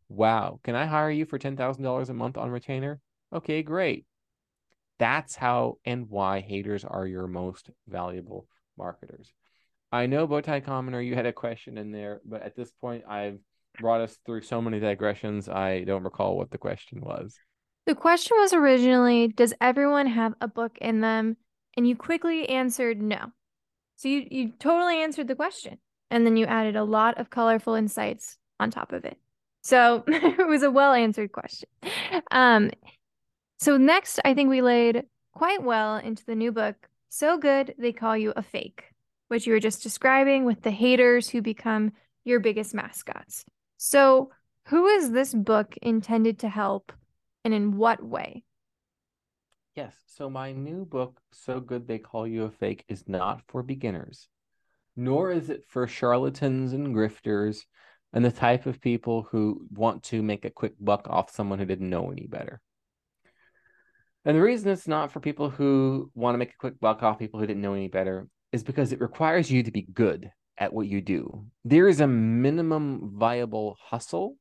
Wow. 0.10 0.60
Can 0.64 0.76
I 0.76 0.86
hire 0.86 1.10
you 1.10 1.26
for 1.26 1.39
$10,000 1.39 2.10
a 2.10 2.14
month 2.14 2.38
on 2.38 2.49
retainer? 2.49 2.99
Okay, 3.34 3.64
great. 3.64 4.05
That's 4.99 5.36
how 5.36 5.78
and 5.86 6.10
why 6.10 6.39
haters 6.41 6.84
are 6.84 7.05
your 7.05 7.28
most 7.28 7.70
valuable 7.88 8.47
marketers. 8.78 9.34
I 9.91 10.05
know 10.05 10.28
Bowtie 10.28 10.64
Commoner, 10.64 11.01
you 11.01 11.16
had 11.16 11.26
a 11.26 11.34
question 11.34 11.78
in 11.78 11.91
there, 11.91 12.22
but 12.26 12.41
at 12.41 12.55
this 12.55 12.72
point, 12.72 13.03
I've 13.08 13.39
brought 13.80 14.01
us 14.01 14.18
through 14.26 14.41
so 14.41 14.62
many 14.62 14.80
digressions. 14.80 15.47
I 15.47 15.84
don't 15.84 16.03
recall 16.03 16.38
what 16.38 16.51
the 16.51 16.58
question 16.58 17.01
was. 17.01 17.38
The 17.86 17.95
question 17.95 18.38
was 18.38 18.53
originally 18.53 19.30
Does 19.30 19.53
everyone 19.62 20.08
have 20.08 20.34
a 20.41 20.47
book 20.47 20.78
in 20.82 21.01
them? 21.01 21.38
And 21.78 21.88
you 21.88 21.95
quickly 21.95 22.49
answered 22.49 23.01
no. 23.01 23.32
So 23.98 24.08
you 24.08 24.28
you 24.30 24.54
totally 24.60 24.98
answered 25.02 25.28
the 25.28 25.36
question. 25.36 25.78
And 26.10 26.26
then 26.26 26.38
you 26.38 26.45
added 26.45 26.76
a 26.76 26.84
lot 26.84 27.20
of 27.20 27.30
colorful 27.30 27.74
insights 27.74 28.38
on 28.60 28.72
top 28.72 28.93
of 28.93 29.04
it. 29.04 29.18
So 29.62 30.04
it 30.08 30.48
was 30.48 30.64
a 30.64 30.72
well 30.72 30.93
answered 30.93 31.32
question. 31.32 31.70
Um, 32.32 32.72
so 33.60 33.76
next, 33.76 34.20
I 34.24 34.34
think 34.34 34.50
we 34.50 34.62
laid 34.62 35.04
quite 35.34 35.64
well 35.64 35.98
into 35.98 36.24
the 36.26 36.36
new 36.36 36.52
book, 36.52 36.76
So 37.10 37.38
Good 37.38 37.76
They 37.78 37.91
Call 37.91 38.16
You 38.16 38.34
a 38.36 38.41
Fake, 38.41 38.86
which 39.28 39.45
you 39.45 39.54
were 39.54 39.60
just 39.60 39.84
describing 39.84 40.45
with 40.45 40.62
the 40.62 40.72
haters 40.72 41.30
who 41.30 41.41
become 41.41 41.91
your 42.24 42.39
biggest 42.39 42.74
mascots. 42.74 43.45
So, 43.78 44.32
who 44.68 44.88
is 44.88 45.12
this 45.12 45.34
book 45.34 45.78
intended 45.82 46.39
to 46.39 46.50
help 46.50 46.91
and 47.43 47.54
in 47.54 47.78
what 47.78 48.04
way? 48.04 48.43
Yes. 49.78 49.95
So 50.07 50.28
my 50.28 50.53
new 50.53 50.86
book, 50.86 51.21
So 51.32 51.59
Good 51.59 51.88
They 51.88 51.99
Call 51.99 52.25
You 52.25 52.45
a 52.45 52.49
Fake, 52.49 52.84
is 52.89 53.07
not 53.07 53.43
for 53.47 53.61
beginners, 53.61 54.28
nor 54.95 55.30
is 55.30 55.51
it 55.51 55.65
for 55.67 55.86
charlatans 55.86 56.73
and 56.73 56.95
grifters 56.95 57.59
and 58.11 58.25
the 58.25 58.32
type 58.32 58.65
of 58.65 58.82
people 58.82 59.28
who 59.30 59.67
want 59.69 60.01
to 60.05 60.23
make 60.23 60.45
a 60.45 60.49
quick 60.49 60.73
buck 60.80 61.07
off 61.07 61.30
someone 61.30 61.59
who 61.59 61.65
didn't 61.65 61.91
know 61.91 62.09
any 62.09 62.25
better. 62.25 62.59
And 64.25 64.36
the 64.36 64.41
reason 64.41 64.71
it's 64.71 64.88
not 64.88 65.11
for 65.11 65.19
people 65.19 65.51
who 65.51 66.09
want 66.15 66.34
to 66.34 66.39
make 66.39 66.53
a 66.53 66.57
quick 66.57 66.80
buck 66.80 67.03
off 67.03 67.19
people 67.19 67.39
who 67.39 67.45
didn't 67.45 67.61
know 67.61 67.75
any 67.75 67.88
better 67.88 68.28
is 68.51 68.63
because 68.63 68.91
it 68.91 68.99
requires 68.99 69.51
you 69.51 69.61
to 69.61 69.71
be 69.71 69.84
good 69.84 70.32
at 70.57 70.73
what 70.73 70.88
you 70.88 71.01
do. 71.01 71.45
There 71.65 71.88
is 71.88 72.01
a 72.01 72.07
minimum 72.07 73.11
viable 73.13 73.78
hustle 73.80 74.38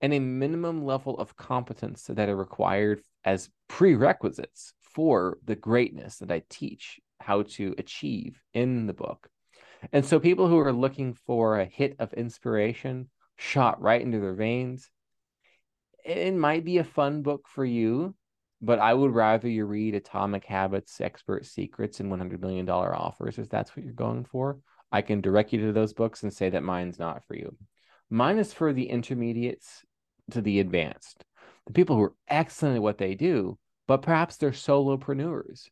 and 0.00 0.12
a 0.14 0.18
minimum 0.18 0.84
level 0.84 1.18
of 1.18 1.36
competence 1.36 2.04
that 2.04 2.28
are 2.28 2.36
required 2.36 3.02
as 3.24 3.50
prerequisites 3.68 4.72
for 4.80 5.38
the 5.44 5.56
greatness 5.56 6.16
that 6.18 6.30
I 6.30 6.42
teach 6.48 7.00
how 7.20 7.42
to 7.42 7.74
achieve 7.78 8.40
in 8.54 8.86
the 8.86 8.94
book. 8.94 9.28
And 9.92 10.04
so 10.04 10.18
people 10.18 10.48
who 10.48 10.58
are 10.58 10.72
looking 10.72 11.14
for 11.14 11.58
a 11.58 11.64
hit 11.64 11.96
of 11.98 12.12
inspiration 12.14 13.08
shot 13.36 13.80
right 13.80 14.00
into 14.00 14.20
their 14.20 14.34
veins, 14.34 14.90
it 16.04 16.34
might 16.34 16.64
be 16.64 16.78
a 16.78 16.84
fun 16.84 17.22
book 17.22 17.46
for 17.46 17.64
you, 17.64 18.14
but 18.62 18.78
I 18.78 18.92
would 18.92 19.14
rather 19.14 19.48
you 19.48 19.64
read 19.64 19.94
Atomic 19.94 20.44
Habits, 20.44 21.00
Expert 21.00 21.46
Secrets, 21.46 22.00
and 22.00 22.10
$100 22.10 22.40
million 22.40 22.68
offers 22.68 23.38
if 23.38 23.48
that's 23.48 23.76
what 23.76 23.84
you're 23.84 23.94
going 23.94 24.24
for. 24.24 24.58
I 24.92 25.02
can 25.02 25.20
direct 25.20 25.52
you 25.52 25.66
to 25.66 25.72
those 25.72 25.92
books 25.92 26.22
and 26.22 26.32
say 26.32 26.50
that 26.50 26.62
mine's 26.62 26.98
not 26.98 27.24
for 27.24 27.36
you. 27.36 27.56
Mine 28.10 28.38
is 28.38 28.52
for 28.52 28.72
the 28.72 28.88
intermediates 28.88 29.84
to 30.32 30.40
the 30.40 30.60
advanced, 30.60 31.24
the 31.66 31.72
people 31.72 31.96
who 31.96 32.02
are 32.02 32.14
excellent 32.28 32.76
at 32.76 32.82
what 32.82 32.98
they 32.98 33.14
do, 33.14 33.58
but 33.86 34.02
perhaps 34.02 34.36
they're 34.36 34.50
solopreneurs. 34.50 35.68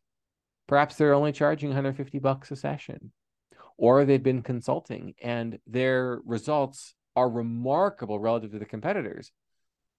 Perhaps 0.67 0.95
they're 0.95 1.13
only 1.13 1.31
charging 1.31 1.69
150 1.69 2.19
bucks 2.19 2.51
a 2.51 2.55
session, 2.55 3.11
or 3.77 4.05
they've 4.05 4.21
been 4.21 4.43
consulting 4.43 5.15
and 5.21 5.59
their 5.65 6.19
results 6.25 6.93
are 7.15 7.29
remarkable 7.29 8.19
relative 8.19 8.51
to 8.51 8.59
the 8.59 8.65
competitors. 8.65 9.31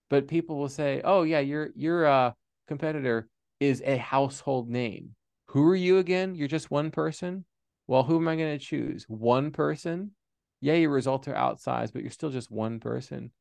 But 0.08 0.28
people 0.28 0.58
will 0.58 0.68
say, 0.68 1.00
"Oh 1.04 1.22
yeah, 1.22 1.40
your 1.40 1.70
your 1.74 2.06
uh, 2.06 2.32
competitor 2.66 3.28
is 3.58 3.82
a 3.84 3.96
household 3.98 4.70
name. 4.70 5.14
Who 5.48 5.68
are 5.68 5.76
you 5.76 5.98
again? 5.98 6.34
You're 6.34 6.48
just 6.48 6.70
one 6.70 6.90
person. 6.90 7.44
Well, 7.86 8.04
who 8.04 8.16
am 8.16 8.28
I 8.28 8.36
going 8.36 8.58
to 8.58 8.64
choose? 8.64 9.04
One 9.08 9.50
person? 9.50 10.12
Yeah, 10.60 10.74
your 10.74 10.90
results 10.90 11.26
are 11.28 11.34
outsized, 11.34 11.92
but 11.92 12.02
you're 12.02 12.10
still 12.10 12.30
just 12.30 12.50
one 12.50 12.80
person. 12.80 13.32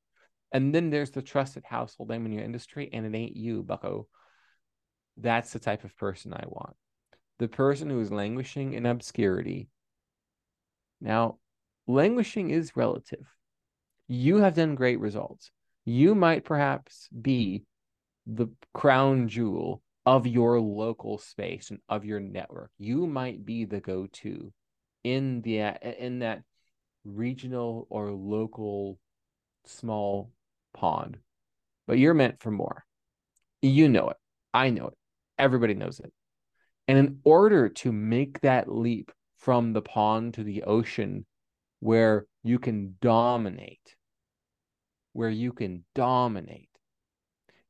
And 0.52 0.74
then 0.74 0.90
there's 0.90 1.12
the 1.12 1.22
trusted 1.22 1.64
household 1.64 2.10
name 2.10 2.26
in 2.26 2.32
your 2.32 2.44
industry, 2.44 2.90
and 2.92 3.06
it 3.06 3.18
ain't 3.18 3.36
you, 3.36 3.64
bucko. 3.64 4.08
That's 5.18 5.54
the 5.54 5.60
type 5.60 5.84
of 5.84 5.96
person 5.98 6.34
I 6.34 6.44
want. 6.48 6.76
The 7.38 7.48
person 7.48 7.90
who 7.90 8.00
is 8.00 8.12
languishing 8.12 8.74
in 8.74 8.86
obscurity. 8.86 9.70
Now, 11.00 11.38
languishing 11.88 12.50
is 12.50 12.76
relative. 12.76 13.26
You 14.08 14.38
have 14.38 14.56
done 14.56 14.76
great 14.76 15.00
results. 15.00 15.52
You 15.86 16.16
might 16.16 16.44
perhaps 16.44 17.08
be 17.10 17.66
the 18.26 18.48
crown 18.74 19.28
jewel 19.28 19.82
of 20.06 20.26
your 20.26 20.60
local 20.60 21.18
space 21.18 21.70
and 21.70 21.80
of 21.88 22.06
your 22.06 22.20
network. 22.20 22.72
You 22.78 23.06
might 23.06 23.46
be 23.46 23.66
the 23.66 23.80
go-to 23.80 24.52
in 25.04 25.42
the 25.42 25.60
in 26.04 26.20
that 26.20 26.42
regional 27.06 27.88
or 27.90 28.12
local 28.12 29.00
small 29.66 30.32
pond, 30.74 31.18
but 31.88 31.98
you're 31.98 32.14
meant 32.14 32.42
for 32.42 32.52
more. 32.52 32.86
You 33.62 33.90
know 33.90 34.10
it. 34.10 34.18
I 34.54 34.70
know 34.70 34.88
it. 34.88 34.98
Everybody 35.38 35.74
knows 35.74 36.00
it. 36.00 36.12
And 36.88 36.98
in 36.98 37.20
order 37.24 37.70
to 37.70 37.92
make 37.92 38.42
that 38.42 38.72
leap 38.72 39.12
from 39.38 39.74
the 39.74 39.82
pond 39.82 40.34
to 40.34 40.44
the 40.44 40.64
ocean 40.64 41.26
where 41.80 42.26
you 42.44 42.60
can 42.60 42.96
dominate, 43.02 43.96
where 45.14 45.30
you 45.30 45.54
can 45.54 45.86
dominate, 45.94 46.70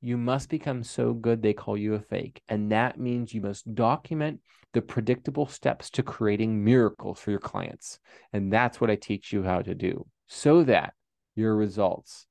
you 0.02 0.18
must 0.18 0.50
become 0.50 0.84
so 0.84 1.14
good 1.14 1.42
they 1.42 1.54
call 1.54 1.78
you 1.78 1.96
a 1.96 2.00
fake. 2.00 2.42
And 2.48 2.72
that 2.72 3.00
means 3.00 3.34
you 3.34 3.42
must 3.42 3.76
document 3.76 4.40
the 4.74 4.82
predictable 4.82 5.48
steps 5.48 5.90
to 5.92 6.04
creating 6.04 6.64
miracles 6.64 7.20
for 7.20 7.32
your 7.32 7.40
clients. 7.40 8.00
And 8.32 8.54
that's 8.54 8.80
what 8.80 8.90
I 8.90 8.96
teach 8.96 9.34
you 9.34 9.44
how 9.44 9.62
to 9.62 9.76
do 9.76 10.06
so 10.28 10.64
that 10.64 10.94
your 11.36 11.56
results 11.56 12.28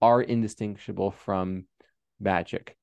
are 0.00 0.22
indistinguishable 0.22 1.10
from 1.10 1.64
magic. 2.20 2.76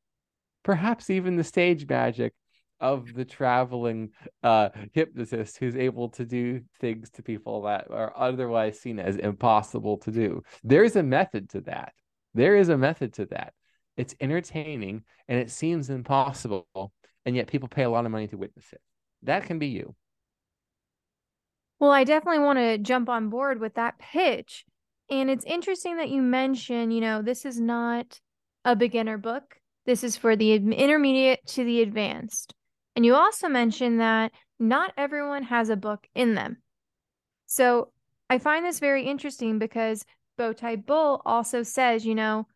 Perhaps 0.63 1.09
even 1.09 1.35
the 1.35 1.43
stage 1.43 1.87
magic 1.87 2.33
of 2.79 3.13
the 3.13 3.25
traveling 3.25 4.09
uh, 4.43 4.69
hypnotist 4.93 5.57
who's 5.57 5.75
able 5.75 6.09
to 6.09 6.25
do 6.25 6.61
things 6.79 7.09
to 7.11 7.23
people 7.23 7.63
that 7.63 7.89
are 7.89 8.13
otherwise 8.15 8.79
seen 8.79 8.99
as 8.99 9.15
impossible 9.15 9.97
to 9.97 10.11
do. 10.11 10.43
There's 10.63 10.95
a 10.95 11.03
method 11.03 11.49
to 11.51 11.61
that. 11.61 11.93
There 12.33 12.55
is 12.55 12.69
a 12.69 12.77
method 12.77 13.13
to 13.13 13.25
that. 13.27 13.53
It's 13.95 14.15
entertaining 14.19 15.03
and 15.27 15.39
it 15.39 15.49
seems 15.49 15.89
impossible, 15.89 16.67
and 17.25 17.35
yet 17.35 17.47
people 17.47 17.69
pay 17.69 17.83
a 17.83 17.89
lot 17.89 18.05
of 18.05 18.11
money 18.11 18.27
to 18.27 18.37
witness 18.37 18.65
it. 18.73 18.81
That 19.23 19.45
can 19.45 19.57
be 19.57 19.67
you. 19.67 19.95
Well, 21.79 21.91
I 21.91 22.03
definitely 22.03 22.43
want 22.43 22.59
to 22.59 22.77
jump 22.77 23.09
on 23.09 23.29
board 23.29 23.59
with 23.59 23.75
that 23.75 23.99
pitch 23.99 24.65
and 25.09 25.29
it's 25.29 25.45
interesting 25.45 25.97
that 25.97 26.09
you 26.09 26.21
mention, 26.21 26.91
you 26.91 27.01
know, 27.01 27.21
this 27.21 27.45
is 27.45 27.59
not 27.59 28.19
a 28.63 28.75
beginner 28.75 29.17
book. 29.17 29.59
This 29.85 30.03
is 30.03 30.17
for 30.17 30.35
the 30.35 30.53
intermediate 30.53 31.45
to 31.47 31.63
the 31.63 31.81
advanced. 31.81 32.53
And 32.95 33.05
you 33.05 33.13
also 33.15 33.47
mentioned 33.47 33.99
that 33.99 34.31
not 34.59 34.93
everyone 34.97 35.43
has 35.43 35.69
a 35.69 35.75
book 35.75 36.07
in 36.15 36.33
them. 36.33 36.57
So 37.45 37.91
I 38.29 38.39
find 38.39 38.65
this 38.65 38.79
very 38.79 39.05
interesting 39.05 39.59
because 39.59 40.05
Bowtie 40.39 40.83
Bull 40.83 41.21
also 41.25 41.61
says, 41.63 42.05
you 42.05 42.15
know, 42.15 42.47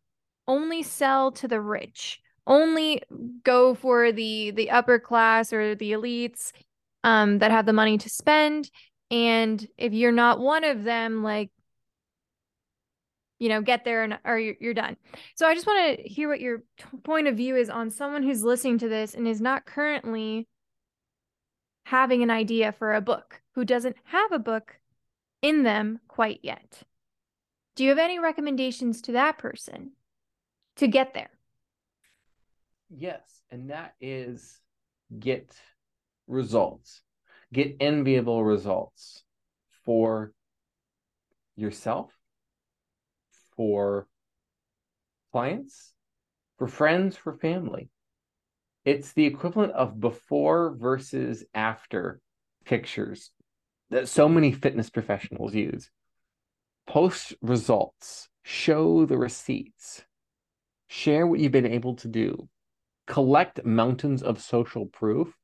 only 0.47 0.81
sell 0.81 1.31
to 1.33 1.47
the 1.47 1.61
rich, 1.61 2.19
only 2.47 3.03
go 3.43 3.75
for 3.75 4.11
the 4.11 4.51
the 4.51 4.71
upper 4.71 4.97
class 4.97 5.53
or 5.53 5.75
the 5.75 5.91
elites 5.91 6.51
um, 7.03 7.39
that 7.39 7.51
have 7.51 7.67
the 7.67 7.73
money 7.73 7.97
to 7.99 8.09
spend. 8.09 8.71
And 9.11 9.65
if 9.77 9.93
you're 9.93 10.11
not 10.11 10.39
one 10.39 10.63
of 10.63 10.83
them, 10.83 11.23
like 11.23 11.51
you 13.39 13.49
know 13.49 13.61
get 13.61 13.83
there 13.85 14.03
and 14.03 14.19
or 14.25 14.37
you're, 14.37 14.55
you're 14.59 14.73
done. 14.73 14.97
So 15.35 15.47
i 15.47 15.55
just 15.55 15.67
want 15.67 15.97
to 15.97 16.03
hear 16.07 16.29
what 16.29 16.41
your 16.41 16.59
t- 16.77 16.85
point 17.03 17.27
of 17.27 17.37
view 17.37 17.55
is 17.55 17.69
on 17.69 17.89
someone 17.89 18.23
who's 18.23 18.43
listening 18.43 18.77
to 18.79 18.89
this 18.89 19.13
and 19.13 19.27
is 19.27 19.41
not 19.41 19.65
currently 19.65 20.47
having 21.85 22.21
an 22.21 22.29
idea 22.29 22.71
for 22.71 22.93
a 22.93 23.01
book 23.01 23.41
who 23.55 23.65
doesn't 23.65 23.95
have 24.05 24.31
a 24.31 24.39
book 24.39 24.79
in 25.41 25.63
them 25.63 25.99
quite 26.07 26.39
yet. 26.43 26.83
Do 27.75 27.83
you 27.83 27.89
have 27.89 27.97
any 27.97 28.19
recommendations 28.19 29.01
to 29.03 29.13
that 29.13 29.37
person 29.37 29.91
to 30.75 30.87
get 30.87 31.13
there? 31.13 31.31
Yes 32.89 33.39
and 33.51 33.69
that 33.69 33.93
is 33.99 34.59
get 35.17 35.55
results 36.27 37.01
get 37.51 37.75
enviable 37.79 38.43
results 38.43 39.23
for 39.85 40.31
yourself 41.55 42.11
for 43.59 44.07
clients, 45.33 45.91
for 46.57 46.65
friends, 46.65 47.17
for 47.17 47.33
family. 47.33 47.89
It's 48.85 49.11
the 49.11 49.25
equivalent 49.25 49.73
of 49.73 49.99
before 49.99 50.73
versus 50.79 51.43
after 51.53 52.21
pictures 52.63 53.31
that 53.89 54.07
so 54.07 54.29
many 54.29 54.53
fitness 54.53 54.89
professionals 54.89 55.53
use. 55.53 55.91
Post 56.87 57.33
results, 57.41 58.29
show 58.43 59.05
the 59.05 59.17
receipts, 59.17 60.05
share 60.87 61.27
what 61.27 61.41
you've 61.41 61.51
been 61.51 61.65
able 61.65 61.95
to 61.97 62.07
do, 62.07 62.47
collect 63.07 63.65
mountains 63.65 64.23
of 64.23 64.41
social 64.41 64.85
proof, 64.85 65.35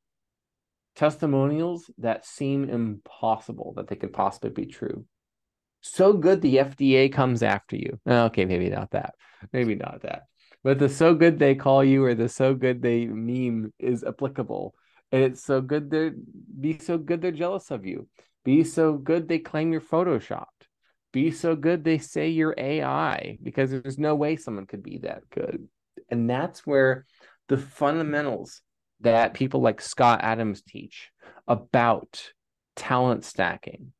testimonials 0.95 1.91
that 1.97 2.25
seem 2.25 2.69
impossible 2.69 3.73
that 3.75 3.89
they 3.89 3.97
could 3.97 4.13
possibly 4.13 4.51
be 4.51 4.65
true 4.65 5.05
so 5.85 6.13
good 6.13 6.41
the 6.41 6.57
FDA 6.57 7.11
comes 7.11 7.43
after 7.43 7.75
you. 7.75 7.99
Okay, 8.07 8.45
maybe 8.45 8.69
not 8.69 8.91
that. 8.91 9.15
Maybe 9.53 9.75
not 9.75 10.01
that. 10.01 10.23
But 10.63 10.79
the 10.79 10.89
so 10.89 11.13
good 11.13 11.37
they 11.37 11.53
call 11.53 11.83
you 11.83 12.03
or 12.03 12.15
the 12.15 12.27
so 12.27 12.55
good 12.55 12.81
they 12.81 13.05
meme 13.05 13.71
is 13.77 14.03
applicable. 14.03 14.73
And 15.11 15.23
it's 15.23 15.43
so 15.43 15.61
good 15.61 15.91
they're 15.91 16.13
be 16.59 16.79
so 16.79 16.97
good 16.97 17.21
they're 17.21 17.31
jealous 17.31 17.69
of 17.69 17.85
you. 17.85 18.07
Be 18.43 18.63
so 18.63 18.93
good 18.93 19.27
they 19.27 19.39
claim 19.39 19.71
you're 19.71 19.81
photoshopped. 19.81 20.45
Be 21.13 21.31
so 21.31 21.55
good 21.55 21.83
they 21.83 21.99
say 21.99 22.29
you're 22.29 22.55
AI 22.57 23.37
because 23.41 23.69
there's 23.69 23.99
no 23.99 24.15
way 24.15 24.35
someone 24.35 24.65
could 24.65 24.83
be 24.83 24.97
that 24.99 25.29
good. 25.29 25.67
And 26.09 26.29
that's 26.29 26.65
where 26.65 27.05
the 27.47 27.57
fundamentals 27.57 28.61
that 29.01 29.33
people 29.33 29.61
like 29.61 29.81
Scott 29.81 30.21
Adams 30.23 30.61
teach 30.61 31.11
about 31.47 32.31
talent 32.75 33.23
stacking, 33.23 33.93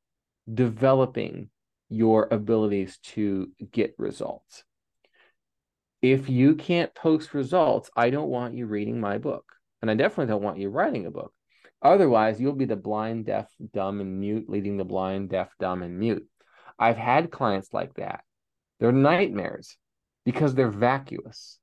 developing 0.52 1.50
your 1.90 2.28
abilities 2.32 2.98
to 3.00 3.50
get 3.72 3.96
results. 3.98 4.64
If 6.02 6.30
you 6.30 6.56
can't 6.56 6.94
post 6.94 7.34
results, 7.34 7.90
I 7.96 8.10
don't 8.10 8.30
want 8.30 8.56
you 8.56 8.66
reading 8.66 9.00
my 9.00 9.18
book. 9.18 9.46
And 9.82 9.90
I 9.90 9.96
definitely 9.96 10.32
don't 10.32 10.44
want 10.44 10.60
you 10.60 10.70
writing 10.70 11.06
a 11.06 11.12
book. 11.12 11.34
Otherwise, 11.82 12.40
you'll 12.40 12.54
be 12.54 12.66
the 12.66 12.76
blind, 12.76 13.26
deaf, 13.26 13.48
dumb, 13.74 14.02
and 14.02 14.20
mute, 14.20 14.50
leading 14.50 14.78
the 14.78 14.84
blind, 14.84 15.30
deaf, 15.30 15.50
dumb, 15.60 15.84
and 15.84 16.00
mute. 16.00 16.28
I've 16.80 16.98
had 16.98 17.32
clients 17.32 17.70
like 17.74 17.94
that. 17.96 18.24
They're 18.80 18.92
nightmares 18.92 19.78
because 20.26 20.56
they're 20.56 20.72
vacuous. 20.72 21.60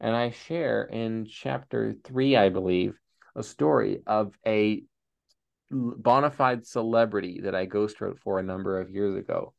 And 0.00 0.14
I 0.14 0.30
share 0.30 0.84
in 0.84 1.26
chapter 1.28 1.94
three, 2.04 2.36
I 2.36 2.48
believe, 2.48 2.94
a 3.34 3.42
story 3.42 4.02
of 4.06 4.32
a 4.46 4.84
bona 5.70 6.30
fide 6.30 6.66
celebrity 6.66 7.40
that 7.42 7.54
I 7.54 7.64
ghost 7.64 8.00
wrote 8.00 8.20
for 8.20 8.38
a 8.38 8.44
number 8.44 8.80
of 8.80 8.90
years 8.90 9.16
ago 9.16 9.54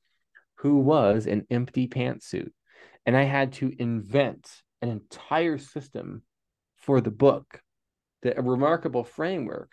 who 0.55 0.79
was 0.79 1.27
an 1.27 1.45
empty 1.49 1.87
pantsuit. 1.87 2.51
And 3.05 3.15
I 3.15 3.23
had 3.23 3.53
to 3.53 3.71
invent 3.77 4.49
an 4.81 4.89
entire 4.89 5.57
system 5.57 6.23
for 6.77 7.01
the 7.01 7.11
book, 7.11 7.61
the, 8.21 8.37
a 8.37 8.41
remarkable 8.41 9.03
framework 9.03 9.71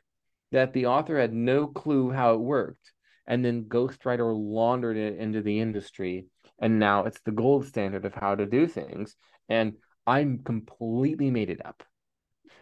that 0.51 0.73
the 0.73 0.87
author 0.87 1.19
had 1.19 1.33
no 1.33 1.67
clue 1.67 2.11
how 2.11 2.35
it 2.35 2.41
worked. 2.41 2.93
And 3.27 3.45
then 3.45 3.65
Ghostwriter 3.65 4.35
laundered 4.37 4.97
it 4.97 5.19
into 5.19 5.43
the 5.43 5.61
industry. 5.61 6.27
And 6.61 6.79
now 6.79 7.05
it's 7.05 7.21
the 7.25 7.33
gold 7.33 7.67
standard 7.67 8.05
of 8.05 8.15
how 8.15 8.35
to 8.35 8.47
do 8.47 8.67
things. 8.67 9.17
And 9.49 9.75
I 10.07 10.27
completely 10.45 11.31
made 11.31 11.51
it 11.51 11.65
up. 11.65 11.83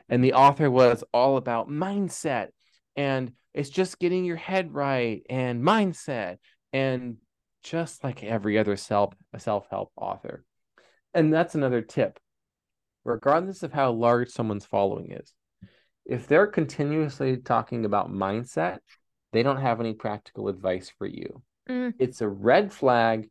And 0.08 0.22
the 0.22 0.34
author 0.34 0.70
was 0.70 1.02
all 1.12 1.36
about 1.36 1.68
mindset 1.68 2.48
and 2.96 3.32
it's 3.54 3.70
just 3.70 3.98
getting 3.98 4.24
your 4.24 4.36
head 4.36 4.74
right 4.74 5.22
and 5.28 5.62
mindset 5.62 6.36
and 6.72 7.16
just 7.62 8.02
like 8.04 8.22
every 8.22 8.58
other 8.58 8.76
self 8.76 9.14
a 9.32 9.38
self-help 9.38 9.92
author. 9.96 10.44
And 11.14 11.32
that's 11.32 11.54
another 11.54 11.82
tip. 11.82 12.18
Regardless 13.04 13.62
of 13.62 13.72
how 13.72 13.92
large 13.92 14.30
someone's 14.30 14.66
following 14.66 15.12
is, 15.12 15.32
if 16.04 16.26
they're 16.26 16.46
continuously 16.46 17.38
talking 17.38 17.84
about 17.84 18.12
mindset, 18.12 18.78
they 19.32 19.42
don't 19.42 19.60
have 19.60 19.80
any 19.80 19.94
practical 19.94 20.48
advice 20.48 20.90
for 20.98 21.06
you. 21.06 21.42
Mm. 21.68 21.94
It's 21.98 22.20
a 22.20 22.28
red 22.28 22.72
flag. 22.72 23.28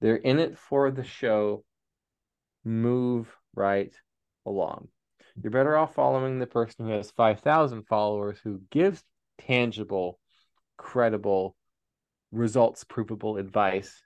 They're 0.00 0.16
in 0.16 0.38
it 0.38 0.58
for 0.58 0.90
the 0.90 1.04
show. 1.04 1.64
Move 2.64 3.34
right 3.54 3.94
along. 4.44 4.88
You're 5.40 5.52
better 5.52 5.76
off 5.76 5.94
following 5.94 6.38
the 6.38 6.46
person 6.46 6.86
who 6.86 6.92
has 6.92 7.10
5,000 7.12 7.84
followers 7.84 8.38
who 8.42 8.60
gives 8.70 9.02
tangible, 9.38 10.18
credible, 10.76 11.56
results 12.32 12.84
provable 12.84 13.36
advice, 13.36 14.02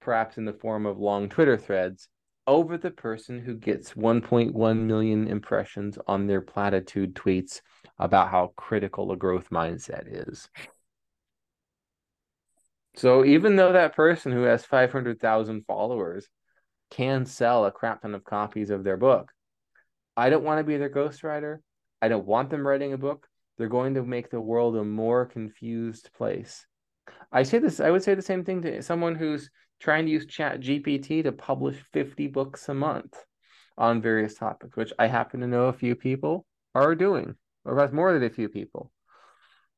perhaps 0.00 0.38
in 0.38 0.44
the 0.44 0.52
form 0.52 0.86
of 0.86 0.98
long 0.98 1.28
Twitter 1.28 1.56
threads, 1.56 2.08
over 2.46 2.78
the 2.78 2.90
person 2.90 3.40
who 3.40 3.54
gets 3.54 3.94
1.1 3.94 4.78
million 4.78 5.26
impressions 5.26 5.98
on 6.06 6.26
their 6.26 6.40
platitude 6.40 7.14
tweets 7.14 7.60
about 7.98 8.30
how 8.30 8.52
critical 8.56 9.10
a 9.10 9.16
growth 9.16 9.50
mindset 9.50 10.04
is. 10.06 10.48
So 12.94 13.24
even 13.24 13.56
though 13.56 13.72
that 13.72 13.96
person 13.96 14.32
who 14.32 14.42
has 14.42 14.64
500,000 14.64 15.64
followers 15.66 16.28
can 16.90 17.26
sell 17.26 17.66
a 17.66 17.72
crap 17.72 18.02
ton 18.02 18.14
of 18.14 18.24
copies 18.24 18.70
of 18.70 18.84
their 18.84 18.96
book, 18.96 19.32
I 20.16 20.30
don't 20.30 20.44
want 20.44 20.60
to 20.60 20.64
be 20.64 20.78
their 20.78 20.88
ghostwriter. 20.88 21.58
I 22.00 22.08
don't 22.08 22.26
want 22.26 22.48
them 22.48 22.66
writing 22.66 22.92
a 22.92 22.98
book. 22.98 23.26
They're 23.58 23.68
going 23.68 23.94
to 23.94 24.02
make 24.02 24.30
the 24.30 24.40
world 24.40 24.76
a 24.76 24.84
more 24.84 25.26
confused 25.26 26.10
place. 26.16 26.64
I 27.32 27.42
say 27.42 27.58
this, 27.58 27.80
I 27.80 27.90
would 27.90 28.02
say 28.02 28.14
the 28.14 28.22
same 28.22 28.44
thing 28.44 28.62
to 28.62 28.82
someone 28.82 29.14
who's 29.14 29.50
trying 29.80 30.06
to 30.06 30.12
use 30.12 30.26
Chat 30.26 30.60
GPT 30.60 31.22
to 31.24 31.32
publish 31.32 31.76
50 31.92 32.28
books 32.28 32.68
a 32.68 32.74
month 32.74 33.14
on 33.76 34.00
various 34.00 34.34
topics, 34.34 34.76
which 34.76 34.92
I 34.98 35.06
happen 35.06 35.40
to 35.40 35.46
know 35.46 35.66
a 35.66 35.72
few 35.72 35.94
people 35.94 36.46
are 36.74 36.94
doing, 36.94 37.34
or 37.64 37.74
perhaps 37.74 37.92
more 37.92 38.12
than 38.12 38.22
a 38.22 38.30
few 38.30 38.48
people. 38.48 38.90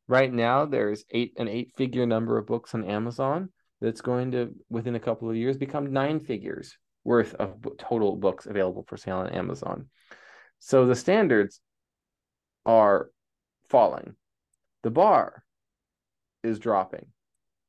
Right 0.06 0.32
now, 0.32 0.64
there's 0.64 1.04
eight 1.10 1.34
an 1.36 1.48
eight 1.48 1.72
figure 1.76 2.06
number 2.06 2.38
of 2.38 2.46
books 2.46 2.74
on 2.74 2.84
Amazon 2.84 3.50
that's 3.80 4.00
going 4.00 4.32
to, 4.32 4.54
within 4.70 4.94
a 4.94 5.00
couple 5.00 5.28
of 5.28 5.36
years, 5.36 5.56
become 5.56 5.92
nine 5.92 6.20
figures 6.20 6.76
worth 7.04 7.34
of 7.34 7.56
total 7.78 8.16
books 8.16 8.46
available 8.46 8.84
for 8.88 8.96
sale 8.96 9.18
on 9.18 9.30
Amazon. 9.30 9.88
So 10.58 10.86
the 10.86 10.94
standards 10.94 11.60
are 12.66 13.10
falling. 13.68 14.14
The 14.82 14.90
bar 14.90 15.44
is 16.42 16.58
dropping. 16.58 17.06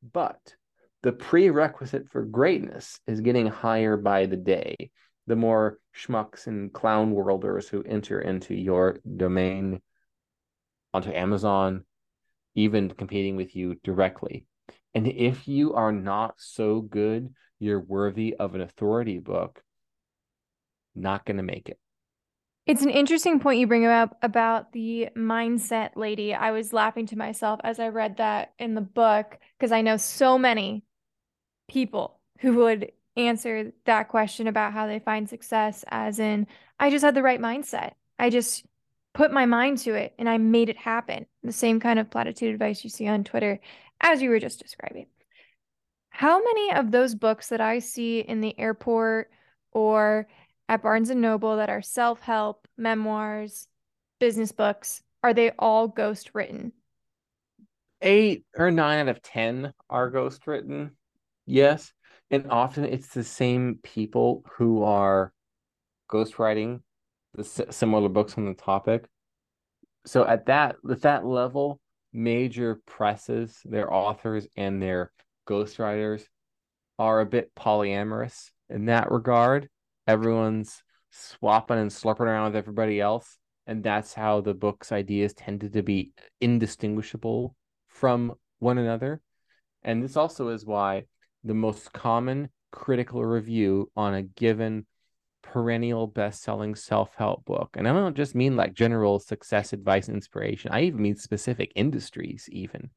But 0.02 0.56
the 1.02 1.12
prerequisite 1.12 2.10
for 2.10 2.24
greatness 2.26 3.00
is 3.08 3.22
getting 3.22 3.47
higher 3.47 3.97
by 3.97 4.26
the 4.26 4.38
day. 4.38 4.91
The 5.28 5.36
more 5.36 5.80
schmucks 5.95 6.47
and 6.47 6.74
clown 6.74 7.12
worlders 7.12 7.70
who 7.70 7.84
enter 7.84 8.20
into 8.20 8.56
your 8.56 8.97
domain, 9.18 9.82
onto 10.93 11.12
Amazon, 11.12 11.86
even 12.56 12.89
competing 12.89 13.36
with 13.36 13.56
you 13.56 13.76
directly. 13.84 14.45
And 14.95 15.08
if 15.08 15.47
you 15.47 15.74
are 15.74 15.91
not 15.91 16.36
so 16.38 16.82
good, 16.82 17.34
you're 17.60 17.80
worthy 17.80 18.36
of 18.36 18.56
an 18.56 18.62
authority 18.62 19.20
book, 19.20 19.62
not 20.95 21.26
going 21.26 21.38
to 21.38 21.43
make 21.43 21.70
it. 21.70 21.80
It's 22.70 22.84
an 22.84 22.92
interesting 22.92 23.40
point 23.40 23.60
you 23.60 23.66
bring 23.66 23.88
up 23.88 24.16
about 24.22 24.74
the 24.74 25.10
mindset 25.18 25.96
lady. 25.96 26.36
I 26.36 26.52
was 26.52 26.72
laughing 26.72 27.08
to 27.08 27.18
myself 27.18 27.60
as 27.64 27.80
I 27.80 27.88
read 27.88 28.18
that 28.18 28.54
in 28.60 28.76
the 28.76 28.80
book 28.82 29.40
because 29.58 29.72
I 29.72 29.82
know 29.82 29.98
so 29.98 30.38
many 30.38 30.84
people 31.68 32.20
who 32.42 32.58
would 32.58 32.92
answer 33.18 33.72
that 33.86 34.10
question 34.10 34.46
about 34.46 34.74
how 34.74 34.86
they 34.86 35.00
find 35.00 35.28
success 35.28 35.84
as 35.88 36.20
in 36.20 36.46
I 36.80 36.92
just 36.92 37.04
had 37.04 37.16
the 37.16 37.24
right 37.24 37.42
mindset. 37.42 37.94
I 38.20 38.30
just 38.30 38.64
put 39.16 39.34
my 39.34 39.48
mind 39.48 39.80
to 39.80 39.96
it 39.96 40.14
and 40.20 40.30
I 40.30 40.38
made 40.38 40.70
it 40.70 40.78
happen. 40.78 41.26
The 41.42 41.52
same 41.52 41.80
kind 41.80 41.98
of 41.98 42.12
platitude 42.12 42.54
advice 42.54 42.84
you 42.84 42.92
see 42.92 43.08
on 43.08 43.24
Twitter 43.24 43.60
as 44.00 44.22
you 44.22 44.30
were 44.30 44.40
just 44.40 44.62
describing. 44.62 45.08
How 46.12 46.38
many 46.38 46.74
of 46.74 46.92
those 46.92 47.16
books 47.16 47.50
that 47.50 47.62
I 47.62 47.80
see 47.80 48.20
in 48.20 48.42
the 48.42 48.54
airport 48.60 49.32
or 49.72 50.28
at 50.70 50.84
Barnes 50.84 51.10
and 51.10 51.20
Noble 51.20 51.58
that 51.58 51.72
are 51.72 51.82
self 51.82 52.22
help, 52.22 52.68
memoirs, 52.78 53.68
business 54.20 54.52
books, 54.52 55.02
are 55.24 55.34
they 55.34 55.52
all 55.58 55.88
ghost 55.88 56.30
written? 56.34 56.72
Eight 58.02 58.46
or 58.56 58.72
nine 58.72 59.00
out 59.00 59.10
of 59.10 59.22
10 59.22 59.74
are 59.90 60.10
ghost 60.10 60.48
written. 60.48 60.92
Yes. 61.46 61.92
And 62.32 62.50
often 62.52 62.86
it's 62.86 63.08
the 63.08 63.24
same 63.24 63.80
people 63.84 64.46
who 64.52 64.84
are 64.84 65.34
ghostwriting 66.10 66.82
the 67.34 67.44
similar 67.44 68.08
books 68.08 68.38
on 68.38 68.46
the 68.46 68.54
topic. 68.54 69.06
So 70.06 70.26
at 70.26 70.46
that 70.46 70.76
at 70.90 71.02
that 71.02 71.26
level, 71.26 71.80
major 72.14 72.80
presses, 72.86 73.60
their 73.66 73.92
authors 73.92 74.48
and 74.56 74.82
their 74.82 75.12
ghostwriters 75.48 76.24
are 77.00 77.22
a 77.22 77.26
bit 77.26 77.54
polyamorous 77.56 78.52
in 78.70 78.86
that 78.86 79.12
regard 79.12 79.68
everyone's 80.10 80.82
swapping 81.12 81.78
and 81.78 81.91
slurping 81.91 82.22
around 82.22 82.45
with 82.45 82.55
everybody 82.55 82.99
else. 82.99 83.38
And 83.68 83.84
that's 83.84 84.16
how 84.16 84.41
the 84.41 84.55
book's 84.55 84.91
ideas 84.91 85.36
tended 85.36 85.74
to 85.74 85.84
be 85.84 86.14
indistinguishable 86.41 87.55
from 87.88 88.34
one 88.57 88.80
another. 88.80 89.22
And 89.84 90.01
this 90.01 90.18
also 90.18 90.49
is 90.49 90.66
why 90.66 91.03
the 91.43 91.53
most 91.53 91.93
common 91.93 92.49
critical 92.72 93.24
review 93.24 93.91
on 93.95 94.16
a 94.16 94.24
given 94.24 94.88
perennial 95.43 96.07
best-selling 96.07 96.76
self-help 96.76 97.45
book 97.45 97.70
and 97.78 97.88
i 97.88 97.93
don't 97.93 98.18
just 98.18 98.36
mean 98.36 98.57
like 98.57 98.74
general 98.74 99.20
success 99.20 99.72
advice 99.72 100.07
and 100.07 100.16
inspiration 100.16 100.70
i 100.72 100.82
even 100.82 101.01
mean 101.01 101.16
specific 101.16 101.72
industries 101.76 102.47
even. 102.51 102.89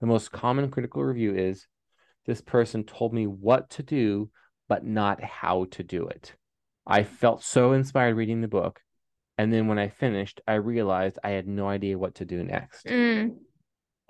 The 0.00 0.06
most 0.06 0.32
common 0.32 0.70
critical 0.70 1.04
review 1.04 1.34
is 1.34 1.66
this 2.26 2.40
person 2.40 2.84
told 2.84 3.12
me 3.12 3.26
what 3.26 3.68
to 3.70 3.82
do 3.82 4.30
but 4.66 4.84
not 4.84 5.22
how 5.22 5.66
to 5.72 5.84
do 5.84 6.08
it 6.08 6.34
I 6.90 7.04
felt 7.04 7.42
so 7.42 7.72
inspired 7.72 8.16
reading 8.16 8.40
the 8.40 8.48
book. 8.48 8.80
And 9.38 9.52
then 9.52 9.68
when 9.68 9.78
I 9.78 9.88
finished, 9.88 10.40
I 10.46 10.54
realized 10.54 11.18
I 11.24 11.30
had 11.30 11.46
no 11.48 11.68
idea 11.68 11.96
what 11.98 12.16
to 12.16 12.24
do 12.24 12.44
next. 12.44 12.84
Mm. 12.86 13.36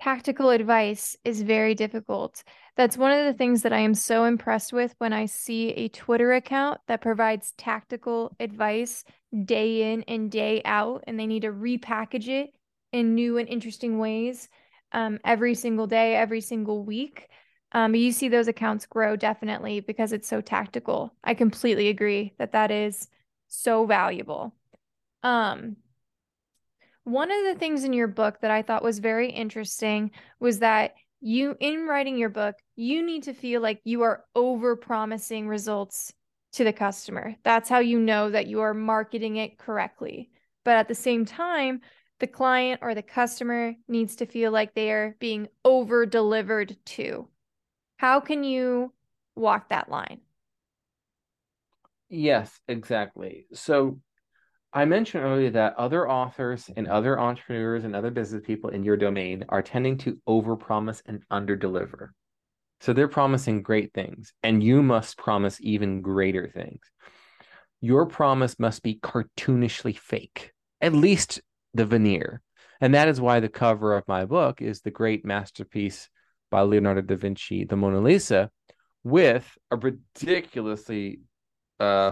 Tactical 0.01 0.49
advice 0.49 1.15
is 1.23 1.41
very 1.43 1.75
difficult. 1.75 2.43
That's 2.75 2.97
one 2.97 3.11
of 3.11 3.25
the 3.25 3.37
things 3.37 3.61
that 3.61 3.71
I 3.71 3.79
am 3.79 3.93
so 3.93 4.25
impressed 4.25 4.73
with 4.73 4.95
when 4.97 5.13
I 5.13 5.27
see 5.27 5.69
a 5.69 5.89
Twitter 5.89 6.33
account 6.33 6.81
that 6.87 7.01
provides 7.01 7.53
tactical 7.57 8.35
advice 8.39 9.05
day 9.45 9.93
in 9.93 10.03
and 10.07 10.31
day 10.31 10.61
out, 10.65 11.03
and 11.05 11.19
they 11.19 11.27
need 11.27 11.43
to 11.43 11.51
repackage 11.51 12.27
it 12.27 12.49
in 12.91 13.15
new 13.15 13.37
and 13.37 13.47
interesting 13.47 13.99
ways. 13.99 14.49
um, 14.91 15.19
every 15.23 15.55
single 15.55 15.87
day, 15.87 16.15
every 16.15 16.41
single 16.41 16.83
week. 16.83 17.27
Um, 17.73 17.95
you 17.95 18.11
see 18.11 18.27
those 18.27 18.47
accounts 18.47 18.85
grow 18.85 19.15
definitely 19.15 19.79
because 19.79 20.11
it's 20.11 20.27
so 20.27 20.41
tactical. 20.41 21.13
I 21.23 21.33
completely 21.33 21.87
agree 21.87 22.33
that 22.37 22.51
that 22.51 22.71
is 22.71 23.07
so 23.47 23.85
valuable. 23.85 24.53
Um, 25.23 25.77
one 27.03 27.31
of 27.31 27.43
the 27.45 27.55
things 27.55 27.83
in 27.83 27.93
your 27.93 28.07
book 28.07 28.41
that 28.41 28.51
I 28.51 28.61
thought 28.61 28.83
was 28.83 28.99
very 28.99 29.29
interesting 29.29 30.11
was 30.39 30.59
that 30.59 30.93
you, 31.19 31.55
in 31.59 31.87
writing 31.87 32.17
your 32.17 32.29
book, 32.29 32.55
you 32.75 33.05
need 33.05 33.23
to 33.23 33.33
feel 33.33 33.61
like 33.61 33.81
you 33.83 34.01
are 34.03 34.25
over 34.35 34.75
promising 34.75 35.47
results 35.47 36.13
to 36.53 36.63
the 36.63 36.73
customer. 36.73 37.35
That's 37.43 37.69
how 37.69 37.79
you 37.79 37.99
know 37.99 38.29
that 38.29 38.47
you 38.47 38.61
are 38.61 38.73
marketing 38.73 39.37
it 39.37 39.57
correctly. 39.57 40.29
But 40.63 40.75
at 40.77 40.87
the 40.87 40.95
same 40.95 41.25
time, 41.25 41.81
the 42.19 42.27
client 42.27 42.81
or 42.83 42.93
the 42.93 43.01
customer 43.01 43.73
needs 43.87 44.17
to 44.17 44.25
feel 44.25 44.51
like 44.51 44.73
they 44.73 44.91
are 44.91 45.15
being 45.19 45.47
over 45.65 46.05
delivered 46.05 46.75
to. 46.85 47.27
How 48.01 48.19
can 48.19 48.43
you 48.43 48.91
walk 49.35 49.69
that 49.69 49.87
line? 49.87 50.21
Yes, 52.09 52.59
exactly. 52.67 53.45
So 53.53 53.99
I 54.73 54.85
mentioned 54.85 55.23
earlier 55.23 55.51
that 55.51 55.75
other 55.75 56.09
authors 56.09 56.67
and 56.75 56.87
other 56.87 57.19
entrepreneurs 57.19 57.83
and 57.83 57.95
other 57.95 58.09
business 58.09 58.41
people 58.43 58.71
in 58.71 58.83
your 58.83 58.97
domain 58.97 59.45
are 59.49 59.61
tending 59.61 59.99
to 59.99 60.19
overpromise 60.27 61.03
and 61.05 61.21
underdeliver. 61.31 62.07
So 62.79 62.91
they're 62.91 63.07
promising 63.07 63.61
great 63.61 63.93
things, 63.93 64.33
and 64.41 64.63
you 64.63 64.81
must 64.81 65.19
promise 65.19 65.59
even 65.61 66.01
greater 66.01 66.47
things. 66.47 66.81
Your 67.81 68.07
promise 68.07 68.57
must 68.57 68.81
be 68.81 68.95
cartoonishly 68.95 69.95
fake, 69.95 70.53
at 70.81 70.93
least 70.93 71.39
the 71.75 71.85
veneer. 71.85 72.41
And 72.81 72.95
that 72.95 73.09
is 73.09 73.21
why 73.21 73.41
the 73.41 73.47
cover 73.47 73.95
of 73.95 74.07
my 74.07 74.25
book 74.25 74.59
is 74.59 74.81
the 74.81 74.89
great 74.89 75.23
masterpiece 75.23 76.09
by 76.51 76.61
Leonardo 76.61 77.01
da 77.01 77.15
Vinci, 77.15 77.63
the 77.63 77.75
Mona 77.75 77.99
Lisa, 77.99 78.51
with 79.03 79.57
a 79.71 79.77
ridiculously 79.77 81.21
uh, 81.79 82.11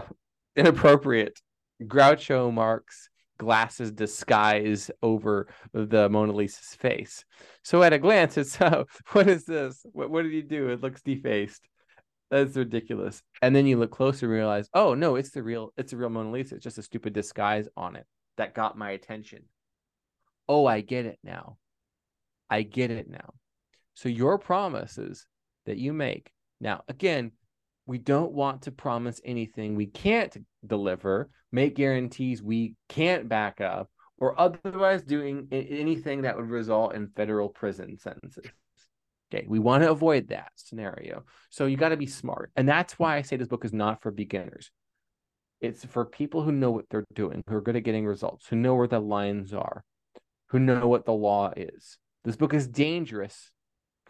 inappropriate 0.56 1.38
Groucho 1.84 2.52
Marx 2.52 3.08
glasses 3.38 3.92
disguise 3.92 4.90
over 5.02 5.48
the 5.72 6.08
Mona 6.08 6.32
Lisa's 6.32 6.74
face. 6.74 7.24
So 7.62 7.82
at 7.82 7.92
a 7.92 7.98
glance, 7.98 8.36
it's 8.36 8.60
oh, 8.60 8.86
what 9.12 9.28
is 9.28 9.44
this? 9.44 9.84
What 9.92 10.10
what 10.10 10.22
did 10.22 10.32
he 10.32 10.42
do? 10.42 10.68
It 10.68 10.82
looks 10.82 11.02
defaced. 11.02 11.66
That's 12.30 12.56
ridiculous. 12.56 13.22
And 13.42 13.56
then 13.56 13.66
you 13.66 13.76
look 13.76 13.90
closer 13.90 14.26
and 14.26 14.34
realize, 14.34 14.68
oh 14.72 14.94
no, 14.94 15.16
it's 15.16 15.30
the 15.30 15.42
real, 15.42 15.72
it's 15.76 15.90
the 15.90 15.96
real 15.96 16.10
Mona 16.10 16.30
Lisa. 16.30 16.56
It's 16.56 16.64
just 16.64 16.78
a 16.78 16.82
stupid 16.82 17.12
disguise 17.12 17.68
on 17.76 17.96
it 17.96 18.06
that 18.36 18.54
got 18.54 18.78
my 18.78 18.90
attention. 18.90 19.44
Oh, 20.48 20.66
I 20.66 20.80
get 20.80 21.06
it 21.06 21.18
now. 21.24 21.56
I 22.48 22.62
get 22.62 22.90
it 22.90 23.08
now. 23.08 23.34
So 23.94 24.08
your 24.08 24.38
promises 24.38 25.26
that 25.66 25.78
you 25.78 25.92
make 25.92 26.30
now, 26.60 26.82
again, 26.88 27.32
we 27.86 27.98
don't 27.98 28.32
want 28.32 28.62
to 28.62 28.70
promise 28.70 29.20
anything 29.24 29.74
we 29.74 29.86
can't 29.86 30.36
deliver, 30.66 31.30
make 31.50 31.74
guarantees 31.74 32.42
we 32.42 32.76
can't 32.88 33.28
back 33.28 33.60
up, 33.60 33.90
or 34.18 34.38
otherwise 34.38 35.02
doing 35.02 35.48
anything 35.50 36.22
that 36.22 36.36
would 36.36 36.50
result 36.50 36.94
in 36.94 37.08
federal 37.16 37.48
prison 37.48 37.98
sentences. 37.98 38.46
Okay, 39.32 39.46
we 39.48 39.58
want 39.58 39.82
to 39.82 39.90
avoid 39.90 40.28
that 40.28 40.50
scenario. 40.56 41.24
So 41.48 41.66
you 41.66 41.76
got 41.76 41.90
to 41.90 41.96
be 41.96 42.06
smart. 42.06 42.50
And 42.56 42.68
that's 42.68 42.98
why 42.98 43.16
I 43.16 43.22
say 43.22 43.36
this 43.36 43.48
book 43.48 43.64
is 43.64 43.72
not 43.72 44.02
for 44.02 44.10
beginners. 44.10 44.70
It's 45.60 45.84
for 45.84 46.04
people 46.04 46.42
who 46.42 46.52
know 46.52 46.70
what 46.70 46.86
they're 46.90 47.04
doing, 47.14 47.42
who 47.46 47.56
are 47.56 47.60
good 47.60 47.76
at 47.76 47.84
getting 47.84 48.06
results, 48.06 48.46
who 48.46 48.56
know 48.56 48.74
where 48.74 48.88
the 48.88 49.00
lines 49.00 49.54
are, 49.54 49.84
who 50.48 50.58
know 50.58 50.88
what 50.88 51.06
the 51.06 51.12
law 51.12 51.52
is. 51.56 51.98
This 52.24 52.36
book 52.36 52.52
is 52.54 52.66
dangerous 52.66 53.50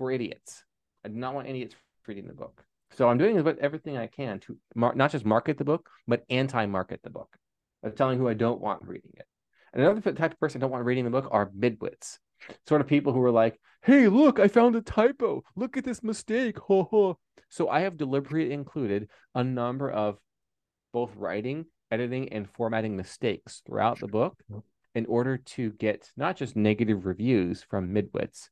for 0.00 0.10
idiots. 0.10 0.64
I 1.04 1.08
do 1.08 1.14
not 1.14 1.34
want 1.34 1.46
idiots 1.46 1.74
reading 2.08 2.26
the 2.26 2.32
book. 2.32 2.64
So 2.92 3.06
I'm 3.06 3.18
doing 3.18 3.36
everything 3.60 3.98
I 3.98 4.06
can 4.06 4.40
to 4.40 4.56
mar- 4.74 4.94
not 4.94 5.12
just 5.12 5.26
market 5.26 5.58
the 5.58 5.64
book, 5.64 5.90
but 6.08 6.24
anti-market 6.30 7.00
the 7.04 7.10
book. 7.10 7.28
Of 7.82 7.96
telling 7.96 8.18
who 8.18 8.26
I 8.26 8.32
don't 8.32 8.62
want 8.62 8.80
reading 8.82 9.12
it. 9.14 9.26
And 9.74 9.82
another 9.82 10.00
type 10.12 10.32
of 10.32 10.40
person 10.40 10.58
I 10.58 10.62
don't 10.62 10.70
want 10.70 10.86
reading 10.86 11.04
the 11.04 11.10
book 11.10 11.28
are 11.30 11.50
midwits, 11.50 12.16
sort 12.66 12.80
of 12.80 12.86
people 12.86 13.12
who 13.12 13.22
are 13.22 13.30
like, 13.30 13.60
"Hey, 13.82 14.08
look, 14.08 14.38
I 14.38 14.48
found 14.48 14.74
a 14.74 14.80
typo. 14.80 15.42
Look 15.54 15.76
at 15.76 15.84
this 15.84 16.02
mistake." 16.02 16.58
Ho 16.68 16.84
ho. 16.90 17.18
So 17.50 17.68
I 17.68 17.80
have 17.80 17.98
deliberately 17.98 18.52
included 18.54 19.08
a 19.34 19.44
number 19.44 19.90
of 19.90 20.18
both 20.94 21.14
writing, 21.14 21.66
editing, 21.90 22.32
and 22.32 22.48
formatting 22.48 22.96
mistakes 22.96 23.60
throughout 23.66 24.00
the 24.00 24.08
book 24.08 24.42
in 24.94 25.04
order 25.06 25.36
to 25.36 25.72
get 25.72 26.10
not 26.16 26.36
just 26.36 26.56
negative 26.56 27.04
reviews 27.04 27.62
from 27.62 27.94
midwits, 27.94 28.48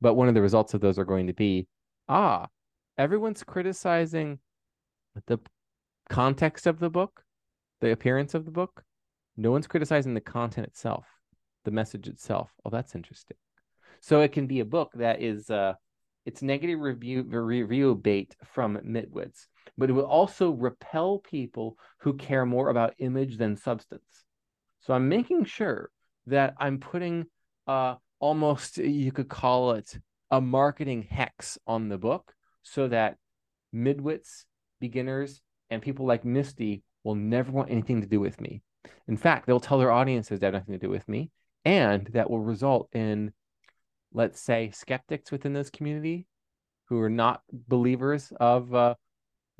but 0.00 0.14
one 0.14 0.28
of 0.28 0.34
the 0.34 0.42
results 0.42 0.74
of 0.74 0.80
those 0.80 0.98
are 0.98 1.04
going 1.04 1.26
to 1.26 1.32
be, 1.32 1.66
ah, 2.08 2.48
everyone's 2.98 3.42
criticizing 3.42 4.38
the 5.26 5.38
context 6.08 6.66
of 6.66 6.78
the 6.78 6.90
book, 6.90 7.22
the 7.80 7.92
appearance 7.92 8.34
of 8.34 8.44
the 8.44 8.50
book. 8.50 8.82
No 9.36 9.50
one's 9.50 9.66
criticizing 9.66 10.14
the 10.14 10.20
content 10.20 10.66
itself, 10.66 11.06
the 11.64 11.70
message 11.70 12.08
itself. 12.08 12.50
Oh, 12.64 12.70
that's 12.70 12.94
interesting. 12.94 13.36
So 14.00 14.20
it 14.20 14.32
can 14.32 14.46
be 14.46 14.60
a 14.60 14.64
book 14.64 14.92
that 14.96 15.22
is 15.22 15.50
uh 15.50 15.74
it's 16.26 16.42
negative 16.42 16.80
review 16.80 17.22
review 17.22 17.94
bait 17.94 18.36
from 18.44 18.76
midwits, 18.78 19.46
but 19.78 19.88
it 19.88 19.94
will 19.94 20.04
also 20.04 20.50
repel 20.50 21.18
people 21.18 21.78
who 22.00 22.14
care 22.14 22.44
more 22.44 22.68
about 22.68 22.94
image 22.98 23.38
than 23.38 23.56
substance. 23.56 24.24
So 24.80 24.94
I'm 24.94 25.08
making 25.08 25.44
sure 25.44 25.90
that 26.26 26.54
I'm 26.58 26.78
putting 26.78 27.26
uh 27.66 27.94
almost 28.20 28.76
you 28.76 29.10
could 29.10 29.28
call 29.28 29.72
it 29.72 29.98
a 30.30 30.40
marketing 30.40 31.02
hex 31.10 31.58
on 31.66 31.88
the 31.88 31.98
book 31.98 32.32
so 32.62 32.86
that 32.88 33.16
midwits, 33.74 34.44
beginners, 34.80 35.40
and 35.70 35.82
people 35.82 36.06
like 36.06 36.24
Misty 36.24 36.82
will 37.02 37.14
never 37.14 37.50
want 37.50 37.70
anything 37.70 38.00
to 38.02 38.06
do 38.06 38.20
with 38.20 38.40
me. 38.40 38.62
In 39.08 39.16
fact, 39.16 39.46
they'll 39.46 39.60
tell 39.60 39.78
their 39.78 39.92
audiences 39.92 40.40
they 40.40 40.46
have 40.46 40.54
nothing 40.54 40.74
to 40.74 40.86
do 40.86 40.90
with 40.90 41.08
me, 41.08 41.30
and 41.64 42.06
that 42.12 42.30
will 42.30 42.40
result 42.40 42.88
in, 42.92 43.32
let's 44.12 44.40
say, 44.40 44.70
skeptics 44.70 45.32
within 45.32 45.52
this 45.52 45.70
community 45.70 46.26
who 46.88 47.00
are 47.00 47.10
not 47.10 47.42
believers 47.50 48.32
of 48.38 48.74
uh, 48.74 48.94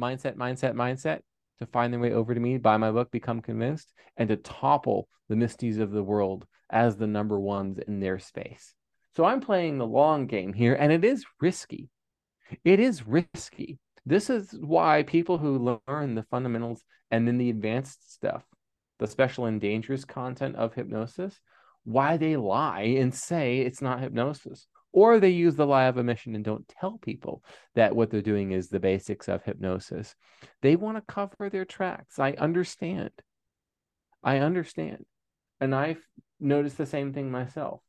mindset, 0.00 0.36
mindset, 0.36 0.74
mindset 0.74 1.20
to 1.58 1.66
find 1.66 1.92
their 1.92 2.00
way 2.00 2.12
over 2.12 2.34
to 2.34 2.40
me, 2.40 2.58
buy 2.58 2.76
my 2.76 2.90
book, 2.90 3.10
become 3.10 3.40
convinced, 3.40 3.92
and 4.16 4.28
to 4.28 4.36
topple 4.36 5.08
the 5.28 5.34
Misties 5.34 5.78
of 5.78 5.90
the 5.90 6.02
world 6.02 6.46
as 6.70 6.96
the 6.96 7.06
number 7.06 7.38
ones 7.38 7.78
in 7.86 8.00
their 8.00 8.18
space. 8.18 8.74
So 9.16 9.24
I'm 9.24 9.40
playing 9.40 9.78
the 9.78 9.86
long 9.86 10.26
game 10.26 10.52
here, 10.52 10.74
and 10.74 10.92
it 10.92 11.04
is 11.04 11.24
risky. 11.40 11.88
It 12.64 12.80
is 12.80 13.06
risky. 13.06 13.78
This 14.06 14.30
is 14.30 14.56
why 14.60 15.02
people 15.02 15.38
who 15.38 15.80
learn 15.88 16.14
the 16.14 16.22
fundamentals 16.24 16.82
and 17.10 17.26
then 17.26 17.38
the 17.38 17.50
advanced 17.50 18.12
stuff, 18.12 18.44
the 18.98 19.06
special 19.06 19.46
and 19.46 19.60
dangerous 19.60 20.04
content 20.04 20.56
of 20.56 20.74
hypnosis, 20.74 21.40
why 21.84 22.16
they 22.16 22.36
lie 22.36 22.96
and 22.98 23.14
say 23.14 23.58
it's 23.58 23.82
not 23.82 24.00
hypnosis. 24.00 24.66
Or 24.92 25.20
they 25.20 25.30
use 25.30 25.54
the 25.54 25.66
lie 25.66 25.84
of 25.84 25.98
omission 25.98 26.34
and 26.34 26.44
don't 26.44 26.66
tell 26.68 26.98
people 26.98 27.44
that 27.74 27.94
what 27.94 28.10
they're 28.10 28.22
doing 28.22 28.50
is 28.50 28.68
the 28.68 28.80
basics 28.80 29.28
of 29.28 29.44
hypnosis. 29.44 30.16
They 30.62 30.74
want 30.74 30.96
to 30.96 31.12
cover 31.12 31.48
their 31.48 31.64
tracks. 31.64 32.18
I 32.18 32.32
understand. 32.32 33.12
I 34.22 34.38
understand. 34.38 35.04
And 35.60 35.74
I've 35.74 36.04
noticed 36.40 36.78
the 36.78 36.86
same 36.86 37.12
thing 37.12 37.30
myself. 37.30 37.80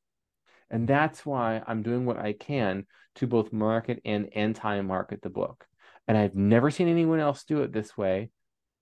And 0.70 0.88
that's 0.88 1.26
why 1.26 1.62
I'm 1.68 1.84
doing 1.84 2.06
what 2.06 2.18
I 2.18 2.34
can 2.34 2.86
to 3.16 3.28
both 3.28 3.52
market 3.52 4.02
and 4.06 4.30
anti 4.34 4.82
market 4.82 5.22
the 5.22 5.30
book. 5.30 5.66
And 6.08 6.18
I've 6.18 6.36
never 6.36 6.72
seen 6.72 6.88
anyone 6.88 7.20
else 7.20 7.44
do 7.44 7.62
it 7.62 7.74
this 7.74 7.98
way, 7.98 8.30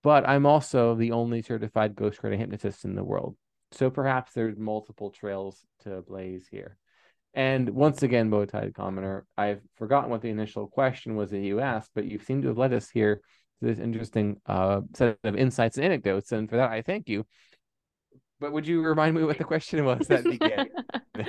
but 0.03 0.27
I'm 0.27 0.45
also 0.45 0.95
the 0.95 1.11
only 1.11 1.41
certified 1.41 1.95
ghostwriter 1.95 2.37
hypnotist 2.37 2.85
in 2.85 2.95
the 2.95 3.03
world. 3.03 3.35
So 3.71 3.89
perhaps 3.89 4.33
there's 4.33 4.57
multiple 4.57 5.11
trails 5.11 5.65
to 5.83 6.01
blaze 6.01 6.47
here. 6.49 6.77
And 7.33 7.69
once 7.69 8.01
again, 8.01 8.31
Bowtie 8.31 8.73
Commoner, 8.73 9.25
I've 9.37 9.61
forgotten 9.75 10.09
what 10.09 10.21
the 10.21 10.29
initial 10.29 10.67
question 10.67 11.15
was 11.15 11.29
that 11.31 11.39
you 11.39 11.59
asked, 11.59 11.91
but 11.93 12.05
you 12.05 12.17
seem 12.19 12.41
to 12.41 12.47
have 12.47 12.57
led 12.57 12.73
us 12.73 12.89
here 12.89 13.21
to 13.59 13.67
this 13.67 13.79
interesting 13.79 14.37
uh, 14.47 14.81
set 14.95 15.17
of 15.23 15.35
insights 15.35 15.77
and 15.77 15.85
anecdotes. 15.85 16.31
And 16.31 16.49
for 16.49 16.57
that, 16.57 16.71
I 16.71 16.81
thank 16.81 17.07
you. 17.07 17.25
But 18.39 18.53
would 18.53 18.67
you 18.67 18.81
remind 18.81 19.15
me 19.15 19.23
what 19.23 19.37
the 19.37 19.43
question 19.43 19.83
was 19.85 20.09
at 20.09 20.23
the 20.23 20.31
beginning? 20.31 20.69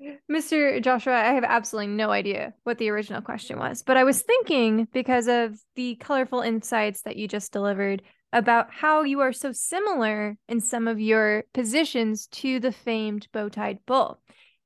Mr. 0.30 0.82
Joshua, 0.82 1.14
I 1.14 1.32
have 1.32 1.44
absolutely 1.44 1.92
no 1.92 2.10
idea 2.10 2.54
what 2.64 2.78
the 2.78 2.90
original 2.90 3.22
question 3.22 3.58
was, 3.58 3.82
but 3.82 3.96
I 3.96 4.04
was 4.04 4.22
thinking 4.22 4.88
because 4.92 5.28
of 5.28 5.58
the 5.76 5.96
colorful 5.96 6.40
insights 6.40 7.02
that 7.02 7.16
you 7.16 7.28
just 7.28 7.52
delivered 7.52 8.02
about 8.32 8.72
how 8.72 9.02
you 9.02 9.20
are 9.20 9.32
so 9.32 9.52
similar 9.52 10.36
in 10.48 10.60
some 10.60 10.88
of 10.88 11.00
your 11.00 11.44
positions 11.54 12.26
to 12.26 12.58
the 12.58 12.72
famed 12.72 13.28
bow-tied 13.32 13.78
bull. 13.86 14.20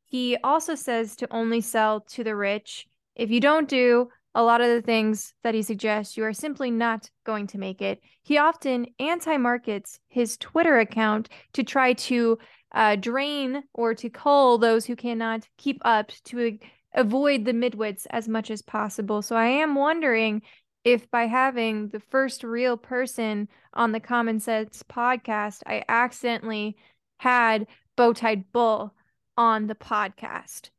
He 0.07 0.39
also 0.43 0.75
says 0.75 1.17
to 1.17 1.29
only 1.31 1.61
sell 1.61 2.01
to 2.13 2.25
the 2.25 2.35
rich. 2.35 2.87
If 3.15 3.31
you 3.31 3.41
don't 3.41 3.69
do 3.69 4.09
a 4.35 4.43
lot 4.43 4.61
of 4.61 4.69
the 4.69 4.83
things 4.83 5.35
that 5.43 5.55
he 5.55 5.63
suggests, 5.63 6.17
you 6.17 6.25
are 6.25 6.33
simply 6.33 6.71
not 6.71 7.11
going 7.25 7.47
to 7.49 7.59
make 7.59 7.83
it. 7.83 8.01
He 8.23 8.39
often 8.39 8.87
anti 8.99 9.37
markets 9.37 9.99
his 10.09 10.37
Twitter 10.37 10.79
account 10.79 11.29
to 11.55 11.63
try 11.63 11.95
to 11.95 12.39
uh, 12.73 12.97
drain 12.97 13.65
or 13.75 13.95
to 13.95 14.11
cull 14.11 14.59
those 14.59 14.85
who 14.85 14.97
cannot 14.97 15.49
keep 15.57 15.79
up 15.85 16.13
to 16.25 16.59
avoid 16.95 17.45
the 17.45 17.53
midwits 17.53 18.07
as 18.11 18.29
much 18.29 18.51
as 18.51 18.63
possible. 18.63 19.23
So 19.23 19.37
I 19.37 19.47
am 19.47 19.75
wondering 19.75 20.43
if 20.85 21.11
by 21.11 21.27
having 21.27 21.89
the 21.89 22.01
first 22.01 22.45
real 22.45 22.77
person 22.77 23.49
on 23.75 23.93
the 23.93 24.01
Common 24.01 24.41
Sense 24.41 24.83
podcast, 24.83 25.63
I 25.67 25.85
accidentally 25.89 26.77
had 27.19 27.67
Bowtied 27.97 28.45
Bull 28.53 28.95
on 29.37 29.67
the 29.67 29.75
podcast. 29.75 30.71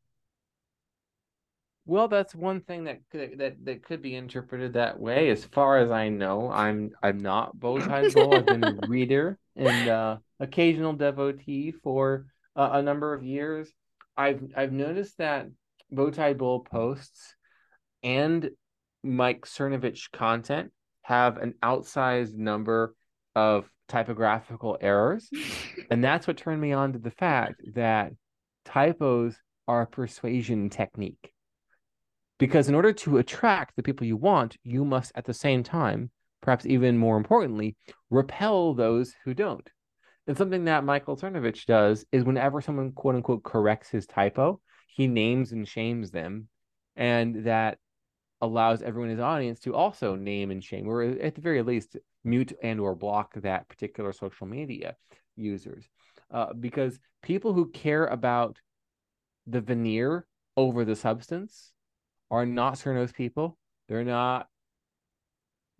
Well, 1.90 2.06
that's 2.06 2.36
one 2.36 2.60
thing 2.60 2.84
that 2.84 3.00
could 3.10 3.38
that 3.38 3.64
that 3.64 3.82
could 3.82 4.00
be 4.00 4.14
interpreted 4.14 4.74
that 4.74 5.00
way. 5.00 5.28
As 5.28 5.44
far 5.44 5.78
as 5.78 5.90
I 5.90 6.08
know, 6.08 6.48
I'm 6.48 6.92
I'm 7.02 7.18
not 7.18 7.56
Bowtied 7.56 8.14
Bull. 8.14 8.32
I've 8.32 8.46
been 8.46 8.62
a 8.62 8.78
reader 8.86 9.40
and 9.56 9.88
uh, 9.88 10.16
occasional 10.38 10.92
devotee 10.92 11.72
for 11.72 12.26
uh, 12.54 12.70
a 12.74 12.82
number 12.82 13.12
of 13.12 13.24
years. 13.24 13.72
I've 14.16 14.40
I've 14.56 14.70
noticed 14.70 15.18
that 15.18 15.48
Bowtied 15.92 16.38
Bull 16.38 16.60
posts 16.60 17.34
and 18.04 18.50
Mike 19.02 19.44
Cernovich 19.44 20.12
content 20.12 20.70
have 21.02 21.38
an 21.38 21.54
outsized 21.60 22.36
number 22.36 22.94
of 23.34 23.68
typographical 23.88 24.78
errors. 24.80 25.28
and 25.90 26.04
that's 26.04 26.28
what 26.28 26.36
turned 26.36 26.60
me 26.60 26.72
on 26.72 26.92
to 26.92 27.00
the 27.00 27.10
fact 27.10 27.60
that 27.74 28.12
typos 28.64 29.34
are 29.66 29.82
a 29.82 29.86
persuasion 29.88 30.70
technique. 30.70 31.32
Because 32.40 32.70
in 32.70 32.74
order 32.74 32.90
to 32.94 33.18
attract 33.18 33.76
the 33.76 33.82
people 33.82 34.06
you 34.06 34.16
want, 34.16 34.56
you 34.64 34.82
must 34.82 35.12
at 35.14 35.26
the 35.26 35.34
same 35.34 35.62
time, 35.62 36.10
perhaps 36.40 36.64
even 36.64 36.96
more 36.96 37.18
importantly, 37.18 37.76
repel 38.08 38.72
those 38.72 39.14
who 39.24 39.34
don't. 39.34 39.68
And 40.26 40.38
something 40.38 40.64
that 40.64 40.82
Michael 40.82 41.18
Cernovich 41.18 41.66
does 41.66 42.06
is 42.12 42.24
whenever 42.24 42.62
someone 42.62 42.92
quote 42.92 43.14
unquote 43.14 43.42
corrects 43.42 43.90
his 43.90 44.06
typo, 44.06 44.58
he 44.88 45.06
names 45.06 45.52
and 45.52 45.68
shames 45.68 46.10
them. 46.10 46.48
And 46.96 47.44
that 47.44 47.76
allows 48.40 48.80
everyone 48.80 49.10
in 49.10 49.18
his 49.18 49.22
audience 49.22 49.60
to 49.60 49.74
also 49.74 50.14
name 50.14 50.50
and 50.50 50.64
shame, 50.64 50.88
or 50.88 51.02
at 51.02 51.34
the 51.34 51.42
very 51.42 51.60
least, 51.60 51.98
mute 52.24 52.54
and 52.62 52.80
or 52.80 52.94
block 52.94 53.34
that 53.42 53.68
particular 53.68 54.14
social 54.14 54.46
media 54.46 54.96
users. 55.36 55.84
Uh, 56.30 56.54
because 56.54 56.98
people 57.22 57.52
who 57.52 57.68
care 57.68 58.06
about 58.06 58.58
the 59.46 59.60
veneer 59.60 60.26
over 60.56 60.86
the 60.86 60.96
substance 60.96 61.72
are 62.30 62.46
not 62.46 62.74
Cerno's 62.74 63.12
people. 63.12 63.56
They're 63.88 64.04
not 64.04 64.46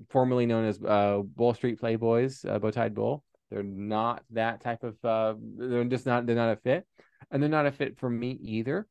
formerly 0.08 0.46
known 0.46 0.64
as 0.64 0.80
uh, 0.82 1.20
Wall 1.36 1.54
Street 1.54 1.80
Playboys, 1.80 2.48
uh, 2.48 2.58
Bowtied 2.58 2.94
Bull. 2.94 3.24
They're 3.50 3.62
not 3.62 4.22
that 4.30 4.60
type 4.60 4.82
of. 4.82 4.96
Uh, 5.04 5.34
they're 5.56 5.84
just 5.84 6.06
not. 6.06 6.26
They're 6.26 6.36
not 6.36 6.52
a 6.52 6.56
fit, 6.56 6.86
and 7.30 7.42
they're 7.42 7.50
not 7.50 7.66
a 7.66 7.72
fit 7.72 7.98
for 7.98 8.08
me 8.08 8.38
either. 8.42 8.86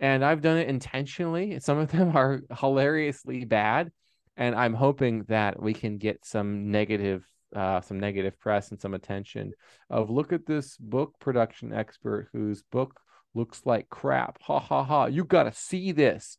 And 0.00 0.24
I've 0.24 0.40
done 0.40 0.56
it 0.56 0.68
intentionally. 0.68 1.60
Some 1.60 1.78
of 1.78 1.90
them 1.92 2.16
are 2.16 2.40
hilariously 2.58 3.44
bad, 3.44 3.92
and 4.36 4.54
I'm 4.54 4.74
hoping 4.74 5.24
that 5.28 5.62
we 5.62 5.74
can 5.74 5.98
get 5.98 6.24
some 6.24 6.70
negative, 6.70 7.24
uh, 7.54 7.82
some 7.82 8.00
negative 8.00 8.38
press 8.40 8.70
and 8.70 8.80
some 8.80 8.94
attention. 8.94 9.52
Of 9.88 10.10
look 10.10 10.32
at 10.32 10.46
this 10.46 10.76
book 10.76 11.14
production 11.20 11.72
expert 11.72 12.30
whose 12.32 12.62
book 12.62 12.98
looks 13.34 13.62
like 13.64 13.88
crap. 13.88 14.42
Ha 14.42 14.58
ha 14.58 14.82
ha! 14.82 15.06
You 15.06 15.24
got 15.24 15.44
to 15.44 15.52
see 15.52 15.92
this. 15.92 16.36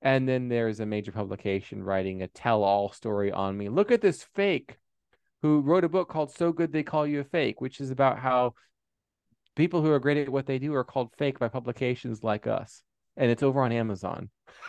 And 0.00 0.28
then 0.28 0.48
there's 0.48 0.80
a 0.80 0.86
major 0.86 1.12
publication 1.12 1.82
writing 1.82 2.22
a 2.22 2.28
tell 2.28 2.62
all 2.62 2.92
story 2.92 3.32
on 3.32 3.56
me. 3.56 3.68
Look 3.68 3.90
at 3.90 4.00
this 4.00 4.22
fake 4.34 4.78
who 5.42 5.60
wrote 5.60 5.84
a 5.84 5.88
book 5.88 6.08
called 6.08 6.32
So 6.32 6.52
Good 6.52 6.72
They 6.72 6.82
Call 6.82 7.06
You 7.06 7.20
a 7.20 7.24
Fake, 7.24 7.60
which 7.60 7.80
is 7.80 7.90
about 7.90 8.18
how 8.18 8.54
people 9.56 9.82
who 9.82 9.90
are 9.90 9.98
great 9.98 10.18
at 10.18 10.28
what 10.28 10.46
they 10.46 10.58
do 10.58 10.74
are 10.74 10.84
called 10.84 11.12
fake 11.18 11.38
by 11.38 11.48
publications 11.48 12.22
like 12.22 12.46
us. 12.46 12.82
And 13.16 13.30
it's 13.30 13.42
over 13.42 13.62
on 13.62 13.72
Amazon. 13.72 14.30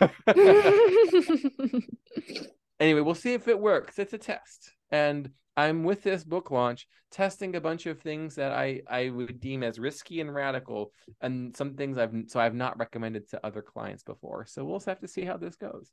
anyway, 2.80 3.00
we'll 3.00 3.14
see 3.14 3.34
if 3.34 3.46
it 3.46 3.58
works. 3.58 3.98
It's 3.98 4.12
a 4.12 4.18
test. 4.18 4.72
And 4.90 5.30
I'm 5.60 5.84
with 5.84 6.02
this 6.02 6.24
book 6.24 6.50
launch 6.50 6.86
testing 7.10 7.56
a 7.56 7.60
bunch 7.60 7.86
of 7.86 8.00
things 8.00 8.36
that 8.36 8.52
I 8.52 8.82
I 8.88 9.10
would 9.10 9.40
deem 9.40 9.62
as 9.62 9.78
risky 9.78 10.20
and 10.20 10.34
radical, 10.34 10.92
and 11.20 11.54
some 11.56 11.74
things 11.74 11.98
I've 11.98 12.14
so 12.28 12.40
I've 12.40 12.54
not 12.54 12.78
recommended 12.78 13.28
to 13.30 13.44
other 13.44 13.62
clients 13.62 14.02
before. 14.02 14.46
So 14.46 14.64
we'll 14.64 14.80
have 14.80 15.00
to 15.00 15.08
see 15.08 15.24
how 15.24 15.36
this 15.36 15.56
goes. 15.56 15.90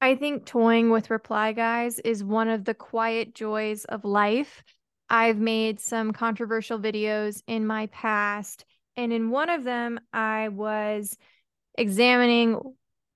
I 0.00 0.16
think 0.16 0.46
toying 0.46 0.90
with 0.90 1.10
reply 1.10 1.52
guys 1.52 1.98
is 2.00 2.24
one 2.24 2.48
of 2.48 2.64
the 2.64 2.74
quiet 2.74 3.34
joys 3.34 3.84
of 3.84 4.04
life. 4.04 4.62
I've 5.08 5.38
made 5.38 5.80
some 5.80 6.12
controversial 6.12 6.78
videos 6.78 7.42
in 7.46 7.66
my 7.66 7.86
past, 7.86 8.64
and 8.96 9.12
in 9.12 9.30
one 9.30 9.50
of 9.50 9.64
them, 9.64 10.00
I 10.12 10.48
was 10.48 11.16
examining 11.76 12.60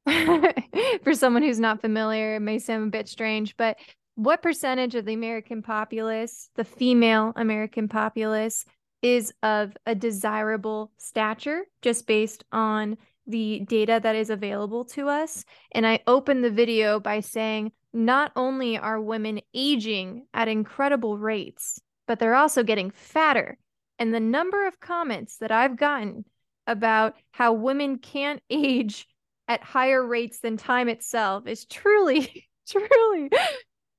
for 1.03 1.14
someone 1.14 1.42
who's 1.42 1.61
not 1.61 1.80
familiar, 1.80 2.36
it 2.36 2.40
may 2.40 2.59
sound 2.59 2.88
a 2.88 2.90
bit 2.90 3.09
strange, 3.09 3.57
but 3.57 3.76
what 4.16 4.42
percentage 4.42 4.94
of 4.94 5.04
the 5.04 5.12
American 5.12 5.62
populace, 5.62 6.48
the 6.56 6.64
female 6.64 7.32
American 7.36 7.86
populace, 7.86 8.64
is 9.02 9.32
of 9.42 9.76
a 9.84 9.94
desirable 9.94 10.90
stature 10.96 11.64
just 11.82 12.06
based 12.06 12.42
on 12.50 12.96
the 13.26 13.60
data 13.68 14.00
that 14.02 14.16
is 14.16 14.30
available 14.30 14.84
to 14.86 15.08
us. 15.08 15.44
And 15.72 15.86
I 15.86 16.00
open 16.06 16.40
the 16.40 16.50
video 16.50 16.98
by 16.98 17.20
saying 17.20 17.72
not 17.92 18.32
only 18.36 18.78
are 18.78 19.00
women 19.00 19.40
aging 19.52 20.26
at 20.32 20.48
incredible 20.48 21.18
rates, 21.18 21.80
but 22.06 22.18
they're 22.18 22.34
also 22.34 22.62
getting 22.62 22.90
fatter. 22.90 23.58
And 23.98 24.14
the 24.14 24.20
number 24.20 24.66
of 24.66 24.80
comments 24.80 25.38
that 25.38 25.52
I've 25.52 25.76
gotten 25.76 26.24
about 26.66 27.16
how 27.32 27.52
women 27.52 27.98
can't 27.98 28.42
age 28.50 29.06
at 29.46 29.62
higher 29.62 30.04
rates 30.04 30.40
than 30.40 30.56
time 30.56 30.88
itself 30.88 31.46
is 31.46 31.66
truly, 31.66 32.48
truly 32.66 33.30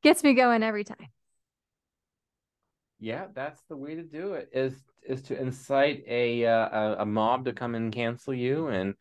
gets 0.04 0.24
me 0.24 0.34
going 0.34 0.64
every 0.64 0.84
time. 0.84 1.08
Yeah, 3.00 3.28
that's 3.34 3.62
the 3.70 3.78
way 3.78 3.96
to 3.96 4.04
do 4.04 4.34
it. 4.34 4.50
Is 4.54 4.74
is 5.08 5.22
to 5.24 5.40
incite 5.40 6.04
a 6.08 6.46
uh, 6.46 6.96
a, 7.02 7.06
mob 7.06 7.46
to 7.46 7.54
come 7.54 7.76
and 7.76 7.94
cancel 7.94 8.34
you, 8.34 8.68
and 8.68 8.96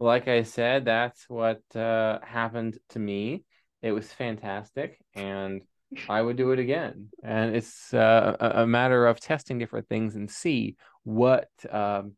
like 0.00 0.26
I 0.26 0.42
said, 0.42 0.84
that's 0.86 1.28
what 1.28 1.60
uh, 1.76 2.18
happened 2.22 2.78
to 2.90 2.98
me. 2.98 3.44
It 3.82 3.92
was 3.92 4.12
fantastic, 4.12 4.98
and 5.14 5.62
I 6.08 6.22
would 6.22 6.36
do 6.36 6.52
it 6.52 6.58
again. 6.58 7.08
And 7.22 7.54
it's 7.54 7.92
uh, 7.92 8.36
a, 8.40 8.66
matter 8.66 9.06
of 9.06 9.20
testing 9.20 9.58
different 9.58 9.88
things 9.88 10.16
and 10.16 10.30
see 10.30 10.76
what 11.04 11.48
um, 11.70 12.12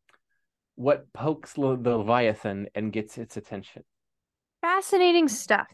what 0.76 1.12
pokes 1.12 1.54
the 1.54 1.60
Leviathan 1.60 2.68
and 2.74 2.92
gets 2.92 3.18
its 3.18 3.36
attention. 3.36 3.82
Fascinating 4.60 5.28
stuff. 5.28 5.68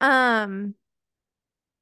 Um, 0.00 0.74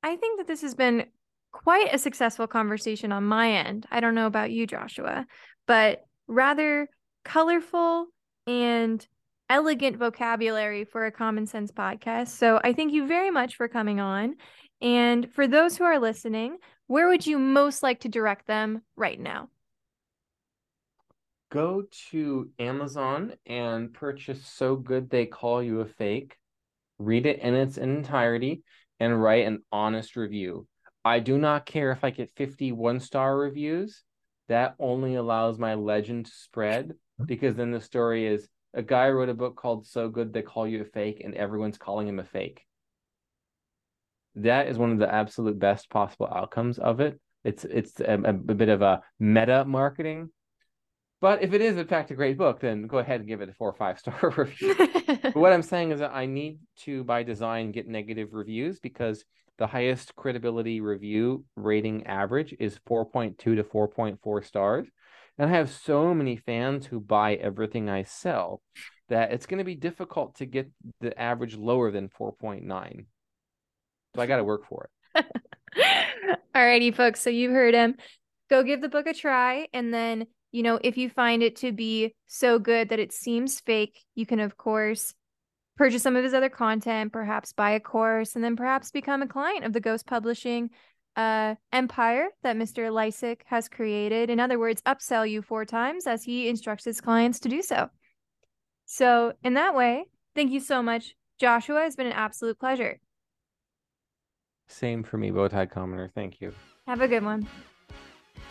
I 0.03 0.17
think 0.17 0.39
that 0.39 0.47
this 0.47 0.63
has 0.63 0.75
been 0.75 1.07
quite 1.53 1.93
a 1.93 1.99
successful 1.99 2.47
conversation 2.47 3.13
on 3.13 3.25
my 3.25 3.51
end. 3.51 3.87
I 3.91 4.01
don't 4.01 4.15
know 4.15 4.27
about 4.27 4.51
you, 4.51 4.67
Joshua, 4.67 5.27
but 5.67 6.05
rather 6.27 6.89
colorful 7.25 8.07
and 8.47 9.07
elegant 9.51 9.97
vocabulary 9.97 10.85
for 10.85 11.07
a 11.07 11.13
common 11.13 11.47
sense 11.47 11.73
podcast. 11.73 12.29
So 12.29 12.61
I 12.63 12.73
thank 12.73 12.93
you 12.93 13.07
very 13.07 13.31
much 13.31 13.57
for 13.57 13.69
coming 13.69 14.01
on. 14.01 14.37
And 14.81 15.33
for 15.33 15.49
those 15.49 15.77
who 15.77 15.85
are 15.85 15.99
listening, 15.99 16.59
where 16.87 17.09
would 17.09 17.27
you 17.27 17.39
most 17.39 17.83
like 17.83 18.01
to 18.01 18.09
direct 18.09 18.47
them 18.47 18.83
right 18.97 19.19
now? 19.19 19.49
Go 21.51 21.85
to 22.11 22.51
Amazon 22.59 23.33
and 23.47 23.93
purchase 23.93 24.45
So 24.47 24.77
Good 24.77 25.09
They 25.09 25.27
Call 25.27 25.63
You 25.63 25.81
a 25.81 25.87
Fake. 25.87 26.37
Read 26.99 27.27
it 27.27 27.41
in 27.41 27.55
its 27.55 27.79
entirety 27.79 28.63
and 29.01 29.23
write 29.23 29.47
an 29.47 29.63
honest 29.71 30.17
review. 30.17 30.67
I 31.05 31.21
do 31.21 31.39
not 31.39 31.67
care 31.67 31.93
if 31.93 32.05
I 32.05 32.11
get 32.11 32.31
50 32.37 32.73
one 32.73 33.01
star 33.01 33.37
reviews. 33.37 34.03
That 34.49 34.75
only 34.79 35.15
allows 35.15 35.59
my 35.59 35.75
legend 35.75 36.27
to 36.27 36.33
spread 36.33 36.93
because 37.25 37.55
then 37.55 37.71
the 37.71 37.81
story 37.81 38.27
is 38.27 38.49
a 38.75 38.83
guy 38.83 39.09
wrote 39.11 39.29
a 39.29 39.35
book 39.35 39.57
called 39.57 39.87
So 39.87 40.09
Good 40.09 40.33
They 40.33 40.43
Call 40.43 40.67
You 40.67 40.83
a 40.83 40.85
Fake, 40.85 41.23
and 41.25 41.35
everyone's 41.35 41.79
calling 41.79 42.09
him 42.09 42.19
a 42.19 42.25
fake. 42.25 42.65
That 44.37 44.69
is 44.69 44.79
one 44.79 44.93
of 44.93 44.99
the 44.99 45.13
absolute 45.13 45.59
best 45.59 45.91
possible 45.91 46.29
outcomes 46.33 46.79
of 46.79 47.01
it. 47.01 47.19
It's 47.45 47.65
it's 47.65 48.01
a, 48.01 48.15
a 48.25 48.33
bit 48.33 48.69
of 48.69 48.83
a 48.83 49.03
meta 49.19 49.65
marketing 49.65 50.31
but 51.21 51.43
if 51.43 51.53
it 51.53 51.61
is 51.61 51.77
in 51.77 51.87
fact 51.87 52.11
a 52.11 52.15
great 52.15 52.39
book, 52.39 52.61
then 52.61 52.87
go 52.87 52.99
ahead 52.99 53.21
and 53.21 53.29
give 53.29 53.41
it 53.41 53.49
a 53.49 53.53
four 53.53 53.69
or 53.69 53.75
five 53.75 53.99
star 54.01 54.19
review. 54.37 54.75
but 54.77 55.37
what 55.37 55.53
I'm 55.53 55.63
saying 55.63 55.93
is 55.93 56.01
that 56.01 56.15
I 56.15 56.27
need 56.27 56.59
to, 56.81 57.05
by 57.05 57.23
design, 57.23 57.73
get 57.73 57.89
negative 57.89 58.33
reviews 58.33 58.81
because 58.81 59.25
the 59.59 59.67
highest 59.67 60.15
credibility 60.15 60.81
review 60.81 61.45
rating 61.57 62.07
average 62.07 62.55
is 62.61 62.79
4.2 62.89 63.37
to 63.39 63.65
4.4 63.65 64.45
stars. 64.45 64.87
And 65.37 65.51
I 65.51 65.57
have 65.57 65.71
so 65.71 66.15
many 66.15 66.37
fans 66.37 66.87
who 66.87 67.01
buy 67.01 67.35
everything 67.35 67.89
I 67.89 68.05
sell 68.05 68.63
that 69.09 69.33
it's 69.33 69.47
going 69.47 69.59
to 69.59 69.65
be 69.65 69.75
difficult 69.75 70.37
to 70.37 70.47
get 70.47 70.71
the 71.01 71.19
average 71.21 71.57
lower 71.57 71.91
than 71.91 72.09
4.9. 72.09 73.07
So 74.15 74.23
I 74.23 74.27
got 74.27 74.37
to 74.37 74.45
work 74.45 74.67
for 74.69 74.89
it. 75.15 75.27
Alrighty, 76.55 76.95
folks. 76.95 77.21
So 77.21 77.31
you've 77.31 77.53
heard 77.53 77.75
him. 77.75 77.97
Go 78.51 78.63
give 78.63 78.81
the 78.81 78.89
book 78.89 79.07
a 79.07 79.15
try 79.15 79.69
and 79.73 79.93
then 79.93 80.27
You 80.53 80.63
know, 80.63 80.79
if 80.83 80.97
you 80.97 81.11
find 81.11 81.43
it 81.43 81.57
to 81.57 81.73
be 81.73 82.15
so 82.27 82.59
good 82.59 82.89
that 82.89 82.99
it 82.99 83.13
seems 83.13 83.61
fake, 83.61 84.05
you 84.15 84.25
can, 84.25 84.41
of 84.41 84.57
course, 84.57 85.15
purchase 85.77 86.03
some 86.03 86.17
of 86.17 86.25
his 86.25 86.35
other 86.35 86.49
content, 86.49 87.13
perhaps 87.13 87.53
buy 87.53 87.71
a 87.73 87.81
course, 87.81 88.35
and 88.35 88.43
then 88.43 88.57
perhaps 88.57 88.91
become 88.91 89.23
a 89.23 89.29
client 89.29 89.65
of 89.65 89.73
the 89.73 89.81
Ghost 89.81 90.07
Publishing 90.07 90.71
uh, 91.17 91.55
empire 91.73 92.29
that 92.43 92.57
Mr. 92.57 92.91
Lisec 92.91 93.41
has 93.47 93.69
created. 93.69 94.31
In 94.31 94.41
other 94.41 94.59
words, 94.59 94.83
upsell 94.83 95.29
you 95.29 95.43
four 95.43 95.65
times 95.65 96.07
as 96.07 96.25
he 96.25 96.49
instructs 96.49 96.85
his 96.85 97.01
clients 97.01 97.41
to 97.41 97.49
do 97.49 97.61
so. 97.61 97.91
So, 98.87 99.35
in 99.45 99.55
that 99.55 99.75
way, 99.75 100.07
thank 100.35 100.51
you 100.51 100.61
so 100.61 100.83
much, 100.83 101.15
Joshua. 101.39 101.85
It's 101.85 101.97
been 101.97 102.07
an 102.07 102.13
absolute 102.13 102.59
pleasure. 102.59 102.99
Same 104.69 105.03
for 105.03 105.19
me, 105.19 105.31
Bowtie 105.31 105.71
Commoner. 105.71 106.11
Thank 106.15 106.41
you. 106.41 106.53
Have 106.87 107.01
a 107.01 107.09
good 107.09 107.25
one. 107.25 107.47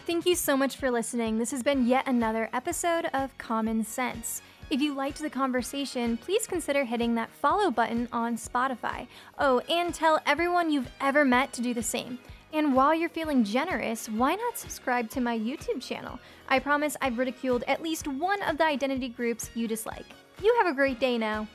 Thank 0.08 0.26
you 0.26 0.36
so 0.36 0.56
much 0.56 0.78
for 0.78 0.90
listening. 0.90 1.38
This 1.38 1.52
has 1.52 1.62
been 1.62 1.86
yet 1.86 2.08
another 2.08 2.50
episode 2.54 3.10
of 3.14 3.38
Common 3.38 3.84
Sense. 3.84 4.42
If 4.70 4.80
you 4.80 4.94
liked 4.94 5.20
the 5.20 5.30
conversation, 5.30 6.16
please 6.16 6.48
consider 6.48 6.86
hitting 6.86 7.14
that 7.16 7.30
follow 7.30 7.70
button 7.70 8.08
on 8.14 8.38
Spotify. 8.38 9.08
Oh, 9.38 9.60
and 9.70 9.94
tell 9.94 10.22
everyone 10.26 10.72
you've 10.72 10.90
ever 11.02 11.26
met 11.26 11.52
to 11.54 11.62
do 11.62 11.74
the 11.74 11.84
same. 11.84 12.20
And 12.54 12.74
while 12.74 12.96
you're 12.96 13.10
feeling 13.10 13.44
generous, 13.44 14.08
why 14.08 14.36
not 14.36 14.58
subscribe 14.58 15.10
to 15.10 15.20
my 15.20 15.38
YouTube 15.38 15.82
channel? 15.82 16.18
I 16.48 16.60
promise 16.60 16.96
I've 17.02 17.18
ridiculed 17.18 17.66
at 17.68 17.84
least 17.84 18.08
one 18.08 18.42
of 18.44 18.58
the 18.58 18.64
identity 18.64 19.10
groups 19.10 19.50
you 19.56 19.68
dislike. 19.68 20.06
You 20.42 20.56
have 20.60 20.68
a 20.68 20.74
great 20.74 21.02
day 21.02 21.18
now. 21.18 21.50